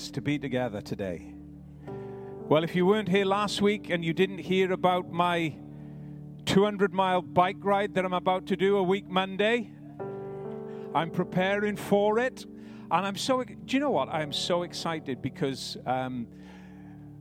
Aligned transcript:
is 0.00 0.10
to 0.10 0.22
be 0.22 0.38
together 0.38 0.80
today. 0.80 1.34
Well, 2.48 2.64
if 2.64 2.74
you 2.74 2.86
weren't 2.86 3.08
here 3.08 3.24
last 3.24 3.60
week 3.60 3.90
and 3.90 4.04
you 4.04 4.12
didn't 4.12 4.38
hear 4.38 4.72
about 4.72 5.10
my 5.10 5.54
200 6.46 6.94
mile 6.94 7.20
bike 7.20 7.58
ride 7.60 7.94
that 7.94 8.04
I'm 8.04 8.14
about 8.14 8.46
to 8.46 8.56
do 8.56 8.78
a 8.78 8.82
week 8.82 9.08
Monday, 9.08 9.70
I'm 10.94 11.10
preparing 11.10 11.76
for 11.76 12.18
it. 12.18 12.46
And 12.90 13.06
I'm 13.06 13.16
so, 13.16 13.44
do 13.44 13.54
you 13.68 13.80
know 13.80 13.90
what? 13.90 14.08
I'm 14.08 14.32
so 14.32 14.62
excited 14.62 15.20
because 15.20 15.76
um, 15.86 16.26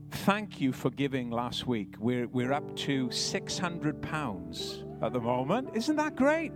thank 0.10 0.62
you 0.62 0.72
for 0.72 0.90
giving 0.90 1.32
last 1.32 1.68
week. 1.68 1.96
We're, 2.00 2.28
we're 2.28 2.54
up 2.54 2.76
to 2.78 3.12
600 3.12 4.02
pounds 4.02 4.84
at 5.02 5.12
the 5.12 5.20
moment. 5.20 5.72
Isn't 5.74 5.98
that 5.98 6.16
great? 6.16 6.54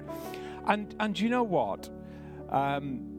And, 0.67 0.95
and 0.99 1.19
you 1.19 1.29
know 1.29 1.43
what? 1.43 1.89
Um, 2.49 3.12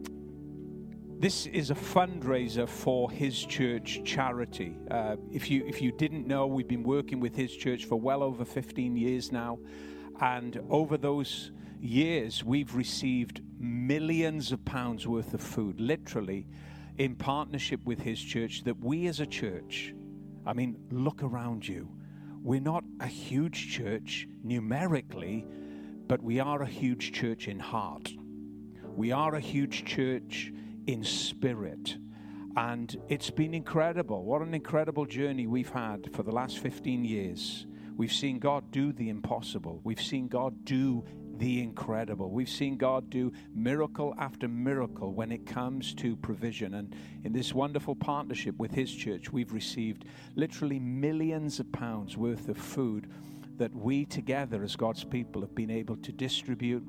this 1.25 1.47
is 1.47 1.71
a 1.71 1.75
fundraiser 1.75 2.69
for 2.69 3.11
his 3.11 3.47
church 3.47 4.03
charity. 4.05 4.77
Uh, 4.91 5.17
if 5.33 5.51
you 5.51 5.65
if 5.67 5.81
you 5.81 5.91
didn't 5.91 6.27
know, 6.27 6.47
we've 6.47 6.69
been 6.69 6.83
working 6.83 7.19
with 7.19 7.35
his 7.35 7.57
church 7.57 7.87
for 7.87 7.97
well 7.97 8.23
over 8.23 8.45
15 8.45 8.95
years 8.95 9.33
now, 9.33 9.59
and 10.21 10.61
over 10.69 10.99
those 10.99 11.51
years 11.81 12.45
we've 12.45 12.75
received 12.75 13.41
millions 13.59 14.53
of 14.53 14.63
pounds 14.67 15.07
worth 15.07 15.33
of 15.33 15.41
food, 15.41 15.81
literally, 15.81 16.47
in 16.99 17.17
partnership 17.17 17.83
with 17.87 18.01
his 18.01 18.21
church. 18.21 18.63
That 18.65 18.79
we 18.81 19.07
as 19.07 19.21
a 19.21 19.27
church, 19.27 19.95
I 20.45 20.53
mean, 20.53 20.77
look 20.91 21.23
around 21.23 21.67
you. 21.67 21.89
We're 22.43 22.61
not 22.61 22.85
a 23.01 23.07
huge 23.07 23.73
church 23.73 24.29
numerically, 24.43 25.47
but 26.07 26.23
we 26.23 26.39
are 26.39 26.61
a 26.61 26.67
huge 26.67 27.13
church 27.13 27.49
in 27.49 27.61
heart. 27.61 28.13
We 28.95 29.11
are 29.11 29.37
a 29.37 29.41
huge 29.41 29.87
church 29.87 30.53
in 30.87 31.05
spirit. 31.05 31.97
And 32.57 32.97
it's 33.09 33.31
been 33.31 33.55
incredible. 33.55 34.25
What 34.25 34.43
an 34.43 34.55
incredible 34.55 35.07
journey 35.07 35.47
we've 35.47 35.71
had 35.71 36.13
for 36.15 36.23
the 36.23 36.31
last 36.31 36.59
15 36.59 37.05
years. 37.05 37.67
We've 37.97 38.13
seen 38.13 38.39
God 38.39 38.71
do 38.71 38.93
the 38.93 39.09
impossible. 39.09 39.81
We've 39.85 40.01
seen 40.01 40.29
God 40.29 40.65
do 40.65 41.05
the 41.39 41.63
incredible. 41.63 42.31
We've 42.31 42.49
seen 42.49 42.77
God 42.77 43.11
do 43.11 43.33
miracle 43.55 44.15
after 44.19 44.49
miracle 44.49 45.13
when 45.13 45.33
it 45.33 45.47
comes 45.47 45.95
to 45.95 46.17
provision. 46.17 46.75
And 46.75 46.95
in 47.25 47.33
this 47.33 47.53
wonderful 47.53 47.97
partnership 47.97 48.57
with 48.59 48.73
His 48.73 48.93
church, 48.93 49.33
we've 49.33 49.53
received 49.53 50.05
literally 50.37 50.79
millions 50.79 51.61
of 51.61 51.71
pounds 51.73 52.17
worth 52.17 52.49
of 52.49 52.57
food 52.57 53.11
that 53.57 53.75
we 53.75 54.05
together 54.05 54.63
as 54.63 54.77
God's 54.77 55.05
people 55.05 55.41
have 55.43 55.55
been 55.55 55.71
able 55.71 55.97
to 55.97 56.13
distribute 56.13 56.85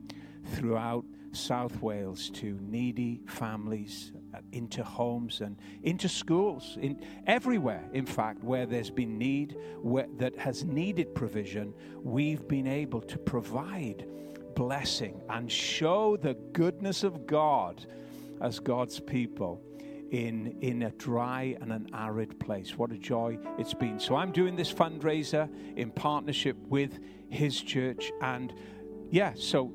throughout 0.54 1.06
South 1.36 1.82
Wales 1.82 2.30
to 2.32 2.58
needy 2.62 3.22
families, 3.28 4.12
uh, 4.34 4.40
into 4.52 4.84
homes 4.84 5.42
and 5.42 5.58
into 5.84 6.10
schools, 6.10 6.78
in 6.82 7.00
everywhere, 7.28 7.84
in 7.94 8.06
fact, 8.06 8.44
where 8.44 8.66
there's 8.66 8.90
been 8.90 9.18
need, 9.18 9.58
where, 9.82 10.08
that 10.18 10.36
has 10.38 10.64
needed 10.64 11.14
provision, 11.14 11.74
we've 12.02 12.48
been 12.48 12.68
able 12.68 13.02
to 13.02 13.18
provide 13.18 14.08
blessing 14.56 15.22
and 15.30 15.52
show 15.52 16.18
the 16.18 16.34
goodness 16.54 17.04
of 17.04 17.28
God 17.28 17.86
as 18.42 18.60
God's 18.60 19.00
people 19.00 19.62
in, 20.12 20.56
in 20.62 20.84
a 20.84 20.92
dry 20.92 21.56
and 21.62 21.72
an 21.72 21.88
arid 21.94 22.40
place. 22.40 22.78
What 22.78 22.92
a 22.92 22.98
joy 22.98 23.38
it's 23.58 23.74
been. 23.74 24.00
So 24.00 24.16
I'm 24.16 24.32
doing 24.32 24.56
this 24.56 24.74
fundraiser 24.74 25.50
in 25.76 25.92
partnership 25.92 26.58
with 26.70 27.00
his 27.30 27.62
church. 27.62 28.12
And 28.22 28.54
yeah, 29.10 29.34
so 29.36 29.74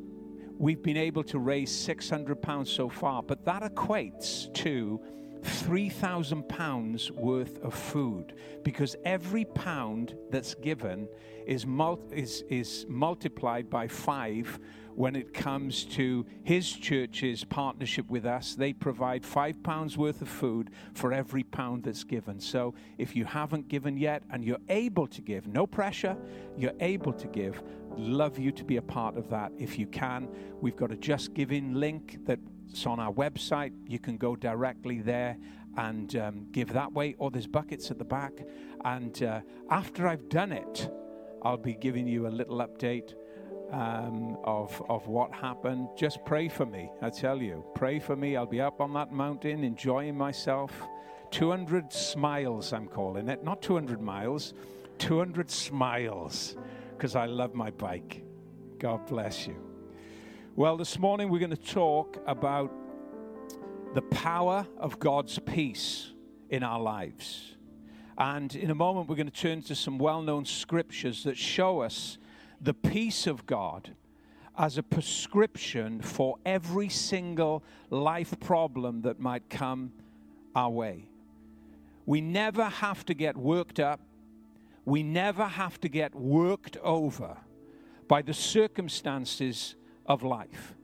we've 0.60 0.82
been 0.82 0.98
able 0.98 1.24
to 1.24 1.38
raise 1.38 1.74
600 1.74 2.42
pounds 2.42 2.70
so 2.70 2.90
far, 2.90 3.22
but 3.22 3.46
that 3.46 3.62
equates 3.62 4.52
to 4.52 5.00
3,000 5.42 6.46
pounds 6.50 7.10
worth 7.12 7.58
of 7.64 7.72
food 7.72 8.34
because 8.62 8.94
every 9.06 9.46
pound 9.46 10.14
that's 10.30 10.54
given 10.54 11.08
is, 11.46 11.64
mul- 11.64 11.98
is, 12.12 12.44
is 12.50 12.84
multiplied 12.90 13.70
by 13.70 13.88
five 13.88 14.60
when 14.94 15.16
it 15.16 15.32
comes 15.32 15.84
to 15.86 16.26
his 16.42 16.70
church's 16.70 17.42
partnership 17.42 18.06
with 18.10 18.26
us. 18.26 18.54
They 18.54 18.74
provide 18.74 19.24
five 19.24 19.62
pounds 19.62 19.96
worth 19.96 20.20
of 20.20 20.28
food 20.28 20.72
for 20.92 21.14
every 21.14 21.42
pound 21.42 21.84
that's 21.84 22.04
given. 22.04 22.38
So 22.38 22.74
if 22.98 23.16
you 23.16 23.24
haven't 23.24 23.68
given 23.68 23.96
yet 23.96 24.24
and 24.30 24.44
you're 24.44 24.58
able 24.68 25.06
to 25.06 25.22
give, 25.22 25.46
no 25.46 25.66
pressure, 25.66 26.18
you're 26.54 26.74
able 26.80 27.14
to 27.14 27.26
give, 27.28 27.62
love 27.96 28.38
you 28.38 28.52
to 28.52 28.64
be 28.64 28.76
a 28.76 28.82
part 28.82 29.16
of 29.16 29.28
that 29.30 29.52
if 29.58 29.78
you 29.78 29.86
can. 29.86 30.28
We've 30.60 30.76
got 30.76 30.92
a 30.92 30.96
Just 30.96 31.34
Giving 31.34 31.74
link 31.74 32.18
that's 32.24 32.86
on 32.86 33.00
our 33.00 33.12
website. 33.12 33.72
You 33.86 33.98
can 33.98 34.16
go 34.16 34.36
directly 34.36 35.00
there 35.00 35.36
and 35.76 36.14
um, 36.16 36.46
give 36.52 36.72
that 36.72 36.92
way, 36.92 37.14
or 37.18 37.30
there's 37.30 37.46
buckets 37.46 37.90
at 37.90 37.98
the 37.98 38.04
back. 38.04 38.32
And 38.84 39.22
uh, 39.22 39.40
after 39.70 40.08
I've 40.08 40.28
done 40.28 40.52
it, 40.52 40.90
I'll 41.42 41.56
be 41.56 41.74
giving 41.74 42.06
you 42.06 42.26
a 42.26 42.28
little 42.28 42.58
update 42.58 43.14
um, 43.72 44.36
of, 44.44 44.82
of 44.88 45.06
what 45.06 45.32
happened. 45.32 45.88
Just 45.96 46.24
pray 46.24 46.48
for 46.48 46.66
me, 46.66 46.90
I 47.00 47.10
tell 47.10 47.40
you. 47.40 47.64
Pray 47.74 47.98
for 47.98 48.16
me. 48.16 48.36
I'll 48.36 48.46
be 48.46 48.60
up 48.60 48.80
on 48.80 48.92
that 48.94 49.12
mountain 49.12 49.64
enjoying 49.64 50.16
myself. 50.16 50.72
200 51.30 51.92
smiles, 51.92 52.72
I'm 52.72 52.88
calling 52.88 53.28
it. 53.28 53.44
Not 53.44 53.62
200 53.62 54.00
miles, 54.00 54.54
200 54.98 55.50
smiles, 55.50 56.56
because 57.00 57.16
I 57.16 57.24
love 57.24 57.54
my 57.54 57.70
bike. 57.70 58.22
God 58.78 59.06
bless 59.06 59.46
you. 59.46 59.56
Well, 60.54 60.76
this 60.76 60.98
morning 60.98 61.30
we're 61.30 61.38
going 61.38 61.48
to 61.48 61.56
talk 61.56 62.18
about 62.26 62.70
the 63.94 64.02
power 64.02 64.66
of 64.76 64.98
God's 64.98 65.38
peace 65.38 66.12
in 66.50 66.62
our 66.62 66.78
lives. 66.78 67.56
And 68.18 68.54
in 68.54 68.70
a 68.70 68.74
moment, 68.74 69.08
we're 69.08 69.16
going 69.16 69.30
to 69.30 69.32
turn 69.32 69.62
to 69.62 69.74
some 69.74 69.96
well 69.96 70.20
known 70.20 70.44
scriptures 70.44 71.24
that 71.24 71.38
show 71.38 71.80
us 71.80 72.18
the 72.60 72.74
peace 72.74 73.26
of 73.26 73.46
God 73.46 73.94
as 74.58 74.76
a 74.76 74.82
prescription 74.82 76.02
for 76.02 76.36
every 76.44 76.90
single 76.90 77.64
life 77.88 78.38
problem 78.40 79.00
that 79.00 79.18
might 79.18 79.48
come 79.48 79.90
our 80.54 80.68
way. 80.68 81.08
We 82.04 82.20
never 82.20 82.64
have 82.64 83.06
to 83.06 83.14
get 83.14 83.38
worked 83.38 83.80
up. 83.80 84.00
We 84.84 85.02
never 85.02 85.44
have 85.44 85.80
to 85.80 85.88
get 85.88 86.14
worked 86.14 86.76
over 86.78 87.36
by 88.08 88.22
the 88.22 88.34
circumstances 88.34 89.76
of 90.06 90.22
life 90.22 90.74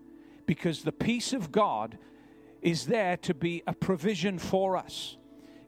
because 0.46 0.82
the 0.82 0.92
peace 0.92 1.32
of 1.32 1.50
God 1.50 1.98
is 2.62 2.86
there 2.86 3.16
to 3.18 3.34
be 3.34 3.62
a 3.66 3.72
provision 3.72 4.38
for 4.38 4.76
us 4.76 5.16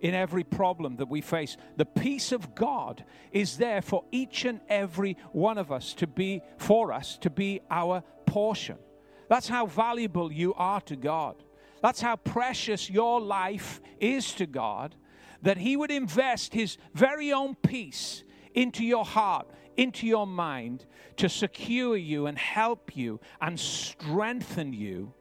in 0.01 0.15
every 0.15 0.45
problem 0.45 0.97
that 0.97 1.09
we 1.09 1.21
face. 1.21 1.57
The 1.77 1.85
peace 1.85 2.33
of 2.33 2.55
God 2.55 3.05
is 3.33 3.57
there 3.57 3.83
for 3.83 4.05
each 4.13 4.45
and 4.45 4.61
every 4.69 5.17
one 5.33 5.59
of 5.59 5.73
us 5.73 5.93
to 5.95 6.07
be, 6.07 6.43
for 6.57 6.93
us, 6.93 7.19
to 7.19 7.31
be 7.31 7.61
our 7.71 8.03
portion. 8.27 8.79
That's 9.29 9.49
how 9.49 9.67
valuable 9.67 10.33
you 10.33 10.55
are 10.55 10.81
to 10.83 10.97
God. 10.97 11.43
That's 11.83 12.01
how 12.01 12.17
precious 12.17 12.89
your 12.89 13.21
life 13.21 13.81
is 14.01 14.33
to 14.35 14.47
God, 14.47 14.95
that 15.43 15.59
He 15.59 15.77
would 15.77 15.91
invest 15.91 16.55
His 16.55 16.79
very 16.95 17.33
own 17.33 17.55
peace 17.55 18.25
into 18.55 18.85
your 18.85 19.05
heart, 19.05 19.49
into 19.77 20.07
your 20.07 20.27
mind, 20.27 20.87
to 21.17 21.29
secure 21.29 21.97
you 21.97 22.27
and 22.27 22.39
help 22.39 22.97
you 22.97 23.21
and 23.41 23.59
strengthen 23.59 24.73
you 24.73 25.13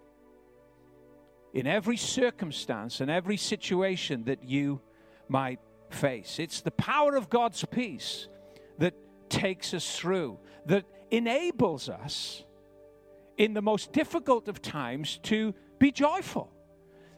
in 1.54 1.68
every 1.68 1.98
circumstance 1.98 3.02
and 3.02 3.10
every 3.10 3.38
situation 3.38 4.24
that 4.26 4.44
you 4.44 4.82
might 5.28 5.60
face. 5.90 6.40
It's 6.40 6.62
the 6.62 6.72
power 6.72 7.16
of 7.16 7.30
God's 7.30 7.64
peace 7.66 8.28
that 8.78 8.94
takes 9.30 9.74
us 9.74 9.98
through, 9.98 10.38
that 10.66 10.86
enables 11.12 11.90
us 11.90 12.44
in 13.38 13.54
the 13.54 13.62
most 13.62 13.94
difficult 13.94 14.48
of 14.48 14.62
times 14.62 15.20
to 15.24 15.54
be 15.80 15.92
joyful. 15.92 16.52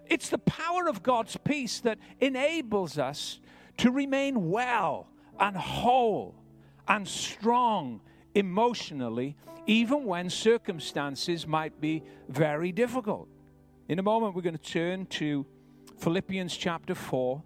It's 0.10 0.30
the 0.30 0.40
power 0.40 0.90
of 0.90 1.04
God's 1.04 1.38
peace 1.38 1.80
that 1.82 2.00
enables 2.20 2.98
us 2.98 3.40
to 3.78 3.92
remain 3.92 4.50
well 4.50 5.08
and 5.40 5.56
whole 5.56 6.36
and 6.88 7.08
strong 7.08 8.02
emotionally, 8.34 9.36
even 9.68 10.06
when 10.06 10.30
circumstances 10.30 11.46
might 11.46 11.80
be 11.80 12.04
very 12.28 12.72
difficult. 12.72 13.28
In 13.88 14.00
a 14.00 14.04
moment, 14.04 14.36
we're 14.36 14.42
going 14.42 14.58
to 14.58 14.72
turn 14.72 15.06
to 15.08 15.46
Philippians 16.00 16.56
chapter 16.58 16.96
4. 16.96 17.42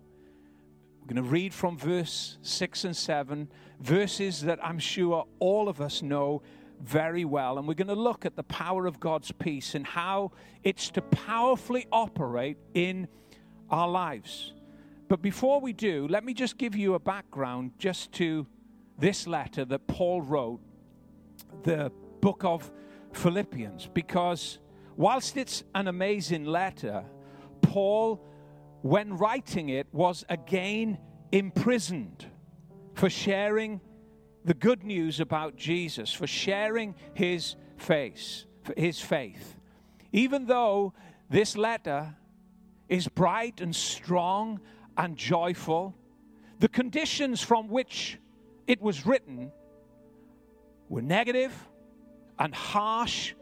We're 1.02 1.14
going 1.14 1.24
to 1.24 1.30
read 1.30 1.54
from 1.54 1.78
verse 1.78 2.38
6 2.42 2.86
and 2.86 2.96
7, 2.96 3.50
verses 3.82 4.42
that 4.42 4.64
I'm 4.64 4.80
sure 4.80 5.26
all 5.40 5.68
of 5.68 5.82
us 5.82 6.02
know 6.02 6.42
very 6.84 7.26
well. 7.26 7.58
And 7.58 7.68
we're 7.68 7.74
going 7.74 7.88
to 7.88 7.96
look 7.96 8.26
at 8.26 8.36
the 8.36 8.44
power 8.44 8.86
of 8.86 9.00
God's 9.00 9.32
peace 9.32 9.76
and 9.76 9.86
how 9.86 10.32
it's 10.64 10.90
to 10.92 11.02
powerfully 11.02 11.88
operate 11.92 12.58
in 12.74 13.08
our 13.70 13.88
lives. 13.88 14.54
But 15.08 15.22
before 15.22 15.62
we 15.62 15.74
do, 15.74 16.08
let 16.08 16.24
me 16.24 16.34
just 16.34 16.58
give 16.58 16.76
you 16.76 16.94
a 16.96 17.00
background 17.00 17.72
just 17.78 18.12
to 18.14 18.48
this 18.98 19.28
letter 19.28 19.66
that 19.66 19.88
Paul 19.88 20.22
wrote, 20.22 20.60
the 21.64 21.92
book 22.22 22.44
of 22.44 22.72
Philippians, 23.14 23.90
because 23.94 24.60
whilst 24.96 25.38
it's 25.38 25.64
an 25.76 25.88
amazing 25.88 26.46
letter, 26.46 27.04
Paul 27.62 28.22
when 28.84 29.16
writing 29.18 29.70
it, 29.70 29.88
was 29.94 30.26
again 30.28 30.98
imprisoned 31.32 32.26
for 32.94 33.10
sharing 33.10 33.80
the 34.46 34.54
good 34.54 34.84
news 34.84 35.20
about 35.20 35.56
Jesus, 35.56 36.12
for 36.12 36.28
sharing 36.28 36.96
his 37.14 37.56
face, 37.78 38.46
his 38.76 39.00
faith. 39.00 39.60
Even 40.12 40.46
though 40.46 40.94
this 41.30 41.58
letter 41.58 42.16
is 42.90 43.08
bright 43.08 43.62
and 43.62 43.76
strong 43.76 44.60
and 44.98 45.18
joyful, 45.18 45.96
the 46.60 46.68
conditions 46.68 47.42
from 47.42 47.68
which 47.68 48.20
it 48.68 48.82
was 48.82 49.06
written 49.06 49.52
were 50.90 51.02
negative 51.02 51.54
and 52.38 52.54
harsh 52.54 53.34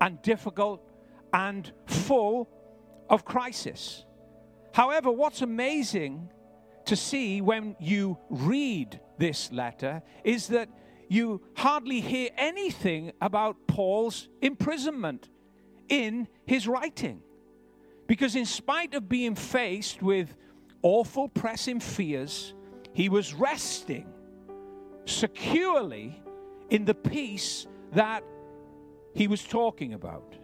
and 0.00 0.20
difficult 0.22 0.82
and 1.32 1.72
full 1.86 2.48
of 3.08 3.24
crisis. 3.24 4.04
However, 4.72 5.10
what's 5.10 5.42
amazing 5.42 6.30
to 6.86 6.96
see 6.96 7.40
when 7.40 7.76
you 7.78 8.18
read 8.30 9.00
this 9.18 9.52
letter 9.52 10.02
is 10.24 10.48
that 10.48 10.68
you 11.08 11.40
hardly 11.56 12.00
hear 12.00 12.30
anything 12.36 13.12
about 13.20 13.56
Paul's 13.66 14.28
imprisonment 14.40 15.28
in 15.88 16.26
his 16.46 16.66
writing. 16.66 17.22
Because, 18.06 18.36
in 18.36 18.44
spite 18.44 18.94
of 18.94 19.08
being 19.08 19.34
faced 19.34 20.02
with 20.02 20.36
awful 20.82 21.28
pressing 21.28 21.80
fears, 21.80 22.54
he 22.92 23.08
was 23.08 23.34
resting 23.34 24.06
securely 25.04 26.22
in 26.70 26.84
the 26.84 26.94
peace 26.94 27.66
that 27.92 28.24
he 29.14 29.28
was 29.28 29.42
talking 29.44 29.94
about. 29.94 30.34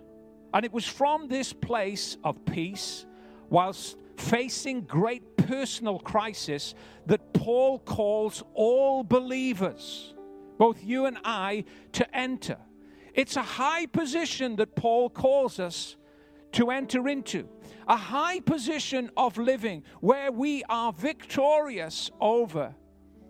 And 0.54 0.64
it 0.64 0.72
was 0.72 0.86
from 0.86 1.28
this 1.28 1.52
place 1.52 2.16
of 2.24 2.44
peace, 2.44 3.06
whilst 3.48 3.96
facing 4.22 4.82
great 4.82 5.36
personal 5.36 5.98
crisis, 5.98 6.74
that 7.06 7.32
Paul 7.32 7.78
calls 7.80 8.42
all 8.54 9.02
believers, 9.02 10.14
both 10.58 10.82
you 10.82 11.06
and 11.06 11.18
I, 11.24 11.64
to 11.92 12.16
enter. 12.16 12.58
It's 13.14 13.36
a 13.36 13.42
high 13.42 13.86
position 13.86 14.56
that 14.56 14.74
Paul 14.74 15.10
calls 15.10 15.58
us 15.58 15.96
to 16.52 16.70
enter 16.70 17.08
into. 17.08 17.48
A 17.88 17.96
high 17.96 18.40
position 18.40 19.10
of 19.16 19.36
living 19.36 19.82
where 20.00 20.30
we 20.30 20.62
are 20.68 20.92
victorious 20.92 22.10
over 22.20 22.74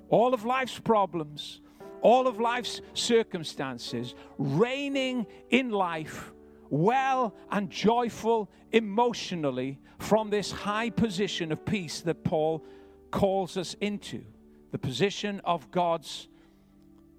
all 0.08 0.34
of 0.34 0.44
life's 0.44 0.78
problems, 0.78 1.60
all 2.02 2.26
of 2.26 2.38
life's 2.38 2.80
circumstances, 2.94 4.14
reigning 4.36 5.26
in 5.50 5.70
life 5.70 6.32
well 6.72 7.34
and 7.50 7.68
joyful 7.68 8.50
emotionally 8.72 9.78
from 9.98 10.30
this 10.30 10.50
high 10.50 10.88
position 10.88 11.52
of 11.52 11.62
peace 11.66 12.00
that 12.00 12.24
Paul 12.24 12.64
calls 13.10 13.58
us 13.58 13.76
into. 13.82 14.24
The 14.70 14.78
position 14.78 15.42
of 15.44 15.70
God's 15.70 16.28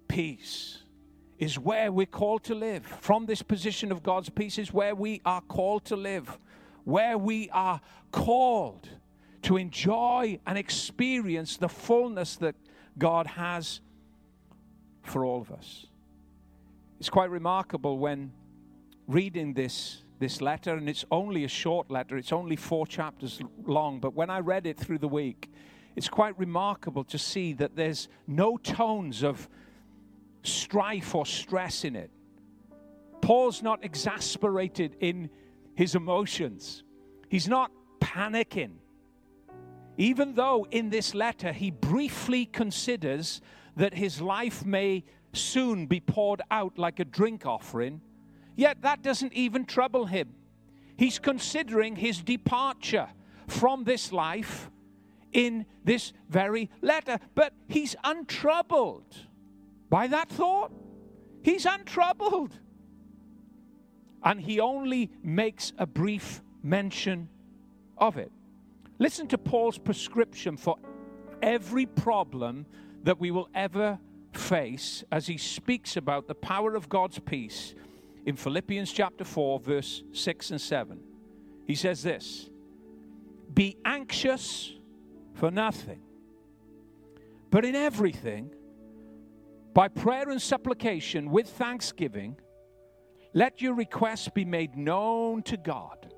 peace 0.08 0.80
is 1.38 1.60
where 1.60 1.92
we're 1.92 2.08
called 2.08 2.44
to 2.46 2.56
live. 2.56 2.84
From 3.00 3.28
this 3.28 3.44
position 3.44 3.92
of 3.92 4.02
God's 4.02 4.30
peace 4.30 4.58
is 4.58 4.74
where 4.74 4.96
we 4.96 5.22
are 5.24 5.42
called 5.42 5.86
to 5.86 5.96
live, 5.96 6.40
where 6.84 7.16
we 7.20 7.48
are 7.52 7.80
called 8.12 8.90
to 9.44 9.58
enjoy 9.58 10.40
and 10.48 10.58
experience 10.58 11.58
the 11.58 11.70
fullness 11.70 12.38
that 12.38 12.56
God 12.98 13.28
has 13.28 13.82
for 15.04 15.26
all 15.26 15.42
of 15.42 15.52
us. 15.52 15.86
It's 17.00 17.10
quite 17.10 17.30
remarkable 17.30 18.00
when 18.00 18.32
reading 19.08 19.54
this 19.54 20.04
this 20.20 20.40
letter 20.40 20.76
and 20.76 20.88
it's 20.88 21.04
only 21.12 21.44
a 21.44 21.48
short 21.50 21.92
letter 21.92 22.16
it's 22.16 22.32
only 22.32 22.56
4 22.56 22.88
chapters 22.88 23.42
long 23.66 24.00
but 24.00 24.14
when 24.14 24.30
I 24.30 24.40
read 24.40 24.66
it 24.66 24.78
through 24.78 25.00
the 25.00 25.08
week 25.08 25.50
it's 25.96 26.10
quite 26.10 26.38
remarkable 26.40 27.04
to 27.06 27.18
see 27.18 27.54
that 27.54 27.76
there's 27.76 28.08
no 28.28 28.58
tones 28.58 29.24
of 29.24 29.48
strife 30.44 31.16
or 31.16 31.26
stress 31.26 31.84
in 31.84 31.96
it. 31.96 32.12
Paul's 33.22 33.62
not 33.62 33.84
exasperated 33.84 34.98
in 35.00 35.30
his 35.76 35.96
emotions. 35.96 36.84
He's 37.30 37.48
not 37.48 37.72
panicking. 38.00 38.74
Even 39.98 40.34
though 40.34 40.68
in 40.72 40.90
this 40.90 41.14
letter 41.14 41.54
he 41.54 41.72
briefly 41.72 42.46
considers 42.46 43.42
that 43.76 43.94
his 43.94 44.20
life 44.20 44.66
may 44.66 45.04
soon 45.32 45.86
be 45.86 46.00
poured 46.00 46.42
out 46.52 46.78
like 46.78 47.00
a 47.00 47.06
drink 47.06 47.46
offering, 47.46 48.02
yet 48.56 48.82
that 48.82 49.02
doesn't 49.02 49.34
even 49.34 49.66
trouble 49.66 50.06
him. 50.06 50.36
He's 50.98 51.20
considering 51.20 51.96
his 51.96 52.22
departure 52.22 53.10
from 53.48 53.84
this 53.84 54.12
life 54.12 54.70
in 55.32 55.66
this 55.84 56.14
very 56.30 56.70
letter, 56.82 57.20
but 57.36 57.54
he's 57.68 57.96
untroubled 58.04 59.18
by 59.90 60.08
that 60.08 60.30
thought. 60.30 60.72
He's 61.42 61.66
untroubled. 61.66 62.58
And 64.24 64.40
he 64.40 64.60
only 64.60 65.12
makes 65.22 65.74
a 65.78 65.86
brief 65.86 66.42
mention 66.62 67.28
of 67.98 68.18
it. 68.18 68.32
Listen 69.00 69.28
to 69.28 69.38
Paul's 69.38 69.78
prescription 69.78 70.56
for 70.56 70.78
every 71.42 71.86
problem 71.86 72.66
that 73.04 73.20
we 73.20 73.32
will 73.32 73.50
ever 73.54 74.00
face 74.32 75.04
as 75.12 75.28
he 75.28 75.38
speaks 75.38 75.98
about 75.98 76.28
the 76.28 76.36
power 76.36 76.76
of 76.76 76.88
God's 76.90 77.20
peace 77.20 77.76
in 78.26 78.36
Philippians 78.36 78.92
chapter 78.92 79.24
4, 79.24 79.60
verse 79.60 80.04
6 80.12 80.52
and 80.52 80.62
7. 80.62 81.00
He 81.66 81.76
says 81.76 82.04
this 82.04 82.50
Be 83.54 83.78
anxious 83.86 84.74
for 85.34 85.52
nothing, 85.52 86.02
but 87.50 87.66
in 87.66 87.76
everything, 87.76 88.54
by 89.74 89.88
prayer 89.88 90.30
and 90.30 90.42
supplication 90.42 91.32
with 91.32 91.50
thanksgiving, 91.50 92.38
let 93.34 93.62
your 93.62 93.74
requests 93.74 94.30
be 94.30 94.46
made 94.46 94.78
known 94.78 95.42
to 95.44 95.58
God. 95.58 96.14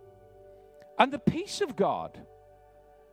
And 1.00 1.12
the 1.12 1.20
peace 1.20 1.62
of 1.62 1.76
God, 1.76 2.20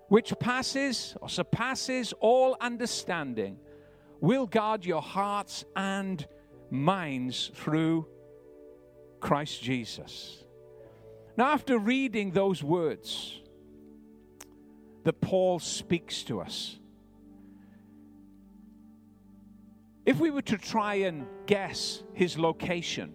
which 0.08 0.32
passes 0.38 1.16
or 1.20 1.28
surpasses 1.28 2.12
all 2.20 2.56
understanding, 2.60 3.58
will 4.20 4.46
guard 4.46 4.84
your 4.84 5.02
hearts 5.02 5.64
and 5.76 6.26
minds 6.70 7.50
through 7.54 8.06
Christ 9.22 9.62
Jesus. 9.62 10.44
Now, 11.36 11.52
after 11.52 11.78
reading 11.78 12.32
those 12.32 12.62
words 12.62 13.40
that 15.04 15.20
Paul 15.20 15.60
speaks 15.60 16.24
to 16.24 16.40
us, 16.40 16.78
if 20.04 20.18
we 20.18 20.30
were 20.30 20.42
to 20.42 20.58
try 20.58 20.94
and 20.96 21.26
guess 21.46 22.02
his 22.12 22.36
location 22.36 23.14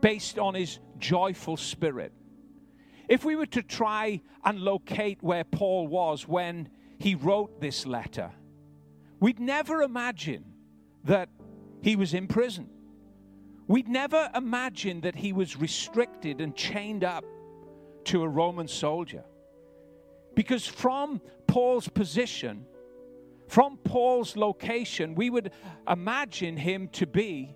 based 0.00 0.38
on 0.38 0.54
his 0.54 0.80
joyful 0.98 1.56
spirit, 1.56 2.12
if 3.08 3.24
we 3.24 3.36
were 3.36 3.46
to 3.46 3.62
try 3.62 4.20
and 4.44 4.58
locate 4.58 5.22
where 5.22 5.44
Paul 5.44 5.86
was 5.86 6.26
when 6.26 6.68
he 6.98 7.14
wrote 7.14 7.60
this 7.60 7.86
letter, 7.86 8.32
we'd 9.20 9.38
never 9.38 9.82
imagine 9.82 10.44
that 11.04 11.28
he 11.80 11.94
was 11.94 12.12
in 12.12 12.26
prison. 12.26 12.68
We'd 13.68 13.88
never 13.88 14.30
imagine 14.34 15.00
that 15.00 15.16
he 15.16 15.32
was 15.32 15.56
restricted 15.56 16.40
and 16.40 16.54
chained 16.54 17.02
up 17.02 17.24
to 18.04 18.22
a 18.22 18.28
Roman 18.28 18.68
soldier. 18.68 19.24
Because 20.34 20.66
from 20.66 21.20
Paul's 21.46 21.88
position, 21.88 22.66
from 23.48 23.78
Paul's 23.78 24.36
location, 24.36 25.14
we 25.14 25.30
would 25.30 25.50
imagine 25.88 26.56
him 26.56 26.88
to 26.92 27.06
be 27.06 27.54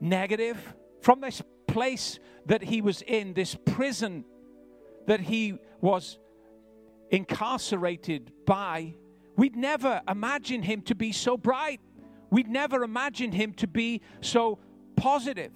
negative. 0.00 0.74
From 1.00 1.20
this 1.20 1.42
place 1.66 2.18
that 2.46 2.62
he 2.62 2.82
was 2.82 3.02
in, 3.02 3.34
this 3.34 3.56
prison 3.64 4.24
that 5.06 5.20
he 5.20 5.58
was 5.80 6.18
incarcerated 7.10 8.32
by, 8.44 8.94
we'd 9.36 9.56
never 9.56 10.02
imagine 10.08 10.62
him 10.62 10.82
to 10.82 10.94
be 10.94 11.12
so 11.12 11.36
bright. 11.36 11.80
We'd 12.30 12.48
never 12.48 12.82
imagined 12.82 13.34
him 13.34 13.52
to 13.54 13.66
be 13.66 14.02
so 14.20 14.58
positive. 14.96 15.52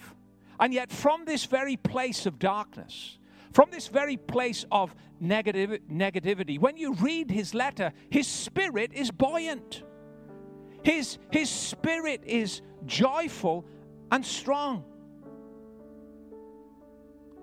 And 0.58 0.72
yet, 0.72 0.90
from 0.90 1.24
this 1.24 1.44
very 1.44 1.76
place 1.76 2.26
of 2.26 2.38
darkness, 2.38 3.18
from 3.52 3.70
this 3.70 3.88
very 3.88 4.16
place 4.16 4.64
of 4.70 4.94
negative, 5.20 5.78
negativity. 5.90 6.58
When 6.58 6.76
you 6.76 6.94
read 6.94 7.30
his 7.30 7.54
letter, 7.54 7.92
his 8.10 8.26
spirit 8.26 8.92
is 8.92 9.10
buoyant. 9.10 9.82
His, 10.82 11.18
his 11.30 11.50
spirit 11.50 12.22
is 12.24 12.62
joyful 12.86 13.66
and 14.10 14.24
strong. 14.24 14.84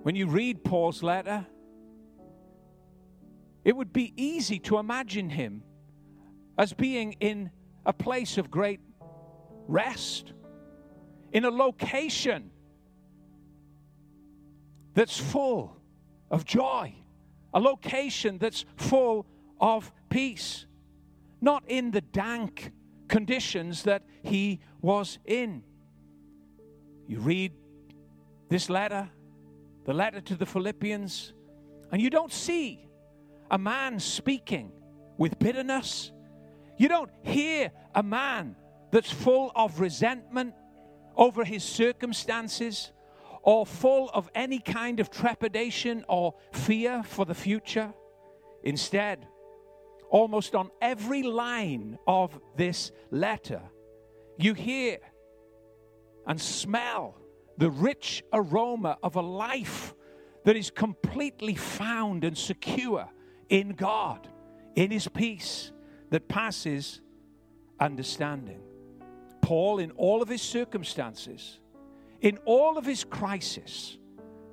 When 0.03 0.15
you 0.15 0.27
read 0.27 0.63
Paul's 0.63 1.03
letter, 1.03 1.45
it 3.63 3.75
would 3.75 3.93
be 3.93 4.13
easy 4.15 4.59
to 4.59 4.77
imagine 4.77 5.29
him 5.29 5.63
as 6.57 6.73
being 6.73 7.13
in 7.19 7.51
a 7.85 7.93
place 7.93 8.37
of 8.37 8.49
great 8.49 8.79
rest, 9.69 10.33
in 11.31 11.45
a 11.45 11.49
location 11.49 12.51
that's 14.93 15.17
full 15.17 15.77
of 16.31 16.43
joy 16.45 16.93
a 17.53 17.59
location 17.59 18.37
that's 18.37 18.65
full 18.77 19.25
of 19.59 19.91
peace, 20.09 20.65
not 21.41 21.63
in 21.67 21.91
the 21.91 22.01
dank 22.01 22.71
conditions 23.07 23.83
that 23.83 24.03
he 24.21 24.59
was 24.81 25.19
in. 25.25 25.63
You 27.07 27.19
read 27.19 27.53
this 28.49 28.69
letter, 28.69 29.09
the 29.85 29.93
letter 29.93 30.21
to 30.21 30.35
the 30.35 30.45
Philippians, 30.45 31.33
and 31.91 32.01
you 32.01 32.09
don't 32.09 32.31
see 32.31 32.87
a 33.49 33.57
man 33.57 33.99
speaking 33.99 34.71
with 35.17 35.39
bitterness. 35.39 36.11
You 36.77 36.87
don't 36.87 37.09
hear 37.23 37.71
a 37.95 38.03
man 38.03 38.55
that's 38.91 39.11
full 39.11 39.51
of 39.55 39.79
resentment 39.79 40.53
over 41.15 41.43
his 41.43 41.63
circumstances 41.63 42.91
or 43.43 43.65
full 43.65 44.09
of 44.13 44.29
any 44.35 44.59
kind 44.59 44.99
of 44.99 45.09
trepidation 45.09 46.03
or 46.07 46.33
fear 46.51 47.03
for 47.03 47.25
the 47.25 47.33
future. 47.33 47.93
Instead, 48.63 49.27
almost 50.09 50.55
on 50.55 50.69
every 50.81 51.23
line 51.23 51.97
of 52.07 52.39
this 52.55 52.91
letter, 53.11 53.61
you 54.37 54.53
hear 54.53 54.97
and 56.27 56.39
smell 56.39 57.15
the 57.57 57.69
rich 57.69 58.23
aroma 58.33 58.97
of 59.03 59.15
a 59.15 59.21
life 59.21 59.93
that 60.45 60.55
is 60.55 60.69
completely 60.69 61.55
found 61.55 62.23
and 62.23 62.37
secure 62.37 63.09
in 63.49 63.69
God, 63.69 64.27
in 64.75 64.91
His 64.91 65.07
peace 65.07 65.71
that 66.09 66.27
passes 66.27 67.01
understanding. 67.79 68.61
Paul, 69.49 69.79
in 69.79 69.89
all 69.93 70.21
of 70.21 70.29
his 70.29 70.43
circumstances, 70.43 71.59
in 72.21 72.37
all 72.45 72.77
of 72.77 72.85
his 72.85 73.03
crisis, 73.03 73.97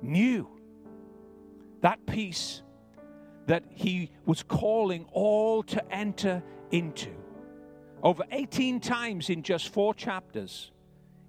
knew 0.01 0.49
that 1.81 2.03
peace 2.07 2.63
that 3.45 3.63
he 3.69 4.09
was 4.25 4.41
calling 4.41 5.05
all 5.11 5.61
to 5.61 5.93
enter 5.93 6.41
into. 6.71 7.11
Over 8.01 8.23
18 8.31 8.79
times 8.79 9.29
in 9.29 9.43
just 9.43 9.69
four 9.69 9.93
chapters 9.93 10.71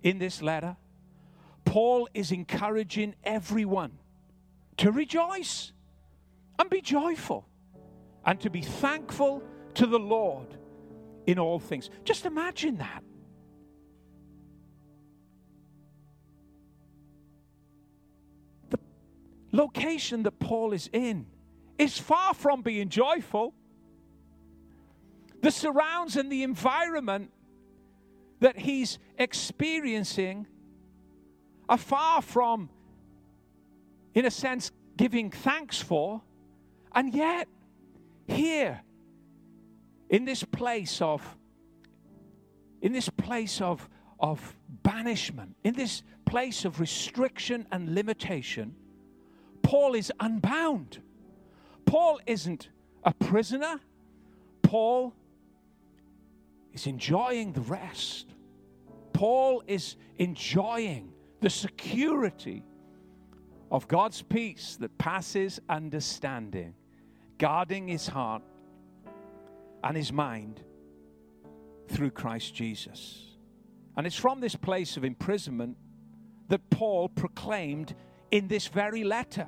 in 0.03 0.19
this 0.19 0.41
letter, 0.41 0.75
Paul 1.67 2.09
is 2.15 2.33
encouraging 2.33 3.17
everyone 3.23 3.99
to 4.79 4.91
rejoice 4.91 5.73
and 6.59 6.71
be 6.71 6.81
joyful 6.81 7.47
and 8.25 8.41
to 8.41 8.49
be 8.49 8.63
thankful 8.63 9.43
to 9.75 9.85
the 9.85 9.99
Lord 9.99 10.57
in 11.27 11.39
all 11.39 11.59
things. 11.59 11.91
Just 12.07 12.25
imagine 12.25 12.79
that. 12.79 13.05
Location 19.59 20.23
that 20.23 20.39
Paul 20.39 20.73
is 20.73 20.89
in 20.93 21.27
is 21.79 21.99
far 21.99 22.33
from 22.33 22.63
being 22.63 22.89
joyful. 22.89 23.55
The 25.43 25.51
surrounds 25.51 26.17
and 26.17 26.31
the 26.31 26.43
environment 26.43 27.31
that 28.41 28.57
he's 28.57 28.99
experiencing 29.19 30.47
are 31.69 31.79
far 31.79 32.23
from, 32.23 32.71
in 34.15 34.25
a 34.25 34.31
sense, 34.31 34.71
giving 34.97 35.31
thanks 35.31 35.81
for. 35.81 36.23
And 36.95 37.13
yet, 37.13 37.49
here, 38.27 38.81
in 40.09 40.25
this 40.25 40.45
place 40.45 41.03
of, 41.03 41.37
in 42.81 42.93
this 42.93 43.09
place 43.09 43.61
of, 43.61 43.89
of 44.19 44.57
banishment, 44.83 45.57
in 45.65 45.75
this 45.75 46.03
place 46.25 46.65
of 46.65 46.81
restriction 46.81 47.67
and 47.71 47.95
limitation, 47.95 48.75
Paul 49.69 49.97
is 49.97 50.11
unbound. 50.19 51.03
Paul 51.85 52.21
isn't 52.27 52.71
a 53.05 53.13
prisoner. 53.13 53.79
Paul 54.63 55.13
is 56.73 56.87
enjoying 56.87 57.53
the 57.53 57.61
rest. 57.61 58.35
Paul 59.13 59.63
is 59.67 59.97
enjoying 60.17 61.13
the 61.43 61.51
security 61.51 62.65
of 63.71 63.87
God's 63.89 64.23
peace 64.23 64.79
that 64.81 64.97
passes 64.97 65.61
understanding, 65.69 66.73
guarding 67.37 67.89
his 67.89 68.07
heart 68.07 68.43
and 69.85 69.95
his 69.95 70.11
mind 70.11 70.63
through 71.89 72.13
Christ 72.13 72.55
Jesus. 72.55 73.37
And 73.99 74.07
it's 74.07 74.17
from 74.17 74.41
this 74.41 74.57
place 74.57 74.97
of 74.97 75.05
imprisonment 75.05 75.77
that 76.49 76.71
Paul 76.71 77.11
proclaimed 77.11 77.95
in 78.31 78.49
this 78.49 78.67
very 78.69 79.05
letter 79.05 79.47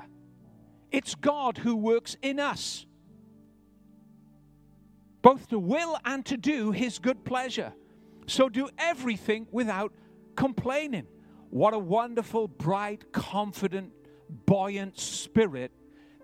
it's 0.93 1.15
God 1.15 1.59
who 1.59 1.77
works 1.77 2.17
in 2.23 2.41
us, 2.41 2.87
both 5.23 5.49
to 5.49 5.59
will 5.59 5.99
and 6.05 6.25
to 6.27 6.37
do 6.37 6.73
his 6.73 6.99
good 6.99 7.25
pleasure. 7.25 7.73
So 8.27 8.49
do 8.49 8.69
everything 8.79 9.47
without 9.51 9.93
complaining. 10.37 11.07
What 11.51 11.75
a 11.75 11.79
wonderful, 11.79 12.49
bright, 12.49 13.13
confident, 13.13 13.93
buoyant 14.47 14.99
spirit 14.99 15.73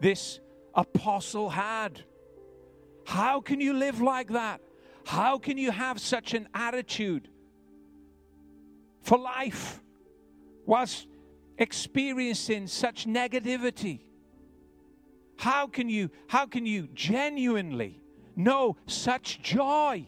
this 0.01 0.41
apostle 0.75 1.51
had. 1.51 2.05
How 3.07 3.41
can 3.41 3.61
you 3.61 3.73
live 3.73 4.01
like 4.01 4.29
that? 4.29 4.61
How 5.05 5.39
can 5.39 5.59
you 5.59 5.71
have 5.71 6.01
such 6.01 6.35
an 6.35 6.49
attitude 6.55 7.29
for 9.03 9.19
life 9.19 9.81
whilst 10.65 11.07
experiencing 11.59 12.67
such 12.67 13.07
negativity? 13.07 14.01
How 15.37 15.67
can 15.67 15.89
you 15.89 16.11
how 16.29 16.47
can 16.47 16.67
you 16.67 16.89
genuinely 16.95 18.01
know 18.35 18.77
such 18.87 19.43
joy 19.43 20.07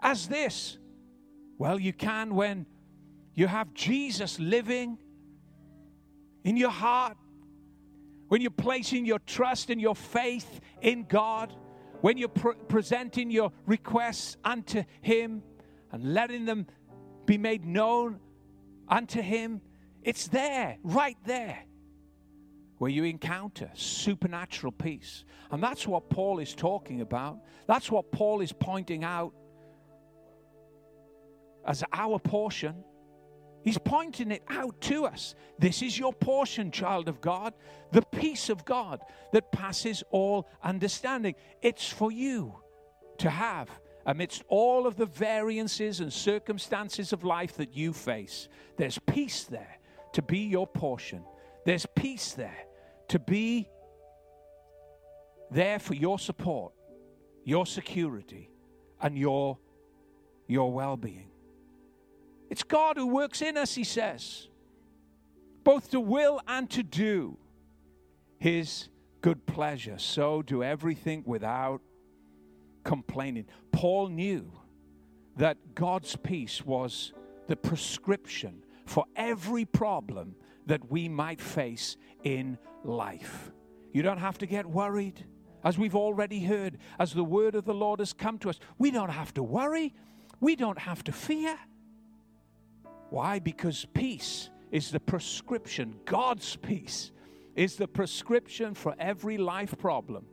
as 0.00 0.28
this? 0.28 0.78
Well, 1.58 1.78
you 1.78 1.92
can 1.92 2.34
when 2.34 2.66
you 3.34 3.46
have 3.46 3.72
Jesus 3.74 4.38
living 4.38 4.98
in 6.44 6.56
your 6.56 6.70
heart, 6.70 7.16
when 8.28 8.40
you're 8.40 8.50
placing 8.50 9.06
your 9.06 9.18
trust 9.20 9.70
and 9.70 9.80
your 9.80 9.96
faith 9.96 10.60
in 10.82 11.04
God 11.04 11.52
when 12.00 12.16
you're 12.16 12.28
pre- 12.28 12.54
presenting 12.68 13.30
your 13.30 13.52
requests 13.66 14.36
unto 14.44 14.84
Him 15.00 15.42
and 15.92 16.14
letting 16.14 16.44
them 16.44 16.66
be 17.26 17.38
made 17.38 17.64
known 17.64 18.20
unto 18.88 19.20
Him, 19.20 19.60
it's 20.02 20.28
there, 20.28 20.78
right 20.82 21.16
there, 21.24 21.64
where 22.78 22.90
you 22.90 23.04
encounter 23.04 23.70
supernatural 23.74 24.72
peace. 24.72 25.24
And 25.50 25.62
that's 25.62 25.86
what 25.86 26.08
Paul 26.08 26.38
is 26.38 26.54
talking 26.54 27.00
about. 27.00 27.38
That's 27.66 27.90
what 27.90 28.10
Paul 28.12 28.40
is 28.40 28.52
pointing 28.52 29.04
out 29.04 29.34
as 31.66 31.84
our 31.92 32.18
portion. 32.18 32.84
He's 33.64 33.78
pointing 33.78 34.30
it 34.30 34.44
out 34.48 34.80
to 34.82 35.04
us. 35.04 35.34
This 35.58 35.82
is 35.82 35.98
your 35.98 36.12
portion, 36.12 36.70
child 36.70 37.08
of 37.08 37.20
God. 37.20 37.52
The 37.92 38.02
peace 38.02 38.48
of 38.48 38.64
God 38.64 39.00
that 39.32 39.50
passes 39.50 40.02
all 40.10 40.48
understanding. 40.62 41.34
It's 41.60 41.88
for 41.88 42.12
you 42.12 42.54
to 43.18 43.28
have 43.28 43.68
amidst 44.06 44.44
all 44.48 44.86
of 44.86 44.96
the 44.96 45.06
variances 45.06 46.00
and 46.00 46.12
circumstances 46.12 47.12
of 47.12 47.24
life 47.24 47.56
that 47.56 47.76
you 47.76 47.92
face. 47.92 48.48
There's 48.76 48.98
peace 48.98 49.44
there 49.44 49.78
to 50.12 50.22
be 50.22 50.38
your 50.38 50.66
portion. 50.66 51.24
There's 51.66 51.84
peace 51.94 52.32
there 52.32 52.67
to 53.08 53.18
be 53.18 53.68
there 55.50 55.78
for 55.78 55.94
your 55.94 56.18
support, 56.18 56.72
your 57.44 57.66
security, 57.66 58.50
and 59.00 59.16
your, 59.16 59.58
your 60.46 60.72
well 60.72 60.96
being. 60.96 61.30
It's 62.50 62.62
God 62.62 62.96
who 62.96 63.06
works 63.06 63.42
in 63.42 63.56
us, 63.56 63.74
he 63.74 63.84
says, 63.84 64.48
both 65.64 65.90
to 65.90 66.00
will 66.00 66.40
and 66.46 66.68
to 66.70 66.82
do 66.82 67.38
his 68.38 68.88
good 69.20 69.44
pleasure. 69.46 69.98
So 69.98 70.42
do 70.42 70.62
everything 70.62 71.22
without 71.26 71.80
complaining. 72.84 73.46
Paul 73.72 74.08
knew 74.08 74.50
that 75.36 75.74
God's 75.74 76.16
peace 76.16 76.64
was 76.64 77.12
the 77.46 77.56
prescription 77.56 78.64
for 78.86 79.04
every 79.16 79.64
problem 79.64 80.34
that 80.68 80.90
we 80.90 81.08
might 81.08 81.40
face 81.40 81.96
in 82.22 82.58
life. 82.84 83.50
You 83.92 84.02
don't 84.02 84.18
have 84.18 84.38
to 84.38 84.46
get 84.46 84.66
worried. 84.66 85.26
As 85.64 85.76
we've 85.76 85.96
already 85.96 86.40
heard, 86.40 86.78
as 86.98 87.12
the 87.12 87.24
word 87.24 87.54
of 87.56 87.64
the 87.64 87.74
Lord 87.74 87.98
has 87.98 88.12
come 88.12 88.38
to 88.38 88.50
us, 88.50 88.60
we 88.78 88.90
don't 88.90 89.10
have 89.10 89.34
to 89.34 89.42
worry. 89.42 89.92
We 90.40 90.54
don't 90.54 90.78
have 90.78 91.02
to 91.04 91.12
fear. 91.12 91.58
Why? 93.10 93.38
Because 93.40 93.86
peace 93.92 94.50
is 94.70 94.90
the 94.90 95.00
prescription, 95.00 95.96
God's 96.04 96.56
peace 96.56 97.10
is 97.56 97.76
the 97.76 97.88
prescription 97.88 98.74
for 98.74 98.94
every 98.98 99.38
life 99.38 99.76
problem 99.78 100.26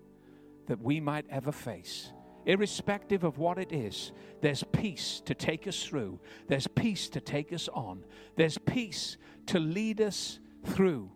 that 0.67 0.81
we 0.81 0.99
might 0.99 1.25
ever 1.29 1.51
face. 1.51 2.11
Irrespective 2.45 3.23
of 3.23 3.39
what 3.39 3.57
it 3.57 3.71
is, 3.71 4.11
there's 4.41 4.63
peace 4.71 5.21
to 5.25 5.33
take 5.33 5.65
us 5.67 5.83
through. 5.83 6.19
There's 6.47 6.67
peace 6.67 7.09
to 7.09 7.19
take 7.19 7.51
us 7.51 7.67
on. 7.73 8.03
There's 8.35 8.59
peace 8.59 9.17
to 9.47 9.59
lead 9.59 10.01
us 10.01 10.39
through 10.65 11.11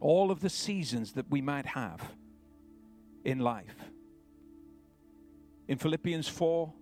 all 0.00 0.30
of 0.30 0.40
the 0.40 0.50
seasons 0.50 1.12
that 1.12 1.30
we 1.30 1.40
might 1.40 1.66
have 1.66 2.00
in 3.24 3.38
life. 3.38 3.76
In 5.66 5.78
Philippians 5.78 6.28
4, 6.28 6.72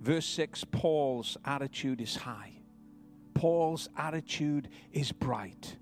verse 0.00 0.26
6, 0.26 0.64
Paul's 0.70 1.36
attitude 1.44 2.00
is 2.00 2.16
high. 2.16 2.52
Paul's 3.34 3.88
attitude 3.96 4.68
is 4.92 5.12
bright 5.12 5.76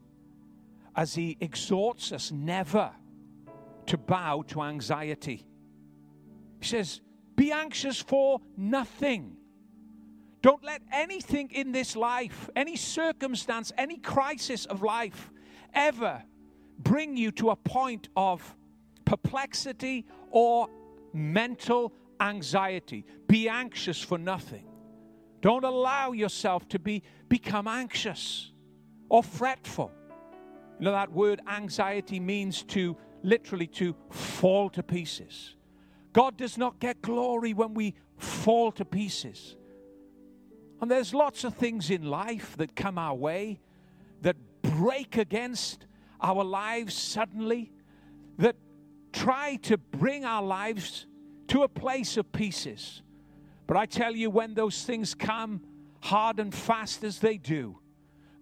as 0.96 1.14
he 1.14 1.36
exhorts 1.40 2.12
us 2.12 2.32
never 2.32 2.90
to 3.86 3.96
bow 3.96 4.42
to 4.48 4.62
anxiety. 4.62 5.46
He 6.60 6.66
says, 6.66 7.00
Be 7.36 7.52
anxious 7.52 8.00
for 8.00 8.40
nothing. 8.56 9.37
Don't 10.40 10.62
let 10.62 10.82
anything 10.92 11.50
in 11.50 11.72
this 11.72 11.96
life, 11.96 12.48
any 12.54 12.76
circumstance, 12.76 13.72
any 13.76 13.98
crisis 13.98 14.66
of 14.66 14.82
life, 14.82 15.30
ever 15.74 16.22
bring 16.78 17.16
you 17.16 17.30
to 17.32 17.50
a 17.50 17.56
point 17.56 18.08
of 18.16 18.56
perplexity 19.04 20.06
or 20.30 20.68
mental 21.12 21.92
anxiety. 22.20 23.04
Be 23.26 23.48
anxious 23.48 24.00
for 24.00 24.18
nothing. 24.18 24.64
Don't 25.40 25.64
allow 25.64 26.12
yourself 26.12 26.68
to 26.68 26.78
be 26.78 27.02
become 27.28 27.68
anxious 27.68 28.52
or 29.08 29.22
fretful. 29.22 29.90
You 30.78 30.86
know 30.86 30.92
that 30.92 31.10
word 31.12 31.40
anxiety 31.48 32.20
means 32.20 32.62
to 32.64 32.96
literally 33.22 33.66
to 33.66 33.94
fall 34.10 34.70
to 34.70 34.82
pieces. 34.82 35.56
God 36.12 36.36
does 36.36 36.56
not 36.56 36.78
get 36.78 37.02
glory 37.02 37.52
when 37.52 37.74
we 37.74 37.94
fall 38.16 38.72
to 38.72 38.84
pieces. 38.84 39.56
And 40.80 40.90
there's 40.90 41.12
lots 41.12 41.44
of 41.44 41.54
things 41.54 41.90
in 41.90 42.04
life 42.04 42.56
that 42.56 42.76
come 42.76 42.98
our 42.98 43.14
way 43.14 43.60
that 44.22 44.36
break 44.62 45.16
against 45.16 45.86
our 46.20 46.44
lives 46.44 46.94
suddenly, 46.94 47.72
that 48.38 48.56
try 49.12 49.56
to 49.62 49.76
bring 49.76 50.24
our 50.24 50.42
lives 50.42 51.06
to 51.48 51.62
a 51.62 51.68
place 51.68 52.16
of 52.16 52.30
pieces. 52.32 53.02
But 53.66 53.76
I 53.76 53.86
tell 53.86 54.14
you, 54.14 54.30
when 54.30 54.54
those 54.54 54.84
things 54.84 55.14
come 55.14 55.60
hard 56.00 56.40
and 56.40 56.54
fast 56.54 57.04
as 57.04 57.18
they 57.18 57.36
do, 57.38 57.78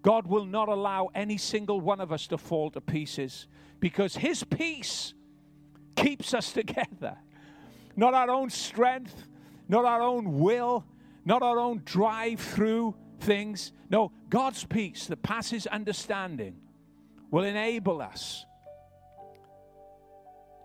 God 0.02 0.26
will 0.26 0.44
not 0.44 0.68
allow 0.68 1.10
any 1.14 1.36
single 1.36 1.80
one 1.80 2.00
of 2.00 2.12
us 2.12 2.26
to 2.28 2.38
fall 2.38 2.70
to 2.70 2.80
pieces 2.80 3.48
because 3.80 4.16
His 4.16 4.44
peace 4.44 5.14
keeps 5.96 6.32
us 6.32 6.52
together. 6.52 7.16
Not 7.96 8.14
our 8.14 8.30
own 8.30 8.50
strength, 8.50 9.26
not 9.68 9.84
our 9.84 10.02
own 10.02 10.38
will, 10.38 10.84
not 11.26 11.42
our 11.42 11.58
own 11.58 11.82
drive 11.84 12.40
through 12.40 12.94
things. 13.20 13.72
No, 13.90 14.12
God's 14.30 14.64
peace 14.64 15.06
that 15.08 15.22
passes 15.22 15.66
understanding 15.66 16.56
will 17.30 17.44
enable 17.44 18.00
us 18.00 18.46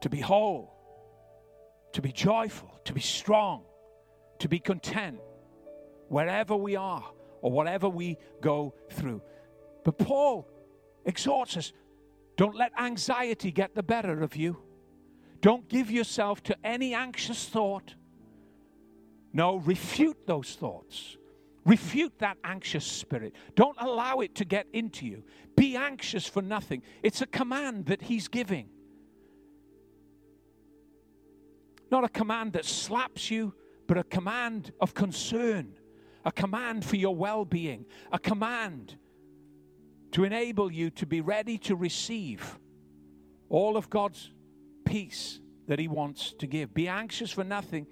to 0.02 0.10
be 0.10 0.22
whole, 0.22 0.74
to 1.94 2.02
be 2.02 2.12
joyful, 2.12 2.80
to 2.86 2.94
be 2.94 3.02
strong, 3.02 3.64
to 4.40 4.48
be 4.48 4.60
content 4.60 5.20
wherever 6.08 6.56
we 6.56 6.76
are 6.76 7.12
or 7.42 7.52
whatever 7.52 7.90
we 7.90 8.18
go 8.42 8.74
through. 8.92 9.22
But 9.84 9.98
Paul 9.98 10.48
exhorts 11.06 11.58
us 11.58 11.74
don't 12.38 12.56
let 12.56 12.72
anxiety 12.80 13.52
get 13.52 13.76
the 13.76 13.84
better 13.84 14.22
of 14.22 14.36
you. 14.36 14.58
Don't 15.42 15.68
give 15.68 15.90
yourself 15.92 16.42
to 16.44 16.56
any 16.64 16.94
anxious 16.94 17.48
thought. 17.48 17.96
No, 19.34 19.58
refute 19.58 20.28
those 20.28 20.56
thoughts. 20.56 21.18
Refute 21.66 22.18
that 22.20 22.38
anxious 22.44 22.86
spirit. 22.86 23.36
Don't 23.56 23.78
allow 23.80 24.20
it 24.20 24.36
to 24.36 24.46
get 24.46 24.68
into 24.74 25.06
you. 25.06 25.24
Be 25.56 25.76
anxious 25.76 26.26
for 26.28 26.42
nothing. 26.42 26.82
It's 27.04 27.22
a 27.22 27.28
command 27.28 27.86
that 27.86 28.02
he's 28.02 28.28
giving. 28.28 28.70
Not 31.92 32.04
a 32.04 32.10
command 32.10 32.54
that 32.54 32.66
slaps 32.66 33.30
you, 33.30 33.54
but 33.86 33.98
a 33.98 34.04
command 34.04 34.72
of 34.80 34.94
concern, 34.94 35.74
a 36.26 36.32
command 36.32 36.84
for 36.84 36.96
your 36.96 37.16
well 37.16 37.46
being, 37.46 37.86
a 38.12 38.18
command 38.18 38.96
to 40.14 40.24
enable 40.24 40.72
you 40.72 40.90
to 40.92 41.06
be 41.06 41.22
ready 41.22 41.58
to 41.58 41.76
receive 41.76 42.58
all 43.50 43.78
of 43.78 43.90
God's 43.90 44.32
peace 44.86 45.40
that 45.68 45.80
He 45.80 45.88
wants 45.88 46.34
to 46.40 46.48
give. 46.48 46.74
Be 46.74 46.88
anxious 46.88 47.32
for 47.32 47.44
nothing, 47.44 47.86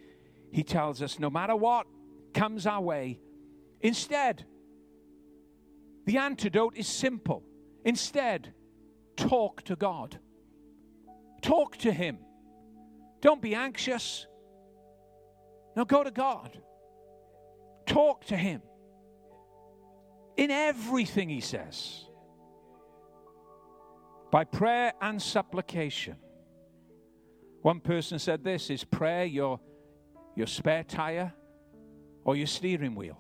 He 0.52 0.64
tells 0.64 1.02
us, 1.02 1.20
no 1.20 1.30
matter 1.30 1.56
what 1.56 1.86
comes 2.34 2.66
our 2.66 2.82
way. 2.82 3.20
Instead, 3.82 4.46
the 6.06 6.18
antidote 6.18 6.76
is 6.76 6.88
simple. 6.88 7.44
Instead, 7.86 8.54
talk 9.16 9.64
to 9.64 9.76
God. 9.76 10.20
Talk 11.42 11.78
to 11.78 11.92
Him. 11.92 12.20
Don't 13.22 13.42
be 13.42 13.56
anxious. 13.56 14.28
Now 15.76 15.84
go 15.84 16.04
to 16.04 16.12
God. 16.12 16.60
Talk 17.86 18.26
to 18.26 18.38
Him. 18.38 18.62
In 20.38 20.52
everything, 20.52 21.30
He 21.30 21.42
says 21.42 22.06
by 24.32 24.44
prayer 24.44 24.94
and 25.02 25.22
supplication. 25.22 26.16
One 27.62 27.80
person 27.80 28.20
said 28.20 28.44
this 28.44 28.70
is 28.70 28.84
prayer 28.84 29.26
your, 29.26 29.60
your 30.36 30.48
spare 30.48 30.84
tire 30.84 31.34
or 32.24 32.36
your 32.36 32.48
steering 32.48 32.96
wheel? 32.96 33.18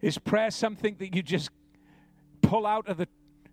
Is 0.00 0.18
prayer 0.18 0.50
something 0.50 0.96
that 0.98 1.14
you 1.14 1.22
just 1.22 1.50
pull 2.42 2.66
out 2.66 2.88
of 2.88 2.96
the, 2.98 3.08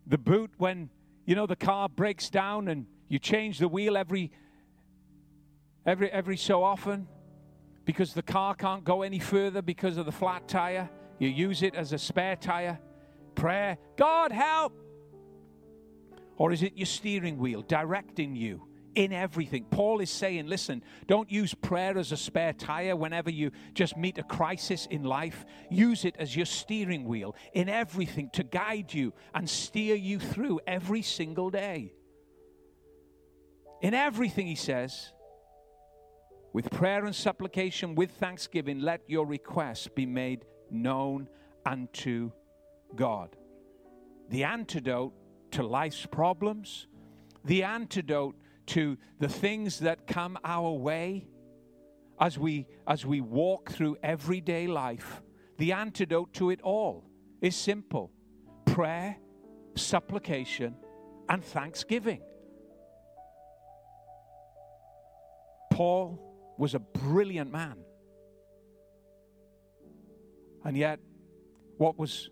the 0.05 0.17
boot 0.17 0.51
when 0.57 0.89
you 1.25 1.35
know 1.35 1.45
the 1.47 1.55
car 1.55 1.89
breaks 1.89 2.29
down 2.29 2.67
and 2.67 2.85
you 3.07 3.17
change 3.19 3.59
the 3.59 3.67
wheel 3.67 3.97
every 3.97 4.31
every 5.85 6.11
every 6.11 6.37
so 6.37 6.63
often 6.63 7.07
because 7.85 8.13
the 8.13 8.21
car 8.21 8.55
can't 8.55 8.83
go 8.83 9.01
any 9.01 9.19
further 9.19 9.61
because 9.61 9.97
of 9.97 10.05
the 10.05 10.11
flat 10.11 10.47
tire? 10.47 10.89
You 11.19 11.29
use 11.29 11.63
it 11.63 11.75
as 11.75 11.93
a 11.93 11.97
spare 11.97 12.35
tire. 12.35 12.79
Prayer, 13.35 13.77
God 13.97 14.31
help, 14.31 14.73
or 16.37 16.51
is 16.51 16.61
it 16.61 16.73
your 16.75 16.85
steering 16.85 17.37
wheel 17.37 17.61
directing 17.61 18.35
you 18.35 18.67
in 18.95 19.13
everything? 19.13 19.65
Paul 19.65 19.99
is 19.99 20.09
saying, 20.09 20.47
listen, 20.47 20.83
don't 21.07 21.31
use 21.31 21.53
prayer 21.53 21.97
as 21.97 22.11
a 22.11 22.17
spare 22.17 22.53
tire 22.53 22.95
whenever 22.95 23.29
you 23.29 23.51
just 23.73 23.97
meet 23.97 24.17
a 24.17 24.23
crisis 24.23 24.87
in 24.89 25.03
life. 25.03 25.45
Use 25.69 26.05
it 26.05 26.15
as 26.19 26.35
your 26.35 26.45
steering 26.45 27.05
wheel 27.05 27.35
in 27.53 27.69
everything 27.69 28.29
to 28.33 28.43
guide 28.43 28.93
you 28.93 29.13
and 29.33 29.49
steer 29.49 29.95
you 29.95 30.19
through 30.19 30.59
every 30.67 31.01
single 31.01 31.49
day. 31.49 31.93
In 33.81 33.93
everything, 33.93 34.47
he 34.47 34.55
says, 34.55 35.11
with 36.53 36.69
prayer 36.69 37.05
and 37.05 37.15
supplication, 37.15 37.95
with 37.95 38.11
thanksgiving, 38.11 38.79
let 38.79 39.01
your 39.07 39.25
requests 39.25 39.87
be 39.87 40.05
made 40.05 40.45
known 40.69 41.27
unto 41.65 42.31
God. 42.95 43.35
The 44.29 44.43
antidote 44.43 45.13
to 45.51 45.63
life's 45.63 46.05
problems, 46.05 46.87
the 47.43 47.63
antidote 47.63 48.35
to 48.67 48.97
the 49.19 49.27
things 49.27 49.79
that 49.79 50.07
come 50.07 50.37
our 50.43 50.71
way 50.71 51.27
as 52.19 52.37
we 52.37 52.67
as 52.87 53.05
we 53.05 53.21
walk 53.21 53.71
through 53.71 53.97
everyday 54.03 54.67
life 54.67 55.21
the 55.57 55.71
antidote 55.71 56.33
to 56.33 56.49
it 56.49 56.61
all 56.61 57.05
is 57.41 57.55
simple 57.55 58.11
prayer 58.65 59.17
supplication 59.75 60.75
and 61.29 61.43
thanksgiving. 61.43 62.21
Paul 65.71 66.19
was 66.57 66.75
a 66.75 66.79
brilliant 66.79 67.51
man. 67.51 67.77
And 70.63 70.77
yet 70.77 70.99
what 71.77 71.97
was 71.97 72.29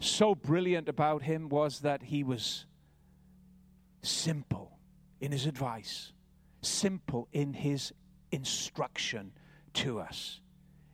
so 0.00 0.34
brilliant 0.34 0.88
about 0.88 1.22
him 1.22 1.48
was 1.48 1.80
that 1.80 2.02
he 2.02 2.24
was 2.24 2.66
simple 4.02 4.73
in 5.24 5.32
his 5.32 5.46
advice, 5.46 6.12
simple 6.62 7.28
in 7.32 7.52
his 7.52 7.92
instruction 8.30 9.32
to 9.74 9.98
us. 9.98 10.40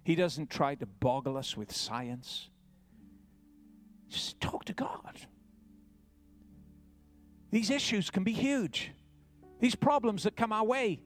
He 0.04 0.14
doesn't 0.14 0.50
try 0.50 0.74
to 0.76 0.86
boggle 0.86 1.36
us 1.36 1.56
with 1.56 1.74
science. 1.74 2.48
Just 4.08 4.40
talk 4.40 4.64
to 4.66 4.72
God. 4.72 5.20
These 7.50 7.70
issues 7.70 8.10
can 8.10 8.24
be 8.24 8.32
huge. 8.32 8.92
These 9.60 9.74
problems 9.74 10.22
that 10.22 10.36
come 10.36 10.52
our 10.52 10.64
way 10.64 11.02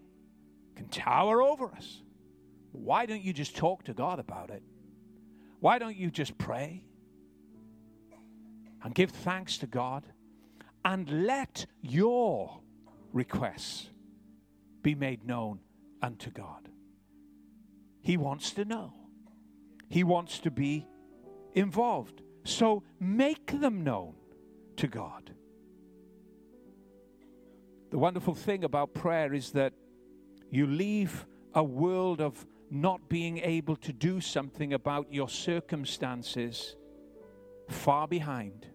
can 0.76 0.88
tower 0.88 1.42
over 1.42 1.66
us. 1.72 2.02
Why 2.72 3.06
don't 3.06 3.22
you 3.22 3.32
just 3.32 3.56
talk 3.56 3.84
to 3.84 3.94
God 3.94 4.18
about 4.18 4.50
it? 4.50 4.62
Why 5.60 5.78
don't 5.78 5.96
you 5.96 6.10
just 6.10 6.36
pray? 6.36 6.82
and 8.84 8.94
give 8.94 9.10
thanks 9.10 9.58
to 9.58 9.66
God 9.66 10.04
and 10.84 11.26
let 11.26 11.66
your 11.80 12.60
requests 13.14 13.88
be 14.82 14.94
made 14.94 15.24
known 15.24 15.60
unto 16.02 16.30
God. 16.30 16.68
He 18.02 18.18
wants 18.18 18.50
to 18.52 18.66
know, 18.66 18.92
He 19.88 20.04
wants 20.04 20.40
to 20.40 20.50
be 20.50 20.86
involved. 21.54 22.20
So 22.46 22.82
make 23.00 23.58
them 23.58 23.84
known 23.84 24.16
to 24.76 24.86
God. 24.86 25.30
The 27.90 27.98
wonderful 27.98 28.34
thing 28.34 28.64
about 28.64 28.92
prayer 28.92 29.32
is 29.32 29.52
that 29.52 29.72
you 30.50 30.66
leave 30.66 31.24
a 31.54 31.64
world 31.64 32.20
of 32.20 32.46
not 32.70 33.08
being 33.08 33.38
able 33.38 33.76
to 33.76 33.92
do 33.92 34.20
something 34.20 34.74
about 34.74 35.10
your 35.10 35.28
circumstances 35.28 36.76
far 37.68 38.06
behind, 38.06 38.66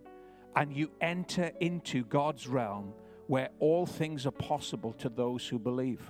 and 0.55 0.73
you 0.73 0.89
enter 1.01 1.51
into 1.59 2.03
God's 2.05 2.47
realm 2.47 2.93
where 3.29 3.49
all 3.59 3.85
things 3.85 4.25
are 4.25 4.31
possible 4.31 4.91
to 4.91 5.07
those 5.07 5.47
who 5.47 5.59
believe. 5.59 6.01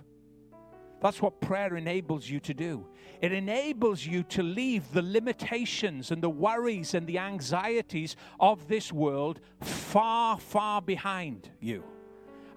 That's 1.02 1.22
what 1.22 1.42
prayer 1.42 1.76
enables 1.76 2.30
you 2.30 2.40
to 2.40 2.54
do. 2.54 2.88
It 3.22 3.34
enables 3.34 4.06
you 4.06 4.24
to 4.24 4.42
leave 4.42 4.90
the 4.94 5.02
limitations 5.02 6.12
and 6.12 6.24
the 6.24 6.30
worries 6.30 6.94
and 6.94 7.06
the 7.06 7.20
anxieties 7.20 8.16
of 8.40 8.70
this 8.70 8.94
world 8.94 9.42
far, 9.60 10.40
far 10.40 10.82
behind 10.82 11.50
you. 11.60 11.84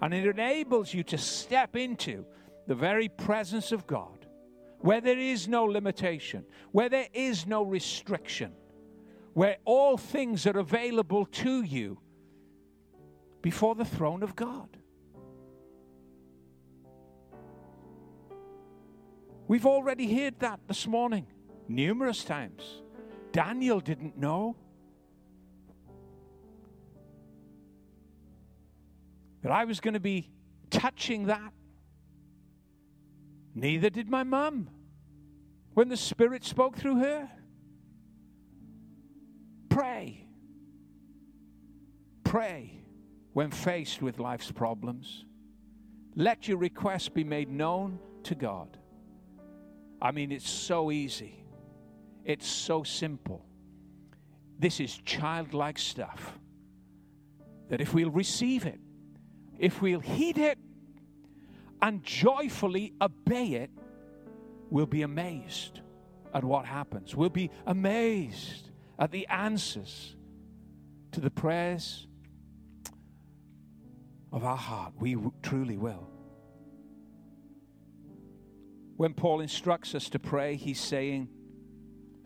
And 0.01 0.13
it 0.13 0.25
enables 0.25 0.93
you 0.93 1.03
to 1.03 1.17
step 1.17 1.75
into 1.75 2.25
the 2.65 2.75
very 2.75 3.09
presence 3.09 3.73
of 3.73 3.85
God, 3.85 4.27
where 4.79 5.01
there 5.01 5.19
is 5.19 5.49
no 5.49 5.65
limitation, 5.65 6.45
where 6.71 6.87
there 6.87 7.09
is 7.13 7.45
no 7.45 7.63
restriction, 7.63 8.53
where 9.33 9.57
all 9.65 9.97
things 9.97 10.47
are 10.47 10.57
available 10.57 11.25
to 11.25 11.63
you 11.63 11.97
before 13.43 13.75
the 13.75 13.85
throne 13.85 14.23
of 14.23 14.35
God. 14.35 14.69
We've 19.47 19.65
already 19.65 20.11
heard 20.17 20.39
that 20.39 20.61
this 20.67 20.87
morning 20.87 21.27
numerous 21.67 22.23
times. 22.23 22.81
Daniel 23.31 23.79
didn't 23.79 24.17
know. 24.17 24.55
that 29.41 29.51
I 29.51 29.65
was 29.65 29.81
going 29.81 29.93
to 29.93 29.99
be 29.99 30.31
touching 30.69 31.25
that. 31.25 31.51
Neither 33.53 33.89
did 33.89 34.07
my 34.07 34.23
mum 34.23 34.69
when 35.73 35.89
the 35.89 35.97
Spirit 35.97 36.45
spoke 36.45 36.77
through 36.77 36.99
her. 36.99 37.29
Pray. 39.67 40.29
Pray 42.23 42.82
when 43.33 43.51
faced 43.51 44.01
with 44.01 44.19
life's 44.19 44.51
problems. 44.51 45.25
Let 46.15 46.47
your 46.47 46.57
request 46.57 47.13
be 47.13 47.23
made 47.23 47.49
known 47.49 47.99
to 48.23 48.35
God. 48.35 48.77
I 50.01 50.11
mean, 50.11 50.31
it's 50.31 50.49
so 50.49 50.91
easy, 50.91 51.43
it's 52.23 52.47
so 52.47 52.83
simple. 52.83 53.45
This 54.59 54.79
is 54.79 54.97
childlike 55.05 55.79
stuff 55.79 56.39
that 57.69 57.81
if 57.81 57.93
we'll 57.93 58.11
receive 58.11 58.65
it, 58.65 58.79
if 59.57 59.81
we'll 59.81 59.99
heed 59.99 60.37
it 60.37 60.57
and 61.81 62.03
joyfully 62.03 62.93
obey 63.01 63.53
it, 63.53 63.71
we'll 64.69 64.85
be 64.85 65.01
amazed 65.01 65.81
at 66.33 66.43
what 66.43 66.65
happens. 66.65 67.15
We'll 67.15 67.29
be 67.29 67.49
amazed 67.65 68.69
at 68.99 69.11
the 69.11 69.27
answers 69.27 70.15
to 71.11 71.19
the 71.19 71.29
prayers 71.29 72.07
of 74.33 74.43
our 74.43 74.57
heart. 74.57 74.93
We 74.99 75.15
truly 75.41 75.77
will. 75.77 76.09
When 78.97 79.13
Paul 79.13 79.39
instructs 79.39 79.95
us 79.95 80.09
to 80.09 80.19
pray, 80.19 80.55
he's 80.55 80.79
saying, 80.79 81.29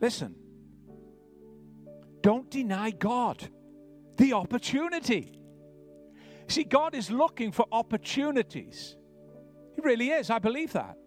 Listen, 0.02 0.36
don't 2.22 2.50
deny 2.50 2.92
God 2.92 3.48
the 4.18 4.34
opportunity. 4.34 5.40
See, 6.48 6.64
God 6.64 6.96
is 6.96 7.12
looking 7.12 7.52
for 7.52 7.66
opportunities. 7.72 8.96
He 9.76 9.82
really 9.82 10.10
is. 10.10 10.30
I 10.30 10.40
believe 10.40 10.74
that. 10.74 10.98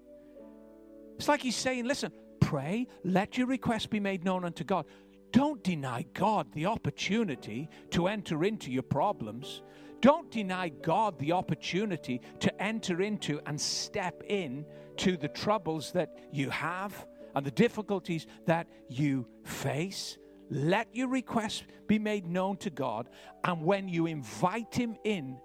It's 1.16 1.28
like 1.28 1.42
He's 1.42 1.56
saying, 1.56 1.84
listen, 1.84 2.12
pray, 2.40 2.86
let 3.04 3.36
your 3.36 3.46
request 3.46 3.90
be 3.90 4.00
made 4.00 4.24
known 4.24 4.44
unto 4.44 4.64
God. 4.64 4.86
Don't 5.32 5.62
deny 5.62 6.04
God 6.14 6.52
the 6.52 6.66
opportunity 6.66 7.68
to 7.90 8.08
enter 8.08 8.42
into 8.44 8.70
your 8.70 8.82
problems. 8.82 9.62
Don't 10.00 10.30
deny 10.30 10.68
God 10.68 11.18
the 11.18 11.32
opportunity 11.32 12.20
to 12.40 12.62
enter 12.62 13.02
into 13.02 13.40
and 13.46 13.60
step 13.60 14.22
in 14.26 14.64
to 14.98 15.16
the 15.16 15.28
troubles 15.28 15.92
that 15.92 16.16
you 16.32 16.50
have 16.50 17.06
and 17.34 17.44
the 17.44 17.50
difficulties 17.50 18.26
that 18.46 18.66
you 18.88 19.26
face. 19.44 20.18
Let 20.50 20.88
your 20.94 21.08
request 21.08 21.64
be 21.86 21.98
made 21.98 22.26
known 22.26 22.56
to 22.58 22.70
God. 22.70 23.08
And 23.44 23.62
when 23.62 23.88
you 23.88 24.06
invite 24.06 24.74
Him 24.74 24.96
in, 25.04 25.38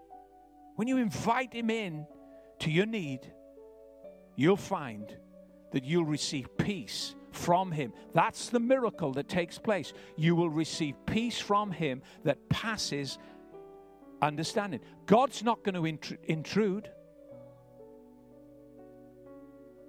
when 0.76 0.88
you 0.88 0.98
invite 0.98 1.54
Him 1.54 1.70
in 1.70 2.08
to 2.60 2.72
your 2.72 2.86
need, 2.86 3.32
you'll 4.36 4.58
find 4.58 5.16
that 5.72 5.84
you'll 5.84 6.06
receive 6.06 6.58
peace 6.58 7.14
from 7.32 7.72
Him. 7.72 7.94
That's 8.14 8.50
the 8.50 8.60
miracle 8.60 9.12
that 9.14 9.28
takes 9.28 9.58
place. 9.58 9.94
You 10.16 10.36
will 10.36 10.50
receive 10.50 10.96
peace 11.06 11.40
from 11.40 11.72
Him 11.72 12.02
that 12.24 12.50
passes 12.50 13.20
understanding. 14.22 14.80
God's 15.06 15.44
not 15.44 15.64
going 15.64 15.76
to 16.00 16.18
intrude, 16.26 16.90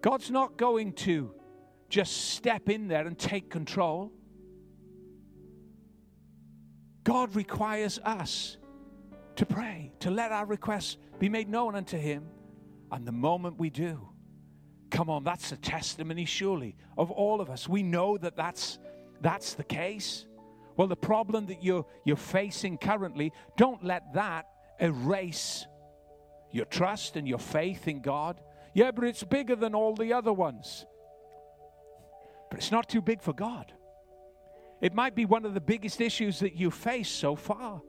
God's 0.02 0.30
not 0.30 0.56
going 0.56 0.92
to 0.92 1.32
just 1.88 2.30
step 2.30 2.68
in 2.68 2.88
there 2.88 3.06
and 3.06 3.18
take 3.18 3.50
control. 3.50 4.12
God 7.04 7.34
requires 7.36 8.00
us 8.04 8.56
to 9.36 9.46
pray, 9.46 9.92
to 10.00 10.10
let 10.10 10.32
our 10.32 10.44
requests 10.44 10.96
be 11.18 11.28
made 11.28 11.48
known 11.48 11.74
unto 11.74 11.96
Him. 11.96 12.26
And 12.90 13.06
the 13.06 13.12
moment 13.12 13.58
we 13.58 13.70
do, 13.70 14.08
come 14.90 15.08
on, 15.10 15.24
that's 15.24 15.52
a 15.52 15.56
testimony, 15.56 16.24
surely, 16.24 16.76
of 16.98 17.10
all 17.10 17.40
of 17.40 17.50
us. 17.50 17.68
We 17.68 17.82
know 17.82 18.18
that 18.18 18.36
that's, 18.36 18.78
that's 19.20 19.54
the 19.54 19.64
case. 19.64 20.25
Well, 20.76 20.88
the 20.88 20.96
problem 20.96 21.46
that 21.46 21.62
you're, 21.62 21.86
you're 22.04 22.16
facing 22.16 22.78
currently, 22.78 23.32
don't 23.56 23.82
let 23.82 24.12
that 24.14 24.46
erase 24.80 25.66
your 26.52 26.66
trust 26.66 27.16
and 27.16 27.26
your 27.26 27.38
faith 27.38 27.88
in 27.88 28.00
God. 28.00 28.40
Yeah, 28.74 28.90
but 28.90 29.04
it's 29.04 29.24
bigger 29.24 29.56
than 29.56 29.74
all 29.74 29.94
the 29.94 30.12
other 30.12 30.32
ones. 30.32 30.84
But 32.50 32.58
it's 32.58 32.70
not 32.70 32.88
too 32.88 33.00
big 33.00 33.22
for 33.22 33.32
God. 33.32 33.72
It 34.80 34.94
might 34.94 35.14
be 35.14 35.24
one 35.24 35.46
of 35.46 35.54
the 35.54 35.60
biggest 35.60 36.00
issues 36.00 36.40
that 36.40 36.54
you 36.54 36.70
face 36.70 37.08
so 37.08 37.34
far. 37.34 37.80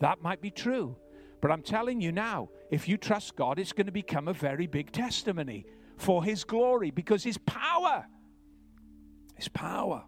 That 0.00 0.22
might 0.22 0.40
be 0.40 0.50
true. 0.50 0.96
But 1.40 1.50
I'm 1.50 1.62
telling 1.62 2.00
you 2.00 2.12
now, 2.12 2.50
if 2.70 2.88
you 2.88 2.96
trust 2.96 3.34
God, 3.34 3.58
it's 3.58 3.72
going 3.72 3.86
to 3.86 3.92
become 3.92 4.28
a 4.28 4.32
very 4.32 4.68
big 4.68 4.92
testimony 4.92 5.66
for 5.96 6.22
His 6.22 6.44
glory 6.44 6.92
because 6.92 7.24
His 7.24 7.38
power, 7.38 8.06
His 9.34 9.48
power 9.48 10.04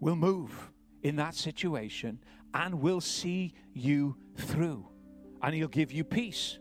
will 0.00 0.16
move 0.16 0.70
in 1.02 1.16
that 1.16 1.34
situation 1.34 2.18
and 2.54 2.80
will 2.80 3.00
see 3.00 3.54
you 3.72 4.16
through. 4.36 4.88
And 5.42 5.54
He'll 5.54 5.68
give 5.68 5.92
you 5.92 6.04
peace. 6.04 6.58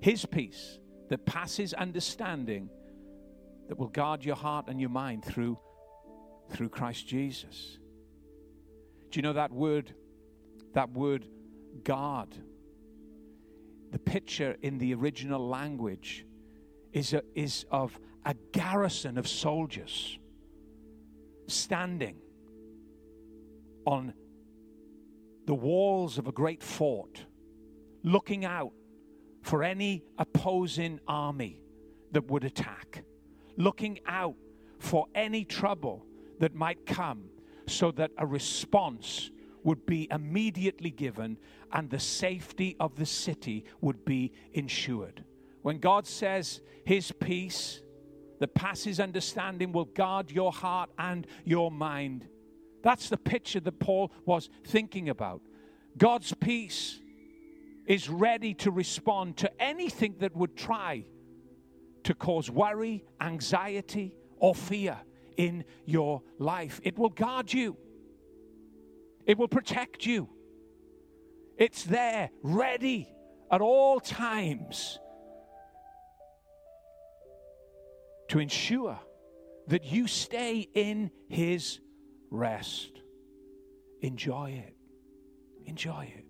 His 0.00 0.24
peace 0.24 0.78
that 1.10 1.26
passes 1.26 1.74
understanding 1.74 2.70
that 3.68 3.78
will 3.78 3.88
guard 3.88 4.24
your 4.24 4.36
heart 4.36 4.66
and 4.68 4.80
your 4.80 4.90
mind 4.90 5.24
through 5.24 5.58
through 6.50 6.70
Christ 6.70 7.06
Jesus. 7.06 7.78
Do 9.10 9.18
you 9.18 9.22
know 9.22 9.34
that 9.34 9.52
word, 9.52 9.94
that 10.74 10.90
word 10.90 11.26
guard? 11.84 12.34
The 13.90 13.98
picture 13.98 14.56
in 14.62 14.78
the 14.78 14.94
original 14.94 15.46
language 15.46 16.26
is, 16.92 17.12
a, 17.12 17.22
is 17.34 17.64
of 17.70 17.98
a 18.24 18.34
garrison 18.52 19.18
of 19.18 19.26
soldiers 19.26 20.18
standing 21.46 22.16
on 23.88 24.12
the 25.46 25.54
walls 25.54 26.18
of 26.18 26.28
a 26.28 26.32
great 26.32 26.62
fort, 26.62 27.24
looking 28.02 28.44
out 28.44 28.72
for 29.40 29.62
any 29.62 30.04
opposing 30.18 31.00
army 31.08 31.62
that 32.12 32.26
would 32.30 32.44
attack, 32.44 33.02
looking 33.56 33.98
out 34.06 34.34
for 34.78 35.06
any 35.14 35.42
trouble 35.42 36.04
that 36.38 36.54
might 36.54 36.84
come 36.84 37.30
so 37.66 37.90
that 37.90 38.10
a 38.18 38.26
response 38.26 39.30
would 39.64 39.86
be 39.86 40.06
immediately 40.10 40.90
given 40.90 41.38
and 41.72 41.88
the 41.88 41.98
safety 41.98 42.76
of 42.78 42.94
the 42.96 43.06
city 43.06 43.64
would 43.80 44.04
be 44.04 44.32
ensured. 44.52 45.24
When 45.62 45.78
God 45.78 46.06
says 46.06 46.60
his 46.84 47.10
peace 47.10 47.80
that 48.38 48.54
passes 48.54 49.00
understanding 49.00 49.72
will 49.72 49.86
guard 49.86 50.30
your 50.30 50.52
heart 50.52 50.90
and 50.98 51.26
your 51.44 51.70
mind, 51.70 52.28
that's 52.82 53.08
the 53.08 53.16
picture 53.16 53.60
that 53.60 53.78
Paul 53.78 54.12
was 54.24 54.48
thinking 54.64 55.08
about. 55.08 55.42
God's 55.96 56.32
peace 56.34 57.00
is 57.86 58.08
ready 58.08 58.54
to 58.54 58.70
respond 58.70 59.38
to 59.38 59.62
anything 59.62 60.16
that 60.20 60.36
would 60.36 60.56
try 60.56 61.04
to 62.04 62.14
cause 62.14 62.50
worry, 62.50 63.04
anxiety, 63.20 64.14
or 64.36 64.54
fear 64.54 64.98
in 65.36 65.64
your 65.84 66.22
life. 66.38 66.80
It 66.84 66.98
will 66.98 67.08
guard 67.08 67.52
you, 67.52 67.76
it 69.26 69.38
will 69.38 69.48
protect 69.48 70.06
you. 70.06 70.28
It's 71.56 71.82
there, 71.82 72.30
ready, 72.42 73.08
at 73.50 73.60
all 73.60 73.98
times 73.98 75.00
to 78.28 78.38
ensure 78.38 78.98
that 79.66 79.84
you 79.84 80.06
stay 80.06 80.68
in 80.72 81.10
His 81.28 81.80
rest. 82.30 83.00
Enjoy 84.00 84.50
it. 84.50 84.74
Enjoy 85.66 86.12
it. 86.16 86.24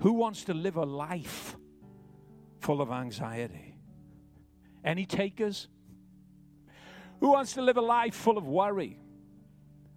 Who 0.00 0.12
wants 0.14 0.44
to 0.44 0.54
live 0.54 0.76
a 0.76 0.84
life 0.84 1.56
full 2.60 2.80
of 2.80 2.90
anxiety? 2.90 3.76
Any 4.84 5.06
takers? 5.06 5.68
Who 7.20 7.30
wants 7.30 7.52
to 7.54 7.62
live 7.62 7.76
a 7.76 7.82
life 7.82 8.14
full 8.14 8.36
of 8.36 8.46
worry? 8.46 8.98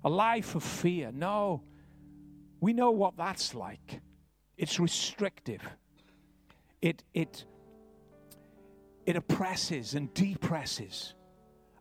A 0.04 0.10
life 0.10 0.54
of 0.54 0.64
fear? 0.64 1.12
No. 1.12 1.64
We 2.60 2.74
know 2.74 2.92
what 2.92 3.18
that's 3.18 3.56
like. 3.56 4.02
It's 4.58 4.80
restrictive. 4.80 5.62
It, 6.82 7.04
it, 7.14 7.46
it 9.06 9.16
oppresses 9.16 9.96
and 9.96 10.14
depresses 10.14 11.16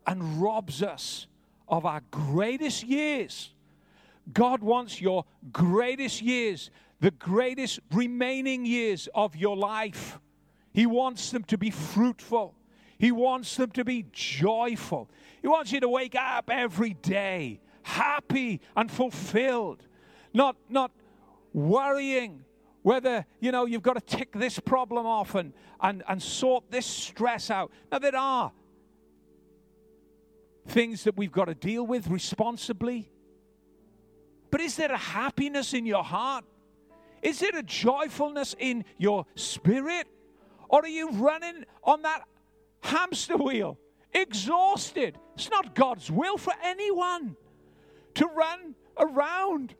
and 0.07 0.41
robs 0.41 0.83
us 0.83 1.27
of 1.69 1.87
our 1.87 2.03
greatest 2.11 2.85
years. 2.85 3.53
God 4.33 4.63
wants 4.63 5.01
your 5.01 5.25
greatest 5.53 6.23
years, 6.23 6.71
the 7.01 7.11
greatest 7.11 7.81
remaining 7.93 8.65
years 8.65 9.09
of 9.15 9.37
your 9.37 9.57
life. 9.57 10.19
He 10.73 10.87
wants 10.87 11.31
them 11.31 11.45
to 11.45 11.59
be 11.59 11.71
fruitful. 11.71 12.55
He 12.99 13.13
wants 13.13 13.57
them 13.57 13.71
to 13.73 13.85
be 13.85 14.07
joyful. 14.13 15.11
He 15.43 15.49
wants 15.49 15.73
you 15.73 15.81
to 15.81 15.89
wake 15.89 16.15
up 16.15 16.49
every 16.51 16.95
day 16.95 17.61
happy 17.85 18.61
and 18.77 18.91
fulfilled, 18.91 19.87
not, 20.33 20.57
not 20.69 20.91
worrying 21.53 22.45
whether, 22.83 23.25
you 23.41 23.53
know, 23.53 23.65
you've 23.65 23.83
got 23.83 23.95
to 23.95 24.17
tick 24.17 24.33
this 24.33 24.59
problem 24.59 25.07
off 25.07 25.35
and, 25.35 25.53
and, 25.81 26.03
and 26.09 26.23
sort 26.23 26.71
this 26.71 26.85
stress 26.85 27.51
out. 27.51 27.71
Now, 27.93 27.99
there 27.99 28.17
are 28.17 28.53
things 30.67 31.05
that 31.05 31.17
we've 31.17 31.33
got 31.33 31.47
to 31.47 31.55
deal 31.55 31.87
with 31.87 32.09
responsibly. 32.09 33.11
But 34.51 34.61
is 34.61 34.77
there 34.77 34.93
a 34.93 34.97
happiness 34.97 35.75
in 35.75 35.87
your 35.87 36.05
heart? 36.05 36.45
Is 37.23 37.41
there 37.41 37.57
a 37.57 37.63
joyfulness 37.63 38.55
in 38.59 38.85
your 38.99 39.27
spirit? 39.35 40.07
Or 40.69 40.81
are 40.81 40.89
you 40.89 41.11
running 41.11 41.65
on 41.83 42.03
that 42.03 42.23
hamster 42.83 43.37
wheel, 43.37 43.79
exhausted? 44.13 45.19
It's 45.35 45.51
not 45.51 45.75
God's 45.75 46.11
will 46.11 46.37
for 46.37 46.53
anyone 46.63 47.37
to 48.15 48.27
run 48.27 48.75
around 48.99 49.75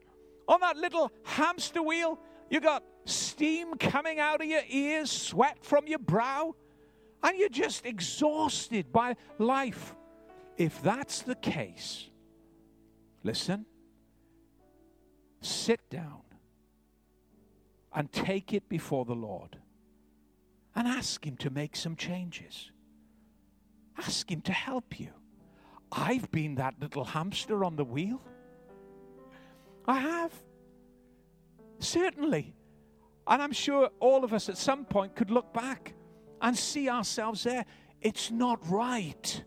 on 0.49 0.61
that 0.61 0.77
little 0.77 1.13
hamster 1.23 1.83
wheel. 1.83 2.19
You 2.51 2.61
got 2.61 2.83
steam 3.05 3.75
coming 3.77 4.19
out 4.19 4.41
of 4.41 4.47
your 4.47 4.63
ears, 4.69 5.11
sweat 5.11 5.59
from 5.63 5.87
your 5.87 5.99
brow, 5.99 6.55
and 7.23 7.39
you're 7.39 7.49
just 7.49 7.87
exhausted 7.87 8.93
by 8.93 9.17
life. 9.39 9.95
If 10.57 10.83
that's 10.83 11.23
the 11.23 11.35
case, 11.35 12.09
listen, 13.23 13.67
sit 15.41 15.91
down 15.91 16.23
and 17.93 18.11
take 18.13 18.53
it 18.53 18.69
before 18.69 19.05
the 19.05 19.15
Lord 19.15 19.57
and 20.75 20.87
ask 20.89 21.25
Him 21.25 21.37
to 21.39 21.51
make 21.51 21.77
some 21.77 21.97
changes. 21.97 22.71
Ask 23.99 24.31
Him 24.31 24.41
to 24.43 24.53
help 24.53 24.99
you. 24.99 25.11
I've 25.93 26.31
been 26.31 26.57
that 26.57 26.75
little 26.81 27.05
hamster 27.05 27.65
on 27.65 27.77
the 27.77 27.85
wheel. 27.85 28.21
I 29.87 30.01
have. 30.01 30.33
Certainly. 31.79 32.55
And 33.27 33.43
I'm 33.43 33.53
sure 33.53 33.91
all 34.01 34.25
of 34.25 34.33
us 34.33 34.49
at 34.49 34.59
some 34.59 34.85
point 34.85 35.15
could 35.15 35.31
look 35.31 35.53
back 35.55 35.95
and 36.43 36.57
see 36.57 36.89
ourselves 36.89 37.45
there. 37.45 37.65
It's 38.01 38.31
not 38.31 38.59
right. 38.69 39.45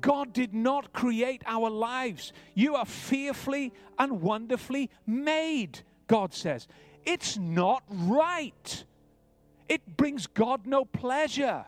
God 0.00 0.32
did 0.32 0.54
not 0.54 0.92
create 0.92 1.42
our 1.46 1.70
lives. 1.70 2.32
You 2.54 2.74
are 2.76 2.86
fearfully 2.86 3.72
and 3.98 4.20
wonderfully 4.20 4.90
made, 5.06 5.80
God 6.06 6.34
says. 6.34 6.66
It's 7.04 7.36
not 7.36 7.82
right. 7.88 8.84
It 9.68 9.96
brings 9.96 10.26
God 10.26 10.66
no 10.66 10.84
pleasure. 10.84 11.64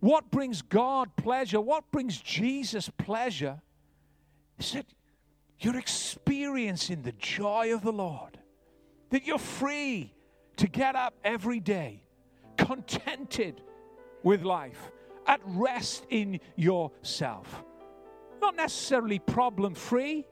What 0.00 0.30
brings 0.30 0.62
God 0.62 1.16
pleasure? 1.16 1.60
What 1.60 1.90
brings 1.90 2.18
Jesus 2.18 2.90
pleasure? 2.98 3.60
Is 4.58 4.72
that 4.72 4.86
you're 5.58 5.78
experiencing 5.78 7.02
the 7.02 7.12
joy 7.12 7.72
of 7.74 7.82
the 7.82 7.92
Lord, 7.92 8.38
that 9.10 9.26
you're 9.26 9.38
free 9.38 10.12
to 10.56 10.68
get 10.68 10.94
up 10.94 11.14
every 11.24 11.58
day, 11.58 12.02
contented 12.56 13.62
with 14.22 14.42
life 14.42 14.90
at 15.26 15.40
rest 15.44 16.06
in 16.10 16.40
yourself. 16.56 17.64
Not 18.40 18.56
necessarily 18.56 19.18
problem 19.18 19.74
free, 19.74 20.26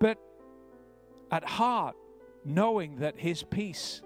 but 0.00 0.18
at 1.30 1.44
heart, 1.44 1.96
knowing 2.44 2.96
that 2.96 3.18
His 3.18 3.42
peace 3.42 4.02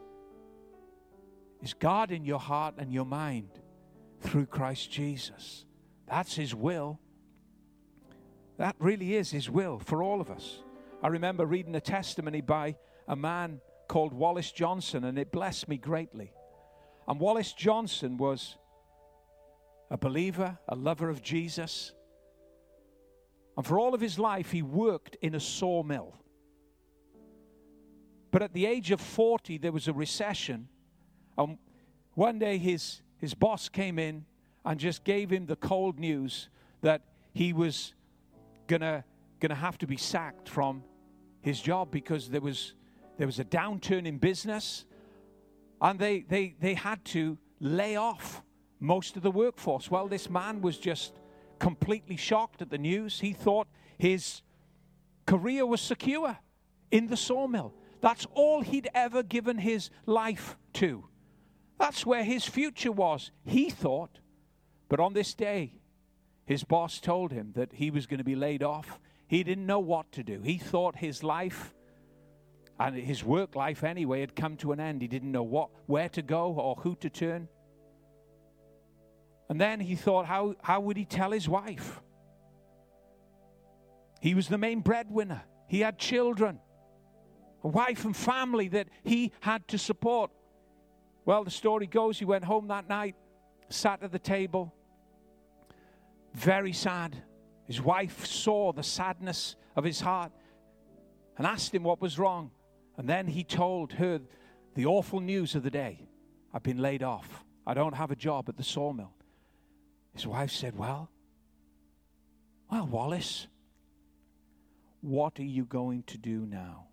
is 1.63 1.75
God 1.75 2.11
in 2.11 2.25
your 2.25 2.39
heart 2.39 2.75
and 2.79 2.93
your 2.93 3.05
mind 3.05 3.51
through 4.21 4.47
Christ 4.47 4.91
Jesus. 4.91 5.65
That's 6.09 6.35
His 6.35 6.55
will. 6.55 6.99
That 8.57 8.77
really 8.79 9.15
is 9.15 9.31
His 9.31 9.49
will 9.49 9.79
for 9.79 10.03
all 10.03 10.21
of 10.21 10.31
us. 10.31 10.63
I 11.03 11.09
remember 11.09 11.47
reading 11.47 11.75
a 11.75 11.81
testimony 11.81 12.41
by 12.41 12.77
a 13.09 13.17
man 13.17 13.61
called 13.89 14.13
Wallace 14.13 14.53
Johnson, 14.53 15.05
and 15.05 15.19
it 15.19 15.33
blessed 15.33 15.69
me 15.69 15.77
greatly. 15.77 16.33
And 17.09 17.19
Wallace 17.19 17.53
Johnson 17.53 18.17
was 18.17 18.57
a 19.91 19.99
believer, 19.99 20.59
a 20.69 20.75
lover 20.75 21.09
of 21.09 21.23
Jesus. 21.23 21.93
And 23.57 23.67
for 23.67 23.79
all 23.79 23.95
of 23.95 24.01
his 24.01 24.19
life, 24.19 24.53
he 24.53 24.63
worked 24.63 25.17
in 25.21 25.35
a 25.35 25.41
sawmill. 25.41 26.15
But 28.31 28.43
at 28.43 28.53
the 28.53 28.67
age 28.67 28.93
of 28.93 29.01
40, 29.01 29.59
there 29.59 29.73
was 29.73 29.89
a 29.89 29.93
recession. 29.93 30.69
And 31.37 31.59
one 32.15 32.39
day, 32.39 32.59
his, 32.59 33.03
his 33.19 33.35
boss 33.35 33.69
came 33.69 33.99
in 33.99 34.25
and 34.65 34.79
just 34.79 35.03
gave 35.05 35.31
him 35.31 35.47
the 35.47 35.57
cold 35.57 35.99
news 35.99 36.49
that 36.83 37.03
he 37.33 37.53
was 37.53 37.95
to 38.69 39.05
gonna 39.41 39.55
have 39.55 39.79
to 39.79 39.87
be 39.87 39.97
sacked 39.97 40.49
from 40.49 40.85
his 41.41 41.61
job 41.61 41.91
because 41.91 42.29
there 42.29 42.41
was, 42.41 42.75
there 43.17 43.27
was 43.27 43.39
a 43.41 43.45
downturn 43.45 44.07
in 44.07 44.19
business. 44.19 44.85
And 45.81 45.99
they, 45.99 46.21
they, 46.21 46.55
they 46.61 46.75
had 46.75 47.05
to 47.07 47.39
lay 47.59 47.97
off 47.97 48.43
most 48.81 49.17
of 49.17 49.23
the 49.23 49.31
workforce. 49.31 49.91
Well, 49.91 50.09
this 50.09 50.29
man 50.29 50.63
was 50.63 50.79
just 50.79 51.21
completely 51.59 52.17
shocked 52.17 52.63
at 52.63 52.71
the 52.71 52.79
news. 52.79 53.21
He 53.21 53.33
thought 53.33 53.69
his 53.99 54.43
career 55.27 55.67
was 55.67 55.81
secure 55.81 56.39
in 56.91 57.07
the 57.07 57.17
sawmill. 57.17 57.75
That's 58.01 58.27
all 58.35 58.63
he'd 58.63 58.89
ever 58.95 59.23
given 59.23 59.59
his 59.59 59.91
life 60.07 60.57
to. 60.75 61.05
That's 61.79 62.05
where 62.05 62.25
his 62.25 62.45
future 62.45 62.93
was, 62.93 63.31
he 63.45 63.71
thought. 63.71 64.19
But 64.89 65.01
on 65.01 65.13
this 65.13 65.35
day, 65.35 65.75
his 66.47 66.65
boss 66.65 66.99
told 66.99 67.31
him 67.31 67.53
that 67.55 67.75
he 67.75 67.91
was 67.91 68.07
going 68.07 68.19
to 68.19 68.25
be 68.25 68.35
laid 68.35 68.63
off. 68.63 68.99
He 69.29 69.45
didn't 69.45 69.67
know 69.67 69.79
what 69.79 70.11
to 70.13 70.23
do. 70.23 70.41
He 70.41 70.59
thought 70.59 70.97
his 70.97 71.23
life 71.23 71.75
and 72.79 72.97
his 72.97 73.23
work 73.23 73.55
life 73.55 73.85
anyway 73.85 74.21
had 74.21 74.35
come 74.35 74.57
to 74.57 74.73
an 74.73 74.81
end. 74.81 75.03
He 75.03 75.09
didn't 75.09 75.31
know 75.31 75.43
what 75.43 75.69
where 75.87 76.09
to 76.09 76.23
go 76.23 76.55
or 76.55 76.77
who 76.77 76.97
to 76.97 77.11
turn. 77.11 77.49
And 79.51 79.61
then 79.61 79.81
he 79.81 79.97
thought, 79.97 80.27
how, 80.27 80.55
how 80.63 80.79
would 80.79 80.97
he 80.97 81.05
tell 81.05 81.33
his 81.33 81.49
wife? 81.49 82.01
He 84.21 84.37
was 84.37 84.47
the 84.47 84.57
main 84.57 84.79
breadwinner. 84.79 85.43
He 85.67 85.81
had 85.81 85.99
children, 85.99 86.61
a 87.65 87.69
wife 87.69 88.05
and 88.05 88.17
family 88.17 88.69
that 88.69 88.87
he 89.03 89.33
had 89.41 89.67
to 89.69 89.77
support. 89.77 90.31
Well, 91.25 91.43
the 91.43 91.51
story 91.51 91.89
goes 91.89 92.17
he 92.17 92.25
went 92.25 92.45
home 92.45 92.69
that 92.69 92.89
night, 92.89 93.17
sat 93.69 94.05
at 94.05 94.13
the 94.13 94.21
table, 94.21 94.73
very 96.33 96.73
sad. 96.73 97.21
His 97.67 97.83
wife 97.83 98.27
saw 98.27 98.73
the 98.73 98.85
sadness 98.85 99.57
of 99.75 99.83
his 99.83 100.01
heart 100.01 100.31
and 101.37 101.45
asked 101.45 101.75
him 101.75 101.83
what 101.83 102.01
was 102.01 102.21
wrong. 102.21 102.53
And 102.97 103.09
then 103.09 103.27
he 103.27 103.43
told 103.43 103.95
her 103.95 104.21
the 104.77 104.87
awful 104.87 105.19
news 105.19 105.57
of 105.57 105.65
the 105.65 105.71
day 105.71 106.07
I've 106.55 106.63
been 106.63 106.79
laid 106.79 107.03
off. 107.03 107.45
I 107.67 107.75
don't 107.75 107.97
have 107.97 108.13
a 108.13 108.17
job 108.17 108.49
at 108.49 108.57
the 108.57 108.63
sawmill. 108.63 109.13
His 110.15 110.27
wife 110.27 110.51
said, 110.51 110.77
Well, 110.77 111.11
well, 112.71 112.87
Wallace, 112.87 113.47
what 115.01 115.39
are 115.39 115.45
you 115.45 115.65
going 115.65 116.05
to 116.05 116.19
do 116.19 116.47
now? 116.47 116.87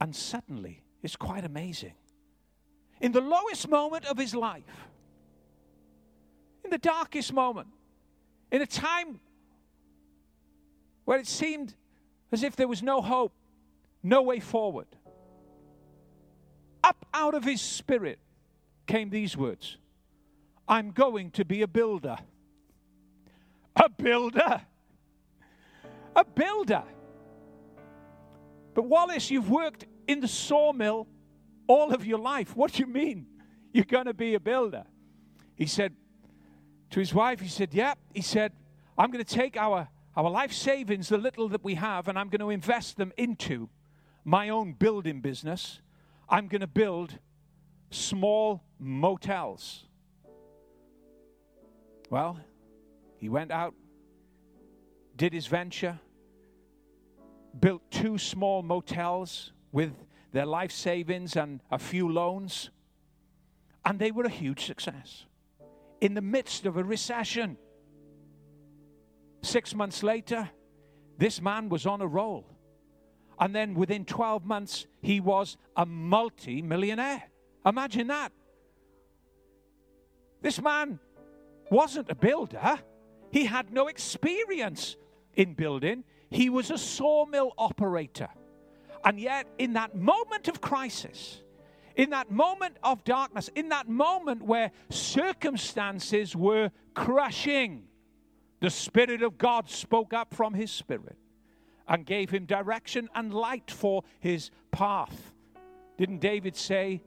And 0.00 0.14
suddenly, 0.14 0.82
it's 1.02 1.16
quite 1.16 1.44
amazing. 1.44 1.94
In 3.00 3.12
the 3.12 3.20
lowest 3.20 3.68
moment 3.68 4.04
of 4.06 4.18
his 4.18 4.34
life, 4.34 4.62
in 6.64 6.70
the 6.70 6.78
darkest 6.78 7.32
moment, 7.32 7.68
in 8.50 8.62
a 8.62 8.66
time 8.66 9.20
where 11.04 11.18
it 11.18 11.26
seemed 11.26 11.74
as 12.30 12.42
if 12.42 12.56
there 12.56 12.68
was 12.68 12.82
no 12.82 13.00
hope, 13.00 13.32
no 14.02 14.22
way 14.22 14.40
forward, 14.40 14.86
up 16.84 17.06
out 17.14 17.34
of 17.34 17.44
his 17.44 17.60
spirit 17.60 18.18
came 18.86 19.10
these 19.10 19.36
words 19.36 19.78
I'm 20.68 20.90
going 20.90 21.30
to 21.32 21.44
be 21.44 21.62
a 21.62 21.68
builder. 21.68 22.16
A 23.76 23.88
builder? 23.88 24.62
A 26.14 26.24
builder. 26.24 26.84
But 28.74 28.84
Wallace, 28.84 29.30
you've 29.30 29.50
worked 29.50 29.84
in 30.06 30.20
the 30.20 30.28
sawmill 30.28 31.06
all 31.66 31.92
of 31.92 32.06
your 32.06 32.18
life. 32.18 32.56
What 32.56 32.72
do 32.72 32.80
you 32.80 32.86
mean 32.86 33.26
you're 33.72 33.84
going 33.84 34.06
to 34.06 34.14
be 34.14 34.34
a 34.34 34.40
builder? 34.40 34.84
He 35.54 35.66
said 35.66 35.94
to 36.90 37.00
his 37.00 37.14
wife, 37.14 37.40
he 37.40 37.48
said, 37.48 37.72
Yeah. 37.72 37.94
He 38.14 38.22
said, 38.22 38.52
I'm 38.96 39.10
going 39.10 39.24
to 39.24 39.34
take 39.34 39.56
our, 39.56 39.88
our 40.16 40.30
life 40.30 40.52
savings, 40.52 41.08
the 41.08 41.18
little 41.18 41.48
that 41.48 41.64
we 41.64 41.74
have, 41.74 42.08
and 42.08 42.18
I'm 42.18 42.28
going 42.28 42.40
to 42.40 42.50
invest 42.50 42.96
them 42.96 43.12
into 43.16 43.68
my 44.24 44.48
own 44.48 44.74
building 44.74 45.20
business. 45.20 45.80
I'm 46.28 46.48
going 46.48 46.60
to 46.60 46.66
build 46.66 47.18
small 47.90 48.62
motels. 48.78 49.86
Well, 52.12 52.38
he 53.16 53.30
went 53.30 53.50
out, 53.50 53.72
did 55.16 55.32
his 55.32 55.46
venture, 55.46 55.98
built 57.58 57.90
two 57.90 58.18
small 58.18 58.62
motels 58.62 59.54
with 59.72 59.94
their 60.30 60.44
life 60.44 60.72
savings 60.72 61.36
and 61.36 61.60
a 61.70 61.78
few 61.78 62.12
loans, 62.12 62.68
and 63.82 63.98
they 63.98 64.10
were 64.10 64.24
a 64.24 64.28
huge 64.28 64.66
success 64.66 65.24
in 66.02 66.12
the 66.12 66.20
midst 66.20 66.66
of 66.66 66.76
a 66.76 66.84
recession. 66.84 67.56
Six 69.40 69.74
months 69.74 70.02
later, 70.02 70.50
this 71.16 71.40
man 71.40 71.70
was 71.70 71.86
on 71.86 72.02
a 72.02 72.06
roll. 72.06 72.44
And 73.40 73.54
then 73.54 73.72
within 73.72 74.04
12 74.04 74.44
months, 74.44 74.86
he 75.00 75.18
was 75.18 75.56
a 75.74 75.86
multi 75.86 76.60
millionaire. 76.60 77.22
Imagine 77.64 78.08
that. 78.08 78.32
This 80.42 80.60
man 80.60 80.98
wasn't 81.72 82.10
a 82.10 82.14
builder, 82.14 82.78
he 83.30 83.46
had 83.46 83.72
no 83.72 83.88
experience 83.88 84.96
in 85.34 85.54
building. 85.54 86.04
He 86.30 86.50
was 86.50 86.70
a 86.70 86.78
sawmill 86.78 87.52
operator. 87.58 88.28
And 89.04 89.18
yet, 89.18 89.48
in 89.58 89.72
that 89.72 89.96
moment 89.96 90.46
of 90.46 90.60
crisis, 90.60 91.42
in 91.96 92.10
that 92.10 92.30
moment 92.30 92.76
of 92.84 93.02
darkness, 93.04 93.48
in 93.56 93.70
that 93.70 93.88
moment 93.88 94.42
where 94.42 94.70
circumstances 94.90 96.36
were 96.36 96.70
crushing, 96.94 97.84
the 98.60 98.70
Spirit 98.70 99.22
of 99.22 99.38
God 99.38 99.68
spoke 99.68 100.12
up 100.12 100.32
from 100.32 100.54
His 100.54 100.70
Spirit 100.70 101.16
and 101.88 102.06
gave 102.06 102.30
him 102.30 102.46
direction 102.46 103.08
and 103.14 103.34
light 103.34 103.70
for 103.70 104.02
his 104.20 104.50
path. 104.70 105.32
Didn't 105.98 106.20
David 106.20 106.56
say, 106.56 107.02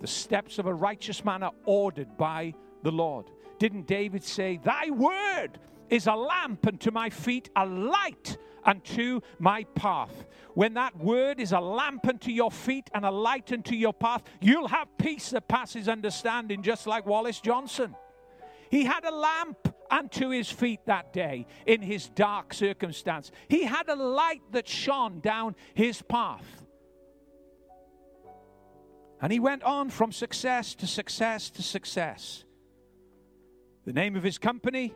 The 0.00 0.06
steps 0.06 0.58
of 0.58 0.66
a 0.66 0.74
righteous 0.74 1.24
man 1.24 1.42
are 1.42 1.52
ordered 1.64 2.16
by 2.16 2.54
the 2.82 2.92
Lord? 2.92 3.30
Didn't 3.58 3.86
David 3.86 4.24
say, 4.24 4.58
Thy 4.62 4.90
word 4.90 5.58
is 5.88 6.06
a 6.06 6.14
lamp 6.14 6.66
unto 6.66 6.90
my 6.90 7.10
feet, 7.10 7.50
a 7.54 7.66
light 7.66 8.38
unto 8.64 9.20
my 9.38 9.64
path. 9.74 10.26
When 10.54 10.74
that 10.74 10.96
word 10.96 11.40
is 11.40 11.52
a 11.52 11.60
lamp 11.60 12.06
unto 12.06 12.30
your 12.30 12.50
feet 12.50 12.88
and 12.94 13.04
a 13.04 13.10
light 13.10 13.52
unto 13.52 13.74
your 13.74 13.92
path, 13.92 14.22
you'll 14.40 14.68
have 14.68 14.88
peace 14.98 15.30
that 15.30 15.48
passes 15.48 15.88
understanding, 15.88 16.62
just 16.62 16.86
like 16.86 17.06
Wallace 17.06 17.40
Johnson. 17.40 17.94
He 18.70 18.84
had 18.84 19.04
a 19.04 19.10
lamp 19.10 19.74
unto 19.90 20.30
his 20.30 20.50
feet 20.50 20.80
that 20.86 21.12
day 21.12 21.46
in 21.66 21.82
his 21.82 22.08
dark 22.08 22.54
circumstance. 22.54 23.30
He 23.48 23.64
had 23.64 23.88
a 23.88 23.94
light 23.94 24.40
that 24.52 24.66
shone 24.66 25.20
down 25.20 25.54
his 25.74 26.00
path. 26.00 26.66
And 29.20 29.30
he 29.30 29.38
went 29.38 29.62
on 29.62 29.90
from 29.90 30.10
success 30.10 30.74
to 30.76 30.86
success 30.86 31.50
to 31.50 31.62
success. 31.62 32.44
The 33.84 33.92
name 33.92 34.14
of 34.14 34.22
his 34.22 34.38
company, 34.38 34.94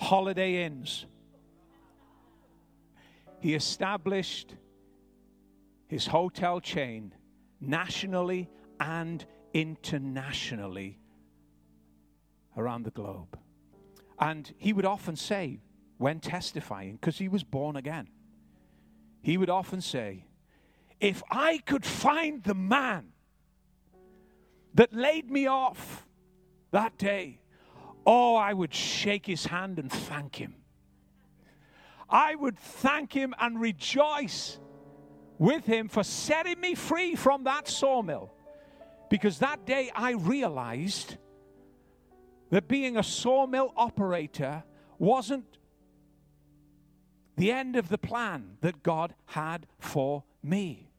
Holiday 0.00 0.64
Inns. 0.64 1.06
He 3.38 3.54
established 3.54 4.56
his 5.86 6.08
hotel 6.08 6.58
chain 6.58 7.14
nationally 7.60 8.50
and 8.80 9.24
internationally 9.54 10.98
around 12.56 12.82
the 12.82 12.90
globe. 12.90 13.38
And 14.18 14.52
he 14.58 14.72
would 14.72 14.84
often 14.84 15.14
say, 15.14 15.60
when 15.98 16.18
testifying, 16.18 16.94
because 16.94 17.18
he 17.18 17.28
was 17.28 17.44
born 17.44 17.76
again, 17.76 18.08
he 19.22 19.38
would 19.38 19.50
often 19.50 19.80
say, 19.80 20.24
If 20.98 21.22
I 21.30 21.58
could 21.58 21.84
find 21.84 22.42
the 22.42 22.54
man 22.54 23.12
that 24.74 24.92
laid 24.92 25.30
me 25.30 25.46
off 25.46 26.06
that 26.72 26.98
day, 26.98 27.38
oh, 28.06 28.36
I 28.36 28.52
would 28.52 28.72
shake 28.72 29.26
his 29.26 29.46
hand 29.46 29.78
and 29.78 29.90
thank 29.90 30.36
him. 30.36 30.54
I 32.08 32.36
would 32.36 32.58
thank 32.58 33.12
him 33.12 33.34
and 33.38 33.60
rejoice 33.60 34.58
with 35.38 35.66
him 35.66 35.88
for 35.88 36.04
setting 36.04 36.60
me 36.60 36.74
free 36.74 37.16
from 37.16 37.44
that 37.44 37.68
sawmill. 37.68 38.32
Because 39.10 39.38
that 39.40 39.66
day 39.66 39.90
I 39.94 40.12
realized 40.12 41.16
that 42.50 42.68
being 42.68 42.96
a 42.96 43.02
sawmill 43.02 43.72
operator 43.76 44.64
wasn't 44.98 45.58
the 47.36 47.52
end 47.52 47.76
of 47.76 47.88
the 47.88 47.98
plan 47.98 48.56
that 48.60 48.82
God 48.82 49.14
had 49.26 49.66
for 49.78 50.24
me. 50.42 50.90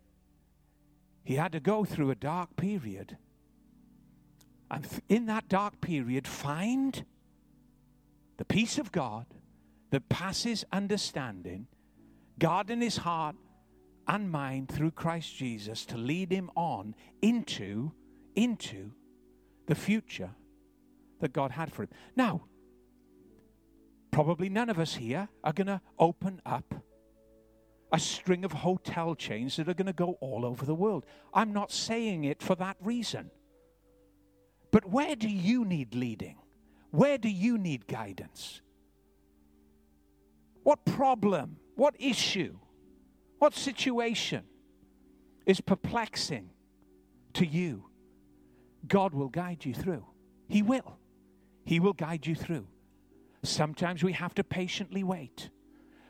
He 1.23 1.35
had 1.35 1.51
to 1.53 1.59
go 1.59 1.83
through 1.83 2.11
a 2.11 2.15
dark 2.15 2.55
period. 2.55 3.17
And 4.69 4.85
in 5.07 5.25
that 5.27 5.47
dark 5.47 5.79
period, 5.81 6.27
find 6.27 7.05
the 8.37 8.45
peace 8.45 8.77
of 8.77 8.91
God 8.91 9.25
that 9.91 10.09
passes 10.09 10.65
understanding, 10.71 11.67
God 12.37 12.69
in 12.69 12.81
his 12.81 12.97
heart 12.97 13.35
and 14.07 14.29
mind 14.29 14.69
through 14.69 14.91
Christ 14.91 15.35
Jesus 15.35 15.85
to 15.85 15.97
lead 15.97 16.31
him 16.31 16.49
on 16.55 16.95
into, 17.21 17.91
into 18.35 18.91
the 19.67 19.75
future 19.75 20.31
that 21.19 21.33
God 21.33 21.51
had 21.51 21.71
for 21.71 21.83
him. 21.83 21.89
Now, 22.15 22.43
probably 24.11 24.49
none 24.49 24.69
of 24.69 24.79
us 24.79 24.95
here 24.95 25.29
are 25.43 25.53
going 25.53 25.67
to 25.67 25.81
open 25.97 26.41
up 26.45 26.73
a 27.91 27.99
string 27.99 28.43
of 28.43 28.51
hotel 28.51 29.15
chains 29.15 29.55
that 29.55 29.69
are 29.69 29.73
going 29.73 29.87
to 29.87 29.93
go 29.93 30.17
all 30.19 30.45
over 30.45 30.65
the 30.65 30.75
world. 30.75 31.05
I'm 31.33 31.53
not 31.53 31.71
saying 31.71 32.25
it 32.25 32.41
for 32.41 32.55
that 32.55 32.77
reason. 32.81 33.31
But 34.71 34.89
where 34.89 35.15
do 35.15 35.29
you 35.29 35.65
need 35.65 35.95
leading? 35.95 36.35
Where 36.91 37.17
do 37.17 37.29
you 37.29 37.57
need 37.57 37.87
guidance? 37.87 38.61
What 40.63 40.85
problem, 40.85 41.57
what 41.75 41.95
issue, 41.99 42.57
what 43.39 43.53
situation 43.53 44.43
is 45.45 45.61
perplexing 45.61 46.49
to 47.33 47.45
you? 47.45 47.85
God 48.87 49.13
will 49.13 49.29
guide 49.29 49.65
you 49.65 49.73
through. 49.73 50.05
He 50.47 50.61
will. 50.61 50.97
He 51.63 51.79
will 51.79 51.93
guide 51.93 52.25
you 52.25 52.35
through. 52.35 52.67
Sometimes 53.43 54.03
we 54.03 54.13
have 54.13 54.33
to 54.35 54.43
patiently 54.43 55.03
wait, 55.03 55.49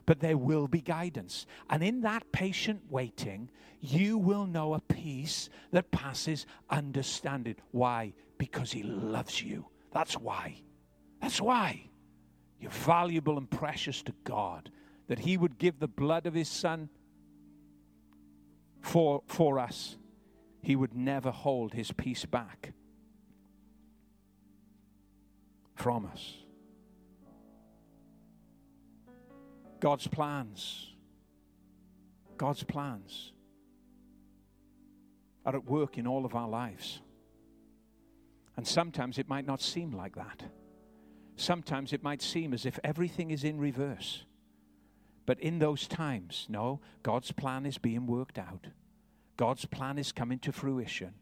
but 0.06 0.20
there 0.20 0.38
will 0.38 0.68
be 0.68 0.82
guidance. 0.82 1.46
And 1.70 1.84
in 1.84 2.02
that 2.02 2.32
patient 2.32 2.82
waiting, 2.90 3.50
you 3.82 4.18
will 4.18 4.46
know 4.46 4.74
a 4.74 4.80
peace 4.80 5.50
that 5.72 5.92
passes 5.92 6.46
understanding. 6.70 7.56
Why? 7.72 8.14
Because 8.38 8.72
He 8.72 8.84
loves 8.84 9.42
you. 9.42 9.68
That's 9.94 10.16
why. 10.16 10.62
That's 11.22 11.42
why. 11.42 11.90
You're 12.60 12.72
valuable 12.72 13.38
and 13.38 13.50
precious 13.50 14.02
to 14.04 14.14
God. 14.24 14.72
That 15.08 15.20
He 15.20 15.38
would 15.38 15.58
give 15.58 15.80
the 15.80 15.88
blood 15.88 16.26
of 16.26 16.34
His 16.34 16.50
Son 16.50 16.90
for, 18.82 19.24
for 19.28 19.60
us. 19.60 19.98
He 20.62 20.76
would 20.76 20.94
never 20.94 21.32
hold 21.32 21.74
His 21.74 21.92
peace 21.92 22.26
back 22.26 22.74
from 25.76 26.06
us. 26.06 26.36
God's 29.80 30.08
plans, 30.08 30.94
God's 32.36 32.64
plans 32.64 33.32
are 35.46 35.56
at 35.56 35.66
work 35.66 35.98
in 35.98 36.08
all 36.08 36.26
of 36.26 36.36
our 36.36 36.50
lives. 36.50 37.00
And 38.58 38.68
sometimes 38.68 39.20
it 39.20 39.30
might 39.30 39.46
not 39.46 39.62
seem 39.62 39.92
like 39.92 40.16
that. 40.16 40.44
Sometimes 41.36 41.94
it 41.94 42.04
might 42.04 42.22
seem 42.22 42.54
as 42.54 42.66
if 42.66 42.80
everything 42.84 43.32
is 43.32 43.44
in 43.44 43.60
reverse. 43.60 44.26
But 45.28 45.40
in 45.40 45.60
those 45.60 45.88
times, 45.88 46.48
no, 46.50 46.82
God's 47.04 47.32
plan 47.32 47.66
is 47.66 47.78
being 47.78 48.08
worked 48.08 48.40
out. 48.40 48.68
God's 49.38 49.66
plan 49.66 50.00
is 50.00 50.12
coming 50.12 50.40
to 50.40 50.52
fruition. 50.52 51.14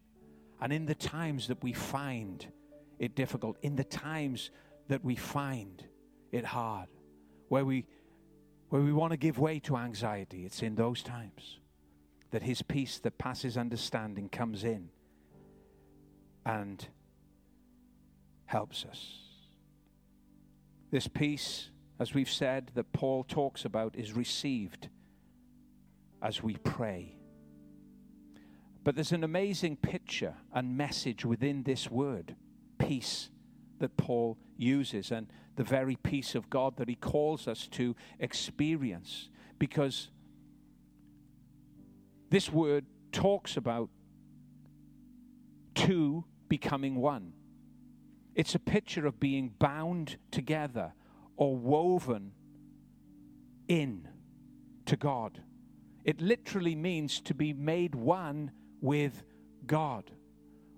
And 0.60 0.72
in 0.72 0.86
the 0.86 0.94
times 0.94 1.48
that 1.48 1.62
we 1.62 1.74
find 1.74 2.46
it 2.98 3.14
difficult, 3.14 3.58
in 3.60 3.76
the 3.76 3.84
times 3.84 4.50
that 4.88 5.04
we 5.04 5.16
find 5.16 5.84
it 6.32 6.46
hard, 6.46 6.88
where 7.48 7.64
we 7.64 7.84
where 8.70 8.82
we 8.82 8.92
want 8.92 9.12
to 9.12 9.16
give 9.16 9.38
way 9.38 9.60
to 9.60 9.76
anxiety, 9.76 10.44
it's 10.44 10.62
in 10.62 10.74
those 10.74 11.02
times 11.02 11.60
that 12.32 12.42
his 12.42 12.62
peace 12.62 12.98
that 12.98 13.16
passes 13.18 13.56
understanding 13.56 14.28
comes 14.28 14.64
in. 14.64 14.88
and 16.44 16.88
helps 18.46 18.84
us. 18.84 19.18
This 20.90 21.08
peace, 21.08 21.70
as 21.98 22.14
we've 22.14 22.30
said, 22.30 22.70
that 22.74 22.92
Paul 22.92 23.24
talks 23.24 23.64
about, 23.64 23.96
is 23.96 24.12
received 24.12 24.88
as 26.22 26.42
we 26.42 26.56
pray. 26.56 27.16
But 28.84 28.94
there's 28.94 29.12
an 29.12 29.24
amazing 29.24 29.76
picture 29.76 30.34
and 30.52 30.76
message 30.76 31.24
within 31.24 31.64
this 31.64 31.90
word, 31.90 32.36
peace, 32.78 33.30
that 33.80 33.96
Paul 33.96 34.38
uses, 34.56 35.10
and 35.10 35.26
the 35.56 35.64
very 35.64 35.96
peace 35.96 36.34
of 36.34 36.48
God 36.48 36.76
that 36.76 36.88
he 36.88 36.94
calls 36.94 37.48
us 37.48 37.66
to 37.72 37.96
experience. 38.20 39.28
Because 39.58 40.10
this 42.30 42.52
word 42.52 42.86
talks 43.10 43.56
about 43.56 43.88
two 45.74 46.24
becoming 46.48 46.96
one. 46.96 47.32
It's 48.36 48.54
a 48.54 48.58
picture 48.58 49.06
of 49.06 49.18
being 49.18 49.48
bound 49.58 50.18
together 50.30 50.92
or 51.36 51.56
woven 51.56 52.32
in 53.66 54.06
to 54.84 54.96
God. 54.96 55.42
It 56.04 56.20
literally 56.20 56.74
means 56.74 57.20
to 57.22 57.34
be 57.34 57.54
made 57.54 57.94
one 57.94 58.50
with 58.82 59.24
God. 59.66 60.10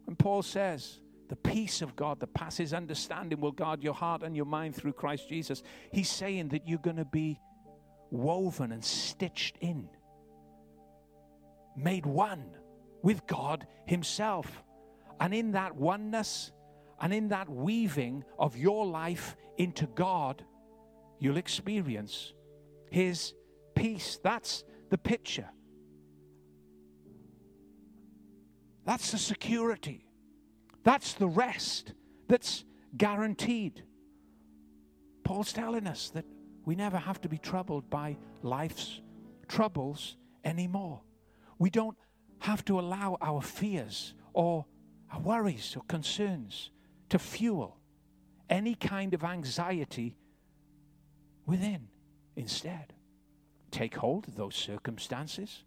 And 0.07 0.17
Paul 0.17 0.43
says, 0.43 1.01
the 1.29 1.37
peace 1.37 1.83
of 1.83 1.97
God 1.97 2.21
that 2.21 2.33
passes 2.33 2.73
understanding 2.73 3.41
will 3.41 3.53
guard 3.53 3.83
your 3.83 3.93
heart 3.93 4.23
and 4.23 4.37
your 4.37 4.47
mind 4.47 4.77
through 4.77 4.93
Christ 4.93 5.29
Jesus. 5.29 5.65
He's 5.93 6.09
saying 6.09 6.51
that 6.51 6.67
you're 6.67 6.79
going 6.79 6.97
to 6.97 7.05
be 7.05 7.41
woven 8.11 8.71
and 8.71 8.85
stitched 8.85 9.59
in, 9.61 9.89
made 11.77 12.07
one 12.07 12.57
with 13.03 13.27
God 13.27 13.67
Himself. 13.85 14.63
And 15.21 15.35
in 15.35 15.53
that 15.53 15.75
oneness, 15.75 16.53
and 17.01 17.13
in 17.13 17.29
that 17.29 17.49
weaving 17.49 18.25
of 18.39 18.57
your 18.57 18.87
life 18.87 19.37
into 19.57 19.87
God, 19.87 20.45
you'll 21.19 21.37
experience 21.37 22.33
His 22.91 23.35
peace. 23.75 24.19
That's 24.23 24.65
the 24.91 24.99
picture. 24.99 25.49
That's 28.85 29.11
the 29.11 29.19
security. 29.19 30.07
That's 30.83 31.13
the 31.13 31.29
rest 31.29 31.93
that's 32.29 32.65
guaranteed. 32.97 33.85
Paul's 35.25 35.53
telling 35.53 35.87
us 35.87 36.11
that 36.11 36.25
we 36.65 36.75
never 36.75 36.97
have 36.97 37.21
to 37.21 37.29
be 37.29 37.39
troubled 37.39 37.91
by 37.91 38.17
life's 38.43 39.03
troubles 39.47 40.17
anymore. 40.45 41.03
We 41.59 41.71
don't 41.71 41.97
have 42.41 42.65
to 42.67 42.81
allow 42.81 43.19
our 43.21 43.43
fears 43.43 44.15
or 44.33 44.65
our 45.13 45.21
worries 45.21 45.77
or 45.77 45.83
concerns 45.89 46.71
to 47.09 47.19
fuel 47.19 47.79
any 48.49 48.75
kind 48.75 49.15
of 49.15 49.25
anxiety 49.25 50.17
within. 51.47 51.89
Instead, 52.37 52.95
take 53.71 53.97
hold 53.97 54.29
of 54.29 54.37
those 54.37 54.55
circumstances, 54.55 55.65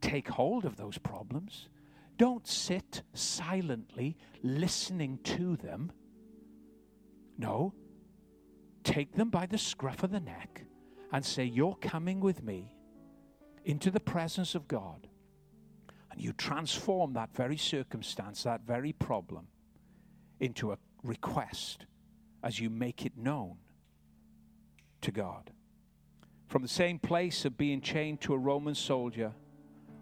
take 0.00 0.28
hold 0.28 0.64
of 0.64 0.76
those 0.76 0.98
problems. 0.98 1.68
Don't 2.18 2.46
sit 2.46 3.02
silently 3.14 4.16
listening 4.42 5.18
to 5.24 5.56
them. 5.56 5.90
No, 7.38 7.72
take 8.84 9.14
them 9.14 9.30
by 9.30 9.46
the 9.46 9.56
scruff 9.56 10.02
of 10.02 10.10
the 10.10 10.20
neck 10.20 10.64
and 11.12 11.24
say, 11.24 11.44
You're 11.44 11.76
coming 11.76 12.20
with 12.20 12.42
me 12.42 12.74
into 13.64 13.90
the 13.90 14.00
presence 14.00 14.54
of 14.54 14.68
God. 14.68 15.08
And 16.10 16.20
you 16.20 16.32
transform 16.32 17.14
that 17.14 17.34
very 17.34 17.56
circumstance, 17.56 18.42
that 18.42 18.66
very 18.66 18.92
problem 18.92 19.46
into 20.40 20.72
a 20.72 20.78
request 21.02 21.86
as 22.42 22.58
you 22.58 22.70
make 22.70 23.04
it 23.04 23.16
known 23.16 23.56
to 25.02 25.12
God. 25.12 25.50
From 26.48 26.62
the 26.62 26.68
same 26.68 26.98
place 26.98 27.44
of 27.44 27.56
being 27.56 27.80
chained 27.80 28.20
to 28.22 28.34
a 28.34 28.38
Roman 28.38 28.74
soldier, 28.74 29.32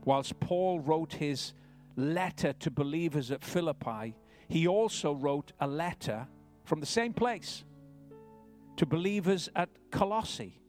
whilst 0.04 0.38
Paul 0.40 0.80
wrote 0.80 1.12
his 1.14 1.52
letter 1.96 2.52
to 2.54 2.70
believers 2.70 3.30
at 3.30 3.44
Philippi, 3.44 4.14
he 4.48 4.66
also 4.66 5.12
wrote 5.12 5.52
a 5.60 5.66
letter 5.66 6.26
from 6.64 6.80
the 6.80 6.86
same 6.86 7.12
place 7.12 7.64
to 8.76 8.86
believers 8.86 9.48
at 9.56 9.68
Colossae. 9.90 10.60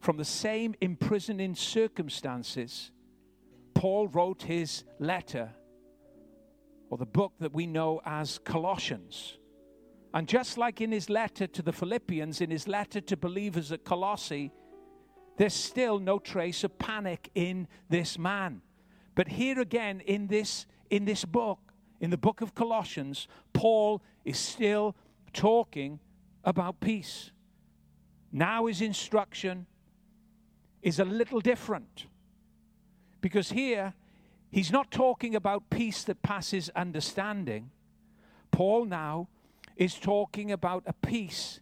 From 0.00 0.16
the 0.16 0.24
same 0.24 0.74
imprisoning 0.80 1.54
circumstances, 1.54 2.90
Paul 3.72 4.08
wrote 4.08 4.42
his 4.42 4.84
letter 4.98 5.50
or 6.92 6.98
the 6.98 7.06
book 7.06 7.32
that 7.40 7.54
we 7.54 7.66
know 7.66 8.02
as 8.04 8.38
Colossians. 8.44 9.38
And 10.12 10.28
just 10.28 10.58
like 10.58 10.82
in 10.82 10.92
his 10.92 11.08
letter 11.08 11.46
to 11.46 11.62
the 11.62 11.72
Philippians, 11.72 12.42
in 12.42 12.50
his 12.50 12.68
letter 12.68 13.00
to 13.00 13.16
believers 13.16 13.72
at 13.72 13.82
Colossae, 13.82 14.52
there's 15.38 15.54
still 15.54 15.98
no 15.98 16.18
trace 16.18 16.64
of 16.64 16.78
panic 16.78 17.30
in 17.34 17.66
this 17.88 18.18
man. 18.18 18.60
But 19.14 19.28
here 19.28 19.58
again 19.58 20.00
in 20.00 20.26
this 20.26 20.66
in 20.90 21.06
this 21.06 21.24
book, 21.24 21.72
in 21.98 22.10
the 22.10 22.18
book 22.18 22.42
of 22.42 22.54
Colossians, 22.54 23.26
Paul 23.54 24.02
is 24.26 24.38
still 24.38 24.94
talking 25.32 25.98
about 26.44 26.78
peace. 26.78 27.30
Now 28.30 28.66
his 28.66 28.82
instruction 28.82 29.64
is 30.82 31.00
a 31.00 31.06
little 31.06 31.40
different. 31.40 32.04
Because 33.22 33.50
here 33.50 33.94
He's 34.52 34.70
not 34.70 34.90
talking 34.90 35.34
about 35.34 35.70
peace 35.70 36.04
that 36.04 36.22
passes 36.22 36.68
understanding. 36.76 37.70
Paul 38.50 38.84
now 38.84 39.28
is 39.76 39.94
talking 39.94 40.52
about 40.52 40.82
a 40.86 40.92
peace 40.92 41.60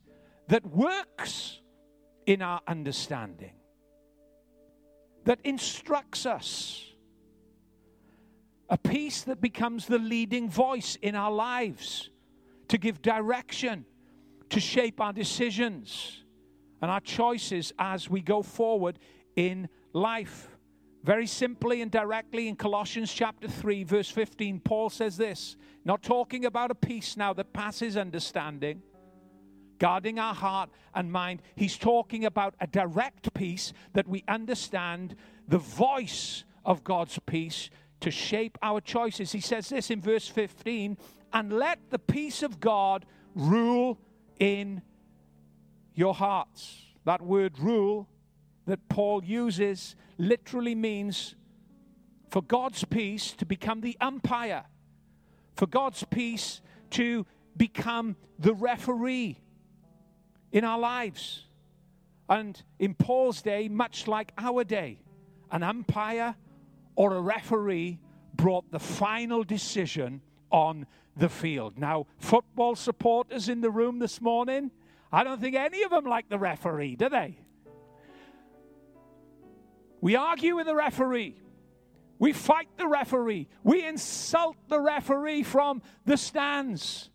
that 0.49 0.67
works 0.67 1.61
in 2.27 2.43
our 2.43 2.61
understanding, 2.67 3.53
that 5.25 5.39
instructs 5.45 6.27
us, 6.27 6.85
a 8.69 8.77
peace 8.77 9.23
that 9.23 9.41
becomes 9.41 9.87
the 9.87 9.99
leading 9.99 10.51
voice 10.51 10.97
in 11.01 11.15
our 11.15 11.31
lives 11.31 12.11
to 12.67 12.77
give 12.77 13.01
direction, 13.03 13.85
to 14.49 14.59
shape 14.59 15.01
our 15.01 15.13
decisions 15.13 16.25
and 16.83 16.91
our 16.91 17.01
choices 17.01 17.73
as 17.79 18.11
we 18.11 18.21
go 18.21 18.43
forward 18.43 18.99
in 19.37 19.69
life. 19.93 20.50
Very 21.03 21.27
simply 21.27 21.81
and 21.81 21.91
directly 21.91 22.47
in 22.47 22.57
Colossians 22.57 23.13
chapter 23.13 23.49
3, 23.49 23.85
verse 23.85 24.11
15, 24.11 24.61
Paul 24.61 24.91
says 24.91 25.17
this 25.17 25.57
not 25.85 26.03
talking 26.03 26.45
about 26.45 26.71
a 26.71 26.75
peace 26.75 27.17
now 27.17 27.33
that 27.33 27.55
passes 27.55 27.97
understanding, 27.97 28.83
guarding 29.79 30.19
our 30.19 30.35
heart 30.35 30.69
and 30.95 31.11
mind. 31.11 31.41
He's 31.57 31.79
talking 31.79 32.27
about 32.27 32.55
a 32.61 32.67
direct 32.67 33.33
peace 33.33 33.73
that 33.95 34.07
we 34.07 34.25
understand 34.29 35.17
the 35.49 35.59
voice 35.59 36.45
of 36.67 36.85
God's 36.85 37.19
peace 37.25 37.71
to 38.01 38.11
shape 38.11 38.59
our 38.61 38.81
choices. 38.83 39.33
He 39.33 39.41
says 39.41 39.71
this 39.71 39.91
in 39.91 40.03
verse 40.03 40.29
15 40.29 40.99
and 41.33 41.53
let 41.53 41.79
the 41.91 41.99
peace 41.99 42.43
of 42.43 42.61
God 42.61 43.07
rule 43.35 43.99
in 44.39 44.83
your 45.95 46.15
hearts. 46.15 46.83
That 47.05 47.23
word 47.23 47.59
rule 47.59 48.09
that 48.67 48.89
Paul 48.89 49.25
uses 49.25 49.97
literally 50.19 50.75
means 50.75 51.35
for 52.29 52.43
God's 52.43 52.85
peace 52.85 53.33
to 53.33 53.47
become 53.47 53.81
the 53.81 53.97
umpire, 54.01 54.65
for 55.55 55.67
God's 55.67 56.05
peace 56.11 56.61
to 56.91 57.27
become 57.57 58.17
the 58.39 58.55
referee 58.55 59.39
in 60.53 60.65
our 60.65 60.79
lives. 60.79 61.47
And 62.29 62.63
in 62.79 62.95
Paul's 62.95 63.43
day, 63.43 63.69
much 63.69 64.07
like 64.07 64.33
our 64.39 64.63
day, 64.63 65.01
an 65.51 65.63
umpire 65.63 66.37
or 66.95 67.17
a 67.17 67.21
referee 67.21 67.99
brought 68.35 68.71
the 68.71 68.79
final 68.79 69.43
decision 69.43 70.23
on 70.51 70.87
the 71.17 71.29
field. 71.29 71.79
Now, 71.79 72.07
football 72.19 72.77
supporters 72.77 73.49
in 73.49 73.61
the 73.61 73.71
room 73.71 73.99
this 73.99 74.21
morning, 74.21 74.71
I 75.13 75.25
don't 75.25 75.41
think 75.41 75.57
any 75.57 75.83
of 75.83 75.91
them 75.91 76.05
like 76.05 76.29
the 76.29 76.39
referee, 76.39 76.97
do 76.97 77.09
they? 77.09 77.39
We 80.01 80.17
argue 80.17 80.57
with 80.57 80.67
the 80.67 80.75
referee. 80.75 81.37
We 82.19 82.33
fight 82.33 82.69
the 82.77 82.87
referee. 82.87 83.49
We 83.63 83.87
insult 83.87 84.57
the 84.69 84.81
referee 84.81 85.43
from 85.43 85.83
the 86.05 86.17
stands. 86.17 87.11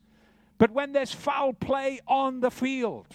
But 0.57 0.71
when 0.71 0.93
there's 0.93 1.11
foul 1.11 1.53
play 1.53 1.99
on 2.07 2.39
the 2.39 2.51
field, 2.51 3.07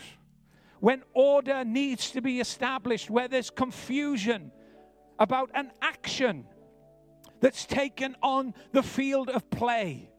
when 0.80 1.02
order 1.14 1.64
needs 1.64 2.10
to 2.12 2.20
be 2.20 2.40
established, 2.40 3.10
where 3.10 3.28
there's 3.28 3.50
confusion 3.50 4.52
about 5.18 5.50
an 5.54 5.70
action 5.82 6.46
that's 7.40 7.66
taken 7.66 8.16
on 8.22 8.54
the 8.72 8.82
field 8.82 9.30
of 9.30 9.48
play, 9.50 10.09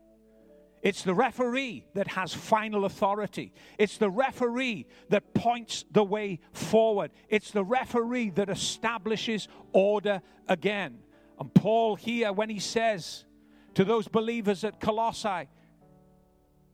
it's 0.82 1.04
the 1.04 1.14
referee 1.14 1.86
that 1.94 2.08
has 2.08 2.34
final 2.34 2.86
authority. 2.86 3.54
It's 3.78 3.98
the 3.98 4.10
referee 4.10 4.88
that 5.10 5.34
points 5.34 5.86
the 5.92 6.04
way 6.04 6.40
forward. 6.54 7.12
It's 7.30 7.52
the 7.52 7.64
referee 7.64 8.32
that 8.32 8.50
establishes 8.50 9.48
order 9.74 10.22
again. 10.48 11.00
And 11.40 11.54
Paul 11.54 11.96
here, 11.96 12.34
when 12.34 12.50
he 12.50 12.60
says 12.60 13.26
to 13.76 13.86
those 13.86 14.08
believers 14.08 14.64
at 14.64 14.80
Colossae 14.80 15.48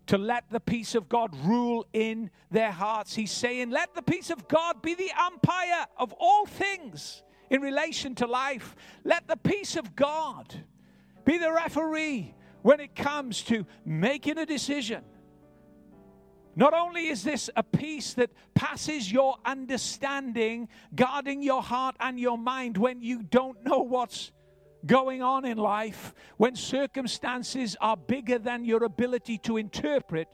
to 0.08 0.18
let 0.18 0.50
the 0.50 0.60
peace 0.60 0.96
of 0.96 1.10
God 1.10 1.36
rule 1.46 1.86
in 1.92 2.30
their 2.50 2.72
hearts. 2.72 3.14
He's 3.14 3.32
saying, 3.32 3.70
Let 3.70 3.94
the 3.94 4.02
peace 4.02 4.30
of 4.30 4.48
God 4.48 4.82
be 4.82 4.96
the 4.96 5.12
umpire 5.22 5.86
of 5.98 6.14
all 6.14 6.46
things 6.46 7.24
in 7.50 7.62
relation 7.62 8.16
to 8.16 8.26
life. 8.26 8.76
Let 9.04 9.28
the 9.28 9.38
peace 9.38 9.76
of 9.76 9.96
God 9.96 10.56
be 11.26 11.38
the 11.38 11.52
referee 11.52 12.34
when 12.68 12.82
it 12.82 12.94
comes 12.98 13.44
to 13.44 13.66
making 13.86 14.38
a 14.38 14.46
decision. 14.46 15.02
Not 16.54 16.74
only 16.74 17.08
is 17.08 17.24
this 17.24 17.50
a 17.56 17.64
peace 17.64 18.14
that 18.16 18.30
passes 18.56 19.10
your 19.10 19.38
understanding, 19.46 20.68
guarding 20.94 21.42
your 21.42 21.64
heart 21.64 21.96
and 22.02 22.20
your 22.20 22.38
mind 22.38 22.78
when 22.78 23.02
you 23.02 23.24
don't 23.24 23.64
know 23.64 23.80
what's 23.80 24.34
going 24.86 25.22
on 25.22 25.46
in 25.46 25.58
life, 25.58 26.14
when 26.36 26.58
circumstances 26.58 27.78
are 27.80 27.96
bigger 27.96 28.38
than 28.38 28.66
your 28.66 28.84
ability 28.84 29.38
to 29.38 29.56
interpret, 29.56 30.28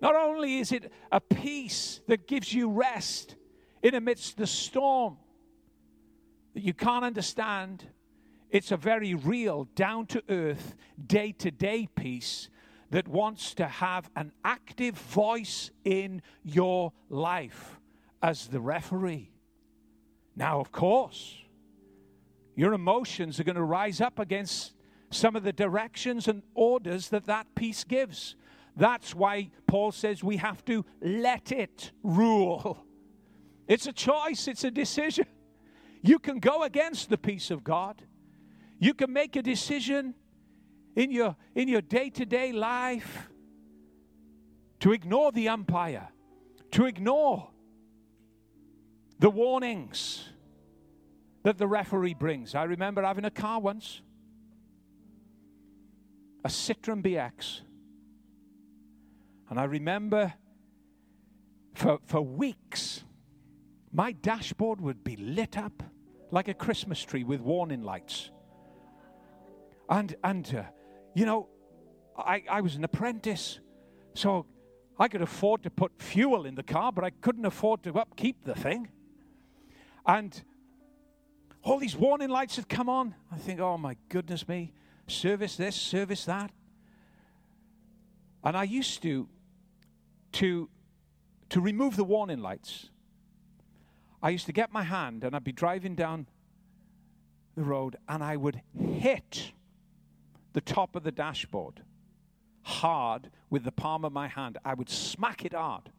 not 0.00 0.16
only 0.16 0.58
is 0.58 0.72
it 0.72 0.90
a 1.12 1.20
peace 1.20 2.00
that 2.08 2.26
gives 2.26 2.52
you 2.52 2.68
rest 2.68 3.36
in 3.80 3.94
amidst 3.94 4.38
the 4.38 4.46
storm 4.48 5.18
that 6.54 6.64
you 6.64 6.74
can't 6.74 7.04
understand, 7.04 7.86
it's 8.52 8.70
a 8.70 8.76
very 8.76 9.14
real, 9.14 9.64
down 9.74 10.04
to 10.06 10.22
earth, 10.28 10.74
day 11.04 11.32
to 11.32 11.50
day 11.50 11.88
peace 11.96 12.50
that 12.90 13.08
wants 13.08 13.54
to 13.54 13.66
have 13.66 14.10
an 14.14 14.30
active 14.44 14.94
voice 14.94 15.70
in 15.86 16.20
your 16.44 16.92
life 17.08 17.80
as 18.22 18.48
the 18.48 18.60
referee. 18.60 19.32
Now, 20.36 20.60
of 20.60 20.70
course, 20.70 21.38
your 22.54 22.74
emotions 22.74 23.40
are 23.40 23.44
going 23.44 23.56
to 23.56 23.62
rise 23.62 24.02
up 24.02 24.18
against 24.18 24.74
some 25.10 25.34
of 25.34 25.44
the 25.44 25.52
directions 25.54 26.28
and 26.28 26.42
orders 26.54 27.08
that 27.08 27.24
that 27.24 27.46
peace 27.54 27.84
gives. 27.84 28.36
That's 28.76 29.14
why 29.14 29.48
Paul 29.66 29.92
says 29.92 30.22
we 30.22 30.36
have 30.36 30.62
to 30.66 30.84
let 31.00 31.52
it 31.52 31.92
rule. 32.02 32.84
It's 33.66 33.86
a 33.86 33.92
choice, 33.94 34.46
it's 34.46 34.64
a 34.64 34.70
decision. 34.70 35.24
You 36.02 36.18
can 36.18 36.38
go 36.38 36.64
against 36.64 37.08
the 37.08 37.16
peace 37.16 37.50
of 37.50 37.64
God. 37.64 38.02
You 38.82 38.94
can 38.94 39.12
make 39.12 39.36
a 39.36 39.42
decision 39.42 40.12
in 40.96 41.12
your 41.12 41.36
in 41.54 41.68
your 41.68 41.80
day-to-day 41.80 42.50
life 42.50 43.28
to 44.80 44.90
ignore 44.90 45.30
the 45.30 45.48
umpire, 45.50 46.08
to 46.72 46.86
ignore 46.86 47.48
the 49.20 49.30
warnings, 49.30 50.28
that 51.44 51.58
the 51.58 51.68
referee 51.68 52.14
brings. 52.14 52.56
I 52.56 52.64
remember 52.64 53.02
having 53.02 53.24
a 53.24 53.30
car 53.30 53.60
once, 53.60 54.02
a 56.44 56.48
Citroen 56.48 57.04
BX. 57.04 57.60
And 59.48 59.60
I 59.60 59.64
remember 59.64 60.34
for, 61.74 62.00
for 62.04 62.20
weeks, 62.20 63.04
my 63.92 64.10
dashboard 64.10 64.80
would 64.80 65.04
be 65.04 65.14
lit 65.14 65.56
up 65.56 65.84
like 66.32 66.48
a 66.48 66.54
Christmas 66.54 67.00
tree 67.00 67.22
with 67.22 67.40
warning 67.40 67.84
lights. 67.84 68.32
And, 69.92 70.16
and 70.24 70.54
uh, 70.54 70.62
you 71.14 71.26
know, 71.26 71.50
I, 72.16 72.42
I 72.50 72.62
was 72.62 72.76
an 72.76 72.84
apprentice, 72.84 73.60
so 74.14 74.46
I 74.98 75.06
could 75.06 75.20
afford 75.20 75.64
to 75.64 75.70
put 75.70 76.00
fuel 76.00 76.46
in 76.46 76.54
the 76.54 76.62
car, 76.62 76.92
but 76.92 77.04
I 77.04 77.10
couldn't 77.10 77.44
afford 77.44 77.82
to 77.82 77.92
upkeep 77.98 78.42
the 78.46 78.54
thing. 78.54 78.88
And 80.06 80.42
all 81.62 81.78
these 81.78 81.94
warning 81.94 82.30
lights 82.30 82.56
had 82.56 82.70
come 82.70 82.88
on. 82.88 83.14
I 83.30 83.36
think, 83.36 83.60
oh 83.60 83.76
my 83.76 83.98
goodness 84.08 84.48
me, 84.48 84.72
service 85.08 85.56
this, 85.56 85.76
service 85.76 86.24
that. 86.24 86.50
And 88.42 88.56
I 88.56 88.64
used 88.64 89.02
to, 89.02 89.28
to, 90.32 90.70
to 91.50 91.60
remove 91.60 91.96
the 91.96 92.04
warning 92.04 92.40
lights. 92.40 92.88
I 94.22 94.30
used 94.30 94.46
to 94.46 94.52
get 94.52 94.72
my 94.72 94.84
hand 94.84 95.22
and 95.22 95.36
I'd 95.36 95.44
be 95.44 95.52
driving 95.52 95.94
down 95.96 96.28
the 97.56 97.62
road 97.62 97.98
and 98.08 98.24
I 98.24 98.38
would 98.38 98.62
hit 98.74 99.52
the 100.52 100.60
top 100.60 100.96
of 100.96 101.02
the 101.02 101.12
dashboard 101.12 101.82
hard 102.62 103.30
with 103.50 103.64
the 103.64 103.72
palm 103.72 104.04
of 104.04 104.12
my 104.12 104.28
hand. 104.28 104.58
I 104.64 104.74
would 104.74 104.88
smack 104.88 105.44
it 105.44 105.52
hard 105.52 105.90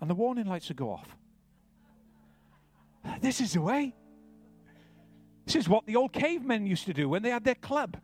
and 0.00 0.10
the 0.10 0.14
warning 0.14 0.46
lights 0.46 0.68
would 0.68 0.76
go 0.76 0.90
off. 0.90 1.16
This 3.20 3.40
is 3.40 3.52
the 3.52 3.60
way. 3.60 3.94
This 5.46 5.56
is 5.56 5.68
what 5.68 5.86
the 5.86 5.96
old 5.96 6.12
cavemen 6.12 6.66
used 6.66 6.86
to 6.86 6.92
do 6.92 7.08
when 7.08 7.22
they 7.22 7.30
had 7.30 7.44
their 7.44 7.54
club. 7.54 7.96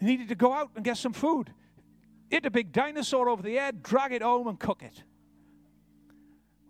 They 0.00 0.06
needed 0.06 0.28
to 0.28 0.34
go 0.34 0.52
out 0.52 0.70
and 0.76 0.84
get 0.84 0.96
some 0.96 1.12
food. 1.12 1.52
Hit 2.30 2.46
a 2.46 2.50
big 2.50 2.72
dinosaur 2.72 3.28
over 3.28 3.42
the 3.42 3.54
head, 3.54 3.82
drag 3.82 4.12
it 4.12 4.22
home, 4.22 4.48
and 4.48 4.58
cook 4.58 4.82
it. 4.82 5.02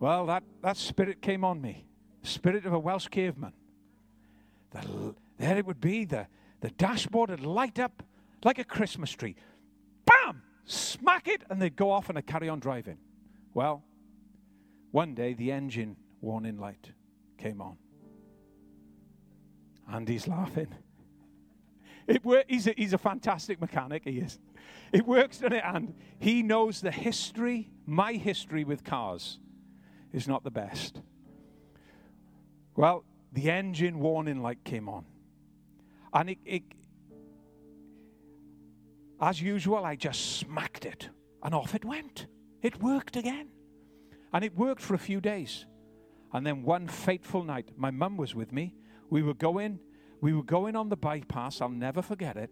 Well, 0.00 0.26
that, 0.26 0.42
that 0.62 0.76
spirit 0.76 1.22
came 1.22 1.44
on 1.44 1.60
me. 1.60 1.86
Spirit 2.22 2.66
of 2.66 2.72
a 2.72 2.78
Welsh 2.78 3.06
caveman. 3.06 3.52
The, 4.72 5.14
there 5.38 5.58
it 5.58 5.64
would 5.64 5.80
be. 5.80 6.04
The, 6.04 6.26
the 6.60 6.70
dashboard 6.70 7.30
would 7.30 7.46
light 7.46 7.78
up 7.78 8.02
like 8.44 8.58
a 8.58 8.64
Christmas 8.64 9.10
tree. 9.10 9.36
Bam! 10.04 10.42
Smack 10.64 11.28
it, 11.28 11.42
and 11.48 11.60
they'd 11.60 11.76
go 11.76 11.90
off 11.90 12.08
and 12.08 12.18
I'd 12.18 12.26
carry 12.26 12.48
on 12.48 12.60
driving. 12.60 12.98
Well, 13.54 13.84
one 14.90 15.14
day 15.14 15.34
the 15.34 15.52
engine 15.52 15.96
warning 16.20 16.58
light 16.58 16.90
came 17.38 17.60
on. 17.60 17.76
Andy's 19.92 20.26
laughing. 20.26 20.68
It 22.06 22.24
wor- 22.24 22.44
he's, 22.48 22.66
a, 22.66 22.74
he's 22.76 22.92
a 22.92 22.98
fantastic 22.98 23.60
mechanic, 23.60 24.02
he 24.04 24.18
is. 24.18 24.38
It 24.92 25.06
works, 25.06 25.38
doesn't 25.38 25.52
it? 25.52 25.64
And 25.64 25.94
he 26.18 26.42
knows 26.42 26.80
the 26.80 26.90
history, 26.90 27.70
my 27.84 28.14
history 28.14 28.64
with 28.64 28.84
cars 28.84 29.38
is 30.12 30.28
not 30.28 30.44
the 30.44 30.50
best. 30.50 31.00
Well, 32.74 33.04
the 33.32 33.50
engine 33.50 33.98
warning 33.98 34.42
light 34.42 34.64
came 34.64 34.88
on. 34.88 35.04
And 36.12 36.30
it, 36.30 36.38
it 36.44 36.62
as 39.20 39.40
usual, 39.40 39.84
I 39.84 39.96
just 39.96 40.38
smacked 40.38 40.84
it 40.84 41.08
and 41.42 41.54
off 41.54 41.74
it 41.74 41.84
went. 41.84 42.26
It 42.62 42.80
worked 42.82 43.16
again. 43.16 43.48
And 44.32 44.44
it 44.44 44.56
worked 44.56 44.82
for 44.82 44.94
a 44.94 44.98
few 44.98 45.20
days. 45.20 45.66
And 46.32 46.46
then 46.46 46.62
one 46.62 46.88
fateful 46.88 47.44
night, 47.44 47.70
my 47.76 47.90
mum 47.90 48.16
was 48.16 48.34
with 48.34 48.52
me 48.52 48.74
we 49.10 49.22
were 49.22 49.34
going, 49.34 49.78
we 50.20 50.32
were 50.32 50.42
going 50.42 50.76
on 50.76 50.88
the 50.88 50.96
bypass. 50.96 51.60
I'll 51.60 51.68
never 51.68 52.02
forget 52.02 52.36
it. 52.36 52.50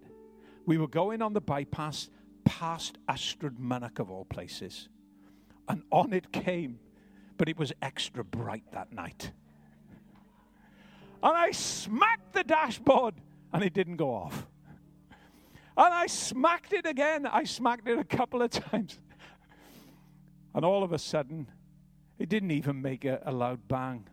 We 0.66 0.78
were 0.78 0.88
going 0.88 1.22
on 1.22 1.32
the 1.32 1.40
bypass 1.40 2.08
past 2.44 2.98
Ystrad 3.08 3.58
Mynach 3.58 3.98
of 3.98 4.10
all 4.10 4.24
places. 4.24 4.88
And 5.68 5.82
on 5.90 6.12
it 6.12 6.32
came, 6.32 6.78
but 7.36 7.48
it 7.48 7.58
was 7.58 7.72
extra 7.82 8.24
bright 8.24 8.64
that 8.72 8.92
night. 8.92 9.32
And 11.22 11.36
I 11.36 11.52
smacked 11.52 12.34
the 12.34 12.44
dashboard 12.44 13.14
and 13.52 13.64
it 13.64 13.72
didn't 13.72 13.96
go 13.96 14.10
off. 14.10 14.46
And 15.76 15.92
I 15.92 16.06
smacked 16.06 16.72
it 16.72 16.86
again. 16.86 17.26
I 17.26 17.44
smacked 17.44 17.88
it 17.88 17.98
a 17.98 18.04
couple 18.04 18.42
of 18.42 18.50
times. 18.70 18.98
And 20.54 20.64
all 20.64 20.84
of 20.84 20.92
a 20.92 20.98
sudden, 20.98 21.48
it 22.18 22.28
didn't 22.28 22.52
even 22.52 22.80
make 22.80 23.04
a, 23.04 23.20
a 23.24 23.32
loud 23.32 23.66
bang, 23.66 24.06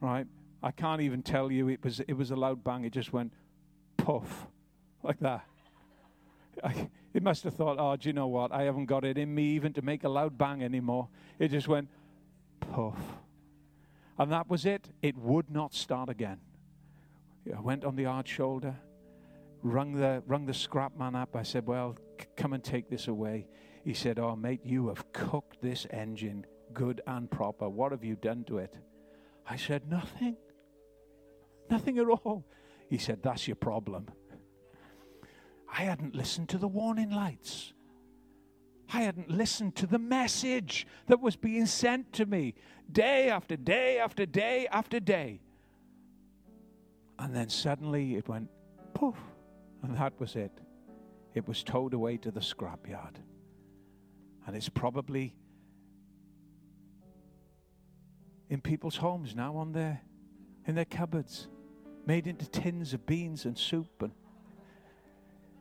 right? 0.00 0.26
I 0.62 0.70
can't 0.70 1.00
even 1.00 1.22
tell 1.22 1.50
you 1.50 1.68
it 1.68 1.82
was 1.82 2.00
it 2.00 2.12
was 2.12 2.30
a 2.30 2.36
loud 2.36 2.62
bang. 2.62 2.84
It 2.84 2.92
just 2.92 3.12
went 3.12 3.32
puff 3.96 4.46
like 5.02 5.18
that. 5.20 5.44
I, 6.62 6.88
it 7.12 7.22
must 7.22 7.44
have 7.44 7.54
thought, 7.54 7.76
oh, 7.78 7.96
do 7.96 8.08
you 8.08 8.12
know 8.12 8.28
what? 8.28 8.52
I 8.52 8.62
haven't 8.62 8.86
got 8.86 9.04
it 9.04 9.18
in 9.18 9.34
me 9.34 9.44
even 9.54 9.72
to 9.72 9.82
make 9.82 10.04
a 10.04 10.08
loud 10.08 10.38
bang 10.38 10.62
anymore. 10.62 11.08
It 11.38 11.48
just 11.48 11.66
went 11.66 11.88
puff. 12.60 12.98
And 14.18 14.30
that 14.30 14.48
was 14.48 14.66
it. 14.66 14.88
It 15.02 15.16
would 15.16 15.50
not 15.50 15.74
start 15.74 16.08
again. 16.08 16.38
I 17.54 17.60
went 17.60 17.84
on 17.84 17.96
the 17.96 18.04
hard 18.04 18.28
shoulder, 18.28 18.76
rung 19.62 19.94
the, 19.94 20.22
rung 20.26 20.46
the 20.46 20.54
scrap 20.54 20.96
man 20.96 21.14
up. 21.14 21.36
I 21.36 21.42
said, 21.42 21.66
well, 21.66 21.96
c- 22.20 22.26
come 22.36 22.52
and 22.52 22.62
take 22.62 22.88
this 22.88 23.08
away. 23.08 23.46
He 23.84 23.94
said, 23.94 24.18
oh, 24.18 24.36
mate, 24.36 24.60
you 24.64 24.88
have 24.88 25.12
cooked 25.12 25.60
this 25.62 25.86
engine 25.90 26.46
good 26.72 27.00
and 27.06 27.30
proper. 27.30 27.68
What 27.68 27.92
have 27.92 28.04
you 28.04 28.16
done 28.16 28.44
to 28.44 28.58
it? 28.58 28.76
I 29.48 29.56
said, 29.56 29.90
nothing. 29.90 30.36
Nothing 31.70 31.98
at 31.98 32.06
all. 32.06 32.44
He 32.92 32.98
said, 32.98 33.22
That's 33.22 33.48
your 33.48 33.56
problem. 33.56 34.06
I 35.66 35.84
hadn't 35.84 36.14
listened 36.14 36.50
to 36.50 36.58
the 36.58 36.68
warning 36.68 37.10
lights. 37.10 37.72
I 38.92 39.00
hadn't 39.00 39.30
listened 39.30 39.74
to 39.76 39.86
the 39.86 39.98
message 39.98 40.86
that 41.06 41.18
was 41.18 41.34
being 41.34 41.64
sent 41.64 42.12
to 42.12 42.26
me 42.26 42.52
day 42.92 43.30
after 43.30 43.56
day 43.56 43.98
after 43.98 44.26
day 44.26 44.68
after 44.70 45.00
day. 45.00 45.40
And 47.18 47.34
then 47.34 47.48
suddenly 47.48 48.16
it 48.16 48.28
went 48.28 48.50
poof, 48.92 49.16
and 49.82 49.96
that 49.96 50.18
was 50.18 50.36
it. 50.36 50.52
It 51.34 51.46
was 51.48 51.62
towed 51.62 51.94
away 51.94 52.16
to 52.18 52.30
the 52.30 52.40
scrapyard. 52.40 53.16
And 54.46 54.56
it's 54.56 54.68
probably 54.68 55.34
in 58.48 58.60
people's 58.60 58.96
homes 58.96 59.34
now 59.34 59.56
on 59.56 59.72
their 59.72 60.02
in 60.66 60.74
their 60.74 60.84
cupboards 60.84 61.48
made 62.06 62.26
into 62.26 62.48
tins 62.48 62.92
of 62.92 63.04
beans 63.06 63.44
and 63.44 63.56
soup. 63.56 64.02
And 64.02 64.12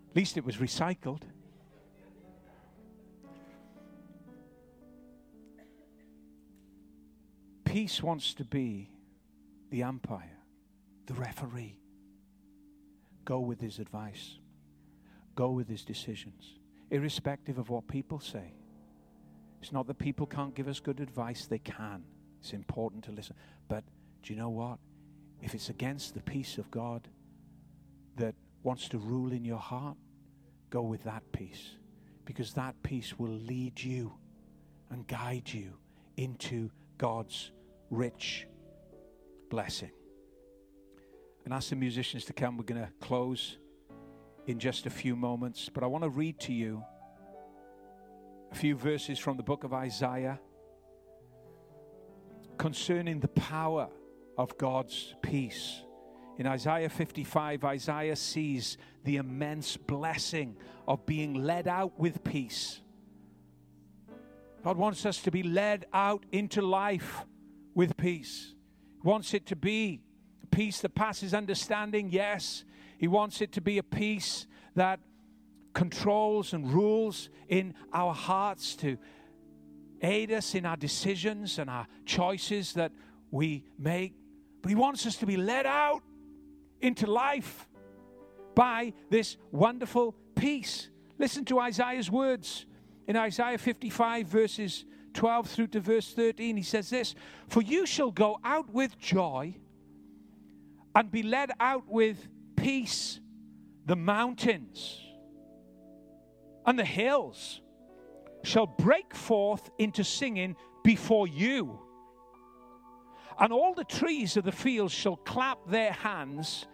At 0.09 0.15
least 0.15 0.37
it 0.37 0.45
was 0.45 0.57
recycled. 0.57 1.23
Peace 7.63 8.03
wants 8.03 8.33
to 8.33 8.43
be 8.43 8.91
the 9.69 9.83
umpire, 9.83 10.37
the 11.05 11.13
referee. 11.13 11.80
Go 13.31 13.39
with 13.39 13.61
his 13.61 13.79
advice, 13.79 14.39
go 15.35 15.51
with 15.51 15.69
his 15.69 15.85
decisions, 15.85 16.59
irrespective 16.89 17.59
of 17.59 17.69
what 17.69 17.87
people 17.87 18.19
say. 18.19 18.55
It's 19.61 19.71
not 19.71 19.87
that 19.87 19.99
people 19.99 20.25
can't 20.25 20.53
give 20.53 20.67
us 20.67 20.81
good 20.81 20.99
advice, 20.99 21.45
they 21.45 21.59
can. 21.59 22.03
It's 22.41 22.51
important 22.51 23.05
to 23.05 23.13
listen. 23.13 23.37
But 23.69 23.85
do 24.21 24.33
you 24.33 24.37
know 24.37 24.49
what? 24.49 24.79
If 25.41 25.55
it's 25.55 25.69
against 25.69 26.13
the 26.13 26.19
peace 26.19 26.57
of 26.57 26.69
God 26.71 27.07
that 28.17 28.35
wants 28.63 28.89
to 28.89 28.97
rule 28.97 29.31
in 29.31 29.45
your 29.45 29.59
heart, 29.59 29.95
go 30.69 30.81
with 30.81 31.05
that 31.05 31.23
peace. 31.31 31.77
Because 32.25 32.51
that 32.55 32.75
peace 32.83 33.17
will 33.17 33.29
lead 33.29 33.81
you 33.81 34.11
and 34.89 35.07
guide 35.07 35.49
you 35.53 35.77
into 36.17 36.69
God's 36.97 37.53
rich 37.91 38.45
blessing. 39.49 39.91
And 41.45 41.53
ask 41.53 41.69
the 41.69 41.75
musicians 41.75 42.25
to 42.25 42.33
come. 42.33 42.57
We're 42.57 42.63
going 42.63 42.81
to 42.81 42.91
close 42.99 43.57
in 44.47 44.59
just 44.59 44.85
a 44.85 44.89
few 44.89 45.15
moments. 45.15 45.69
But 45.73 45.83
I 45.83 45.87
want 45.87 46.03
to 46.03 46.09
read 46.09 46.39
to 46.41 46.53
you 46.53 46.83
a 48.51 48.55
few 48.55 48.75
verses 48.75 49.17
from 49.17 49.37
the 49.37 49.43
book 49.43 49.63
of 49.63 49.73
Isaiah 49.73 50.39
concerning 52.57 53.19
the 53.19 53.27
power 53.29 53.89
of 54.37 54.57
God's 54.57 55.15
peace. 55.21 55.81
In 56.37 56.47
Isaiah 56.47 56.89
55, 56.89 57.63
Isaiah 57.63 58.15
sees 58.15 58.77
the 59.03 59.17
immense 59.17 59.77
blessing 59.77 60.57
of 60.87 61.05
being 61.05 61.33
led 61.33 61.67
out 61.67 61.99
with 61.99 62.23
peace. 62.23 62.81
God 64.63 64.77
wants 64.77 65.05
us 65.05 65.21
to 65.23 65.31
be 65.31 65.43
led 65.43 65.85
out 65.91 66.25
into 66.31 66.61
life 66.61 67.25
with 67.73 67.97
peace. 67.97 68.53
He 69.01 69.07
wants 69.07 69.33
it 69.33 69.47
to 69.47 69.55
be 69.55 70.01
peace 70.51 70.81
that 70.81 70.93
passes 70.93 71.33
understanding, 71.33 72.09
yes. 72.11 72.63
He 72.97 73.07
wants 73.07 73.41
it 73.41 73.53
to 73.53 73.61
be 73.61 73.77
a 73.77 73.83
peace 73.83 74.45
that 74.75 74.99
controls 75.73 76.53
and 76.53 76.71
rules 76.71 77.29
in 77.47 77.73
our 77.93 78.13
hearts 78.13 78.75
to 78.75 78.97
aid 80.01 80.31
us 80.31 80.55
in 80.55 80.65
our 80.65 80.75
decisions 80.75 81.59
and 81.59 81.69
our 81.69 81.87
choices 82.05 82.73
that 82.73 82.91
we 83.31 83.63
make. 83.79 84.13
But 84.61 84.69
He 84.69 84.75
wants 84.75 85.05
us 85.05 85.15
to 85.17 85.25
be 85.25 85.37
led 85.37 85.65
out 85.65 86.01
into 86.81 87.07
life 87.07 87.67
by 88.55 88.93
this 89.09 89.37
wonderful 89.51 90.15
peace. 90.35 90.89
Listen 91.17 91.45
to 91.45 91.59
Isaiah's 91.59 92.11
words 92.11 92.65
in 93.07 93.15
Isaiah 93.15 93.57
55, 93.57 94.27
verses 94.27 94.85
12 95.13 95.49
through 95.49 95.67
to 95.67 95.79
verse 95.79 96.13
13. 96.13 96.57
He 96.57 96.63
says 96.63 96.89
this 96.89 97.15
For 97.47 97.61
you 97.61 97.85
shall 97.85 98.11
go 98.11 98.39
out 98.43 98.71
with 98.71 98.97
joy 98.99 99.55
and 100.95 101.11
be 101.11 101.23
led 101.23 101.51
out 101.59 101.87
with 101.87 102.27
peace, 102.55 103.19
the 103.85 103.95
mountains 103.95 105.01
and 106.65 106.77
the 106.77 106.85
hills 106.85 107.61
shall 108.43 108.65
break 108.65 109.15
forth 109.15 109.69
into 109.77 110.03
singing 110.03 110.55
before 110.83 111.27
you. 111.27 111.79
And 113.39 113.51
all 113.51 113.73
the 113.73 113.83
trees 113.83 114.37
of 114.37 114.43
the 114.43 114.51
field 114.51 114.91
shall 114.91 115.15
clap 115.15 115.57
their 115.67 115.91
hands. 115.91 116.65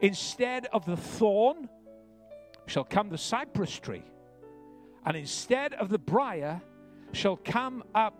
Instead 0.00 0.66
of 0.72 0.84
the 0.84 0.96
thorn 0.96 1.68
shall 2.66 2.84
come 2.84 3.08
the 3.08 3.18
cypress 3.18 3.78
tree. 3.78 4.04
And 5.04 5.16
instead 5.16 5.72
of 5.74 5.88
the 5.88 5.98
brier 5.98 6.60
shall 7.12 7.36
come 7.36 7.84
up 7.94 8.14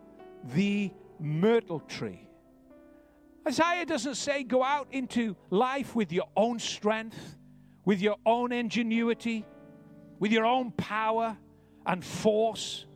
the 0.54 0.92
myrtle 1.18 1.80
tree. 1.80 2.25
Isaiah 3.46 3.86
doesn't 3.86 4.16
say 4.16 4.42
go 4.42 4.62
out 4.64 4.88
into 4.90 5.36
life 5.50 5.94
with 5.94 6.12
your 6.12 6.28
own 6.36 6.58
strength, 6.58 7.36
with 7.84 8.00
your 8.00 8.16
own 8.26 8.52
ingenuity, 8.52 9.46
with 10.18 10.32
your 10.32 10.44
own 10.44 10.72
power 10.72 11.36
and 11.86 12.04
force. 12.04 12.86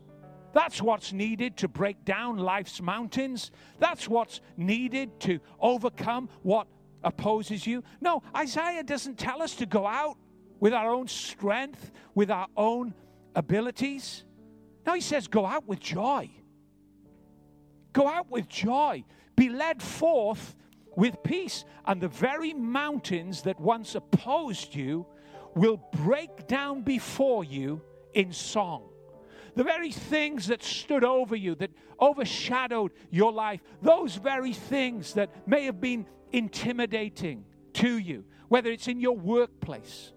That's 0.53 0.83
what's 0.83 1.13
needed 1.13 1.59
to 1.59 1.69
break 1.69 2.05
down 2.05 2.39
life's 2.39 2.83
mountains. 2.83 3.53
That's 3.79 4.09
what's 4.09 4.41
needed 4.57 5.21
to 5.21 5.39
overcome 5.61 6.29
what 6.43 6.67
opposes 7.05 7.67
you. 7.67 7.85
No, 8.01 8.23
Isaiah 8.37 8.83
doesn't 8.83 9.19
tell 9.19 9.43
us 9.43 9.55
to 9.57 9.67
go 9.67 9.87
out 9.87 10.19
with 10.59 10.75
our 10.75 10.93
own 10.93 11.07
strength, 11.07 11.93
with 12.15 12.31
our 12.31 12.49
own 12.57 12.93
abilities. 13.37 14.25
No, 14.85 14.95
he 14.95 15.01
says, 15.01 15.29
go 15.29 15.47
out 15.47 15.69
with 15.69 15.79
joy. 15.79 16.29
Go 17.93 18.09
out 18.09 18.31
with 18.31 18.49
joy. 18.49 19.05
Be 19.41 19.49
led 19.49 19.83
forth 19.83 20.55
with 20.97 21.23
peace. 21.23 21.65
And 21.87 21.99
the 21.99 22.09
very 22.09 22.53
mountains 22.53 23.41
that 23.45 23.59
once 23.59 23.95
opposed 23.95 24.75
you 24.75 25.07
will 25.55 25.79
break 26.05 26.47
down 26.47 26.83
before 26.83 27.43
you 27.43 27.81
in 28.13 28.35
song. 28.35 28.91
The 29.57 29.65
very 29.65 29.93
things 29.93 30.49
that 30.49 30.63
stood 30.63 31.05
over 31.05 31.35
you, 31.35 31.55
that 31.55 31.71
overshadowed 31.99 32.93
your 33.11 33.33
life, 33.33 33.63
those 33.81 34.17
very 34.17 34.53
things 34.53 35.15
that 35.15 35.31
may 35.49 35.65
have 35.65 35.81
been 35.81 36.05
intimidating 36.33 37.47
to 37.73 37.97
you, 37.97 38.27
whether 38.49 38.71
it's 38.71 38.89
in 38.89 39.01
your 39.01 39.17
workplace, 39.17 40.13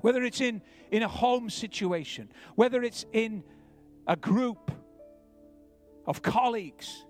whether 0.00 0.24
it's 0.24 0.40
in, 0.40 0.62
in 0.90 1.02
a 1.02 1.08
home 1.08 1.50
situation, 1.50 2.30
whether 2.54 2.82
it's 2.82 3.04
in 3.12 3.44
a 4.06 4.16
group 4.16 4.70
of 6.06 6.22
colleagues, 6.22 7.05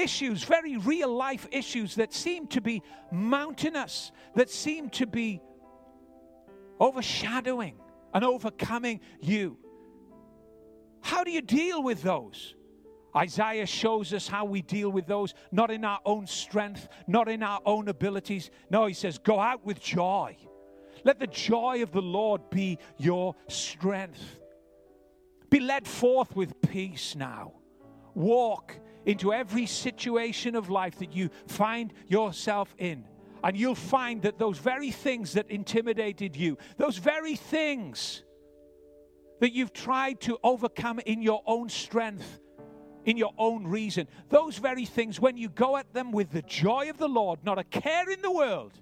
issues, 0.00 0.42
very 0.42 0.76
real 0.76 1.14
life 1.14 1.46
issues 1.50 1.94
that 1.96 2.12
seem 2.12 2.46
to 2.48 2.60
be 2.60 2.82
mountainous, 3.12 4.12
that 4.34 4.50
seem 4.50 4.88
to 4.90 5.06
be 5.06 5.40
overshadowing 6.80 7.76
and 8.14 8.24
overcoming 8.24 9.00
you. 9.20 9.58
How 11.02 11.24
do 11.24 11.30
you 11.30 11.42
deal 11.42 11.82
with 11.82 12.02
those? 12.02 12.54
Isaiah 13.16 13.66
shows 13.66 14.12
us 14.12 14.28
how 14.28 14.44
we 14.44 14.62
deal 14.62 14.90
with 14.90 15.06
those, 15.06 15.34
not 15.50 15.70
in 15.70 15.84
our 15.84 16.00
own 16.04 16.26
strength, 16.26 16.88
not 17.06 17.28
in 17.28 17.42
our 17.42 17.60
own 17.66 17.88
abilities. 17.88 18.50
No, 18.70 18.86
he 18.86 18.94
says, 18.94 19.18
go 19.18 19.40
out 19.40 19.64
with 19.64 19.80
joy. 19.80 20.36
Let 21.04 21.18
the 21.18 21.26
joy 21.26 21.82
of 21.82 21.92
the 21.92 22.02
Lord 22.02 22.50
be 22.50 22.78
your 22.98 23.34
strength. 23.48 24.38
Be 25.48 25.60
led 25.60 25.88
forth 25.88 26.36
with 26.36 26.60
peace 26.62 27.16
now. 27.16 27.54
Walk 28.14 28.78
into 29.06 29.32
every 29.32 29.66
situation 29.66 30.54
of 30.54 30.70
life 30.70 30.98
that 30.98 31.14
you 31.14 31.30
find 31.46 31.92
yourself 32.06 32.74
in. 32.78 33.04
And 33.42 33.56
you'll 33.56 33.74
find 33.74 34.22
that 34.22 34.38
those 34.38 34.58
very 34.58 34.90
things 34.90 35.32
that 35.32 35.50
intimidated 35.50 36.36
you, 36.36 36.58
those 36.76 36.98
very 36.98 37.36
things 37.36 38.22
that 39.40 39.52
you've 39.52 39.72
tried 39.72 40.20
to 40.20 40.38
overcome 40.44 41.00
in 41.06 41.22
your 41.22 41.42
own 41.46 41.68
strength, 41.70 42.40
in 43.06 43.16
your 43.16 43.32
own 43.38 43.66
reason, 43.66 44.06
those 44.28 44.58
very 44.58 44.84
things, 44.84 45.18
when 45.18 45.38
you 45.38 45.48
go 45.48 45.78
at 45.78 45.92
them 45.94 46.12
with 46.12 46.30
the 46.30 46.42
joy 46.42 46.90
of 46.90 46.98
the 46.98 47.08
Lord, 47.08 47.40
not 47.42 47.58
a 47.58 47.64
care 47.64 48.10
in 48.10 48.20
the 48.20 48.30
world, 48.30 48.78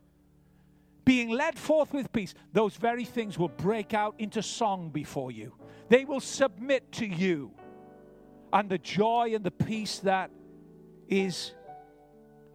being 1.05 1.31
led 1.31 1.57
forth 1.57 1.95
with 1.95 2.13
peace, 2.13 2.35
those 2.53 2.77
very 2.77 3.05
things 3.05 3.39
will 3.39 3.49
break 3.49 3.95
out 3.95 4.17
into 4.19 4.43
song 4.43 4.91
before 4.91 5.31
you. 5.31 5.55
They 5.89 6.05
will 6.05 6.21
submit 6.21 6.93
to 6.93 7.07
you. 7.07 7.53
And 8.53 8.69
the 8.69 8.79
joy 8.79 9.33
and 9.35 9.45
the 9.45 9.51
peace 9.51 9.99
that 10.01 10.31
is 11.09 11.53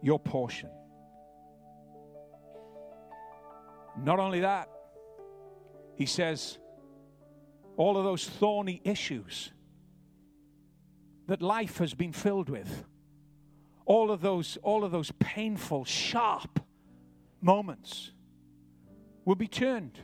your 0.02 0.18
portion. 0.18 0.70
Not 3.96 4.18
only 4.18 4.40
that, 4.40 4.68
he 5.96 6.06
says, 6.06 6.58
all 7.76 7.96
of 7.96 8.04
those 8.04 8.28
thorny 8.28 8.80
issues 8.84 9.52
that 11.26 11.40
life 11.40 11.78
has 11.78 11.94
been 11.94 12.12
filled 12.12 12.48
with, 12.48 12.84
all 13.86 14.10
of 14.10 14.20
those, 14.20 14.58
all 14.62 14.84
of 14.84 14.92
those 14.92 15.12
painful, 15.18 15.84
sharp 15.84 16.60
moments 17.40 18.12
will 19.24 19.34
be 19.34 19.48
turned 19.48 19.98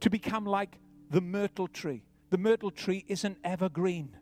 to 0.00 0.10
become 0.10 0.44
like 0.44 0.78
the 1.10 1.20
myrtle 1.20 1.68
tree. 1.68 2.02
The 2.30 2.38
myrtle 2.38 2.70
tree 2.70 3.04
is 3.06 3.24
an 3.24 3.36
evergreen. 3.44 4.16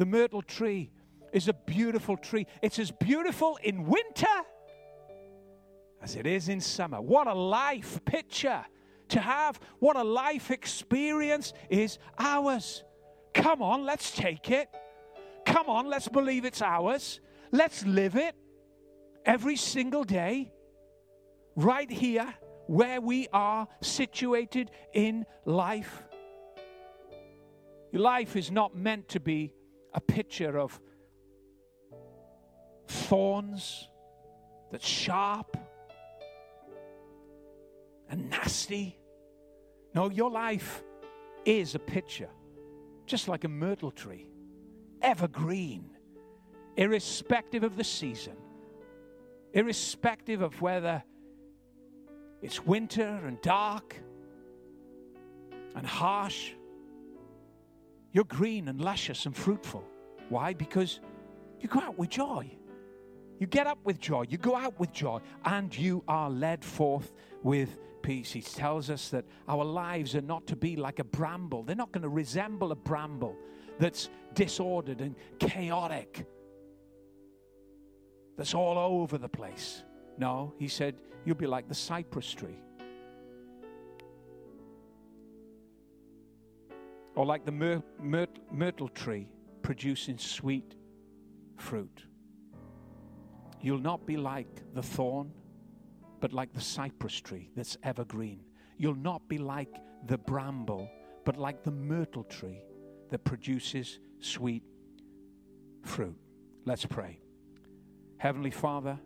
The 0.00 0.06
myrtle 0.06 0.40
tree 0.40 0.90
is 1.30 1.48
a 1.48 1.52
beautiful 1.52 2.16
tree. 2.16 2.46
It's 2.62 2.78
as 2.78 2.90
beautiful 2.90 3.58
in 3.62 3.84
winter 3.84 4.26
as 6.00 6.16
it 6.16 6.26
is 6.26 6.48
in 6.48 6.58
summer. 6.62 7.02
What 7.02 7.26
a 7.26 7.34
life 7.34 8.02
picture 8.06 8.64
to 9.10 9.20
have. 9.20 9.60
What 9.78 9.96
a 9.96 10.02
life 10.02 10.50
experience 10.50 11.52
is 11.68 11.98
ours. 12.18 12.82
Come 13.34 13.60
on, 13.60 13.84
let's 13.84 14.10
take 14.10 14.50
it. 14.50 14.70
Come 15.44 15.68
on, 15.68 15.86
let's 15.86 16.08
believe 16.08 16.46
it's 16.46 16.62
ours. 16.62 17.20
Let's 17.52 17.84
live 17.84 18.16
it 18.16 18.34
every 19.26 19.56
single 19.56 20.04
day, 20.04 20.50
right 21.56 21.90
here, 21.90 22.32
where 22.68 23.02
we 23.02 23.28
are 23.34 23.68
situated 23.82 24.70
in 24.94 25.26
life. 25.44 26.02
Your 27.92 28.00
life 28.00 28.34
is 28.34 28.50
not 28.50 28.74
meant 28.74 29.10
to 29.10 29.20
be 29.20 29.52
a 29.92 30.00
picture 30.00 30.58
of 30.58 30.80
thorns 32.86 33.88
that's 34.70 34.86
sharp 34.86 35.56
and 38.08 38.30
nasty. 38.30 38.98
No, 39.94 40.10
your 40.10 40.30
life 40.30 40.82
is 41.44 41.74
a 41.74 41.78
picture, 41.78 42.28
just 43.06 43.28
like 43.28 43.44
a 43.44 43.48
myrtle 43.48 43.90
tree, 43.90 44.28
evergreen, 45.02 45.96
irrespective 46.76 47.64
of 47.64 47.76
the 47.76 47.84
season, 47.84 48.36
irrespective 49.52 50.42
of 50.42 50.60
whether 50.60 51.02
it's 52.42 52.64
winter 52.64 53.20
and 53.26 53.40
dark 53.42 53.96
and 55.74 55.86
harsh. 55.86 56.52
You're 58.12 58.24
green 58.24 58.68
and 58.68 58.80
luscious 58.80 59.26
and 59.26 59.36
fruitful. 59.36 59.84
Why? 60.28 60.52
Because 60.54 61.00
you 61.60 61.68
go 61.68 61.80
out 61.80 61.98
with 61.98 62.10
joy. 62.10 62.50
You 63.38 63.46
get 63.46 63.66
up 63.66 63.78
with 63.84 63.98
joy. 63.98 64.24
You 64.28 64.38
go 64.38 64.56
out 64.56 64.78
with 64.78 64.92
joy. 64.92 65.20
And 65.44 65.76
you 65.76 66.02
are 66.08 66.28
led 66.28 66.64
forth 66.64 67.12
with 67.42 67.78
peace. 68.02 68.32
He 68.32 68.42
tells 68.42 68.90
us 68.90 69.08
that 69.10 69.24
our 69.48 69.64
lives 69.64 70.14
are 70.14 70.20
not 70.22 70.46
to 70.48 70.56
be 70.56 70.76
like 70.76 70.98
a 70.98 71.04
bramble, 71.04 71.62
they're 71.62 71.76
not 71.76 71.92
going 71.92 72.02
to 72.02 72.08
resemble 72.08 72.72
a 72.72 72.76
bramble 72.76 73.36
that's 73.78 74.10
disordered 74.34 75.00
and 75.00 75.14
chaotic, 75.38 76.26
that's 78.36 78.54
all 78.54 78.78
over 78.78 79.18
the 79.18 79.28
place. 79.28 79.84
No, 80.18 80.54
he 80.58 80.68
said, 80.68 80.96
you'll 81.24 81.36
be 81.36 81.46
like 81.46 81.68
the 81.68 81.74
cypress 81.74 82.32
tree. 82.32 82.58
Or 87.14 87.26
like 87.26 87.44
the 87.44 87.52
myr- 87.52 87.82
myr- 88.00 88.26
myrtle 88.50 88.88
tree 88.88 89.28
producing 89.62 90.18
sweet 90.18 90.74
fruit. 91.56 92.04
You'll 93.60 93.78
not 93.78 94.06
be 94.06 94.16
like 94.16 94.62
the 94.74 94.82
thorn 94.82 95.32
but 96.20 96.32
like 96.32 96.52
the 96.52 96.60
cypress 96.60 97.18
tree 97.20 97.50
that's 97.56 97.76
evergreen. 97.82 98.40
You'll 98.76 98.94
not 98.94 99.26
be 99.28 99.38
like 99.38 99.74
the 100.06 100.18
bramble, 100.18 100.88
but 101.24 101.36
like 101.36 101.64
the 101.64 101.70
myrtle 101.70 102.24
tree 102.24 102.60
that 103.10 103.24
produces 103.24 103.98
sweet 104.20 104.62
fruit. 105.82 106.16
Let's 106.64 106.84
pray. 106.84 107.20
Heavenly 108.18 108.50
Father, 108.50 108.98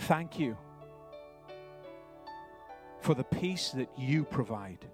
thank 0.00 0.38
you 0.38 0.56
for 3.00 3.14
the 3.14 3.24
peace 3.24 3.70
that 3.70 3.88
you 3.98 4.24
provide. 4.24 4.86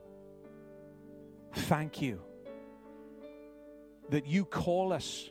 Thank 1.52 2.00
you 2.00 2.20
that 4.10 4.26
you 4.26 4.44
call 4.44 4.92
us 4.92 5.30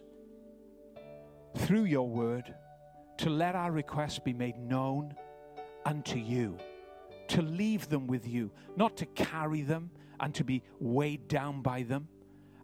through 1.58 1.84
your 1.84 2.08
word 2.08 2.54
to 3.18 3.30
let 3.30 3.56
our 3.56 3.72
requests 3.72 4.20
be 4.20 4.34
made 4.34 4.58
known 4.58 5.14
unto 5.86 6.18
you, 6.18 6.58
to 7.28 7.42
leave 7.42 7.90
them 7.90 8.08
with 8.08 8.28
you, 8.28 8.52
not 8.76 8.96
to 8.98 9.06
carry 9.08 9.62
them 9.62 9.92
and 10.20 10.34
to 10.36 10.44
be 10.44 10.64
weighed 10.80 11.28
down 11.28 11.62
by 11.62 11.84
them 11.84 12.08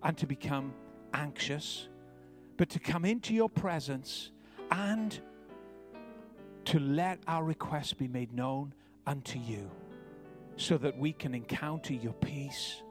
and 0.03 0.17
to 0.17 0.25
become 0.25 0.73
anxious, 1.13 1.89
but 2.57 2.69
to 2.69 2.79
come 2.79 3.03
into 3.03 3.33
your 3.33 3.49
presence 3.49 4.31
and 4.71 5.19
to 6.65 6.79
let 6.79 7.19
our 7.27 7.43
requests 7.43 7.93
be 7.93 8.07
made 8.07 8.33
known 8.33 8.73
unto 9.05 9.37
you 9.39 9.69
so 10.57 10.77
that 10.77 10.97
we 10.97 11.11
can 11.11 11.35
encounter 11.35 11.93
your 11.93 12.13
peace 12.13 12.81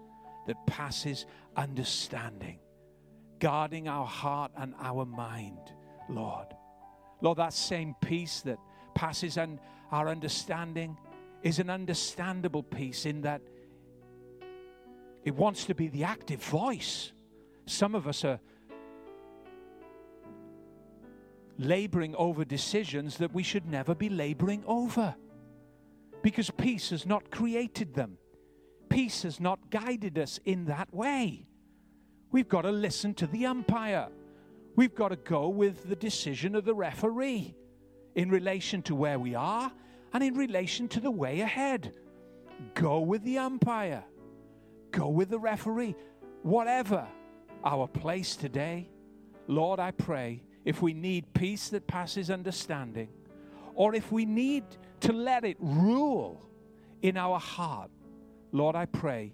that 0.47 0.67
passes 0.67 1.27
understanding, 1.57 2.59
guarding 3.39 3.89
our 3.89 4.07
heart 4.07 4.53
and 4.57 4.75
our 4.81 5.05
mind, 5.05 5.73
Lord. 6.09 6.49
Lord, 7.21 7.39
that 7.39 7.53
same 7.53 7.95
peace 8.01 8.41
that 8.43 8.59
passes 8.95 9.39
un- 9.39 9.61
our 9.91 10.09
understanding 10.09 10.97
is 11.43 11.59
an 11.59 11.71
understandable 11.71 12.63
peace 12.63 13.07
in 13.07 13.23
that 13.23 13.43
it 15.25 15.35
wants 15.35 15.65
to 15.67 15.75
be 15.75 15.89
the 15.89 16.05
active 16.05 16.43
voice. 16.43 17.13
Some 17.67 17.95
of 17.95 18.07
us 18.07 18.25
are 18.25 18.41
laboring 21.59 22.15
over 22.17 22.45
decisions 22.45 23.19
that 23.19 23.33
we 23.33 23.43
should 23.43 23.67
never 23.67 23.95
be 23.95 24.09
laboring 24.09 24.65
over 24.67 25.15
because 26.23 26.51
peace 26.51 26.91
has 26.91 27.07
not 27.07 27.31
created 27.31 27.95
them. 27.95 28.19
Peace 28.95 29.25
has 29.25 29.41
not 29.41 29.71
guided 29.71 30.17
us 30.21 30.39
in 30.45 30.67
that 30.67 30.95
way. 30.95 31.49
We've 32.31 32.49
got 32.49 32.63
to 32.63 32.71
listen 32.71 33.13
to 33.15 33.27
the 33.27 33.45
umpire. 33.45 34.07
We've 34.77 34.95
got 34.95 35.09
to 35.09 35.17
go 35.17 35.49
with 35.49 35.89
the 35.89 35.97
decision 35.97 36.55
of 36.55 36.65
the 36.65 36.77
referee 36.77 37.57
in 38.15 38.31
relation 38.31 38.83
to 38.83 38.95
where 38.95 39.19
we 39.19 39.35
are 39.35 39.73
and 40.13 40.23
in 40.23 40.35
relation 40.35 40.87
to 40.91 41.01
the 41.01 41.11
way 41.11 41.41
ahead. 41.41 41.93
Go 42.75 43.01
with 43.01 43.25
the 43.25 43.39
umpire, 43.39 44.05
go 44.93 45.09
with 45.09 45.29
the 45.29 45.41
referee, 45.41 45.97
whatever 46.43 47.05
our 47.65 47.89
place 47.89 48.37
today. 48.37 48.89
Lord, 49.49 49.81
I 49.81 49.91
pray 49.91 50.41
if 50.65 50.83
we 50.83 50.95
need 50.95 51.35
peace 51.35 51.69
that 51.71 51.89
passes 51.89 52.31
understanding, 52.31 53.09
or 53.75 53.97
if 53.97 54.13
we 54.13 54.25
need 54.25 54.63
to 55.01 55.13
let 55.13 55.45
it 55.45 55.57
rule 55.59 56.49
in 57.03 57.17
our 57.17 57.41
heart, 57.41 57.91
Lord, 58.55 58.77
I 58.77 58.87
pray 58.87 59.33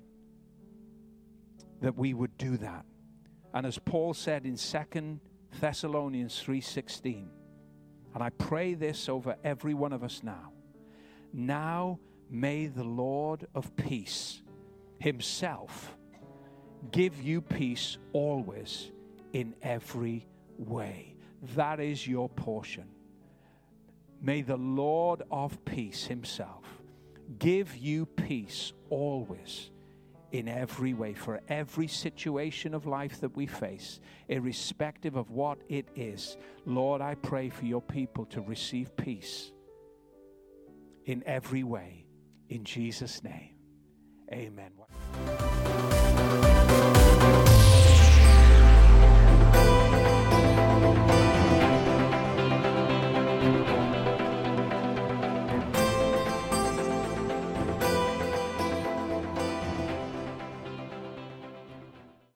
that 1.83 1.95
we 1.95 2.15
would 2.15 2.39
do 2.39 2.57
that. 2.57 2.87
And 3.53 3.67
as 3.67 3.79
Paul 3.79 4.15
said 4.15 4.47
in 4.47 4.57
2 4.57 5.21
Thessalonians 5.61 6.43
3:16, 6.43 7.29
and 8.15 8.23
I 8.23 8.31
pray 8.31 8.73
this 8.73 9.11
over 9.11 9.37
every 9.45 9.75
one 9.75 9.93
of 9.93 10.03
us 10.03 10.23
now. 10.23 10.53
Now 11.35 12.01
may 12.31 12.67
the 12.67 12.83
Lord 12.83 13.47
of 13.55 13.77
peace 13.77 14.43
himself 14.99 15.99
give 16.91 17.21
you 17.21 17.43
peace 17.43 17.99
always 18.15 18.91
in 19.35 19.55
every 19.61 20.27
way. 20.57 21.15
That 21.57 21.79
is 21.79 22.07
your 22.07 22.31
portion. 22.31 22.89
May 24.23 24.41
the 24.41 24.57
Lord 24.57 25.23
of 25.31 25.63
peace 25.67 26.07
himself 26.07 26.60
give 27.39 27.77
you 27.77 28.07
peace 28.07 28.73
always 28.89 29.71
in 30.33 30.49
every 30.49 30.95
way, 30.95 31.13
for 31.13 31.41
every 31.49 31.89
situation 31.89 32.73
of 32.73 32.87
life 32.87 33.21
that 33.21 33.35
we 33.35 33.47
face, 33.47 34.01
irrespective 34.29 35.17
of 35.17 35.31
what 35.31 35.59
it 35.69 35.89
is. 35.97 36.37
Lord, 36.67 37.01
I 37.01 37.17
pray 37.17 37.49
for 37.49 37.65
your 37.65 37.83
people 37.83 38.27
to 38.27 38.41
receive 38.41 38.97
peace 38.97 39.51
in 41.05 41.23
every 41.27 41.65
way. 41.65 42.07
In 42.49 42.65
Jesus' 42.65 43.25
name, 43.25 43.55
amen. 44.33 44.71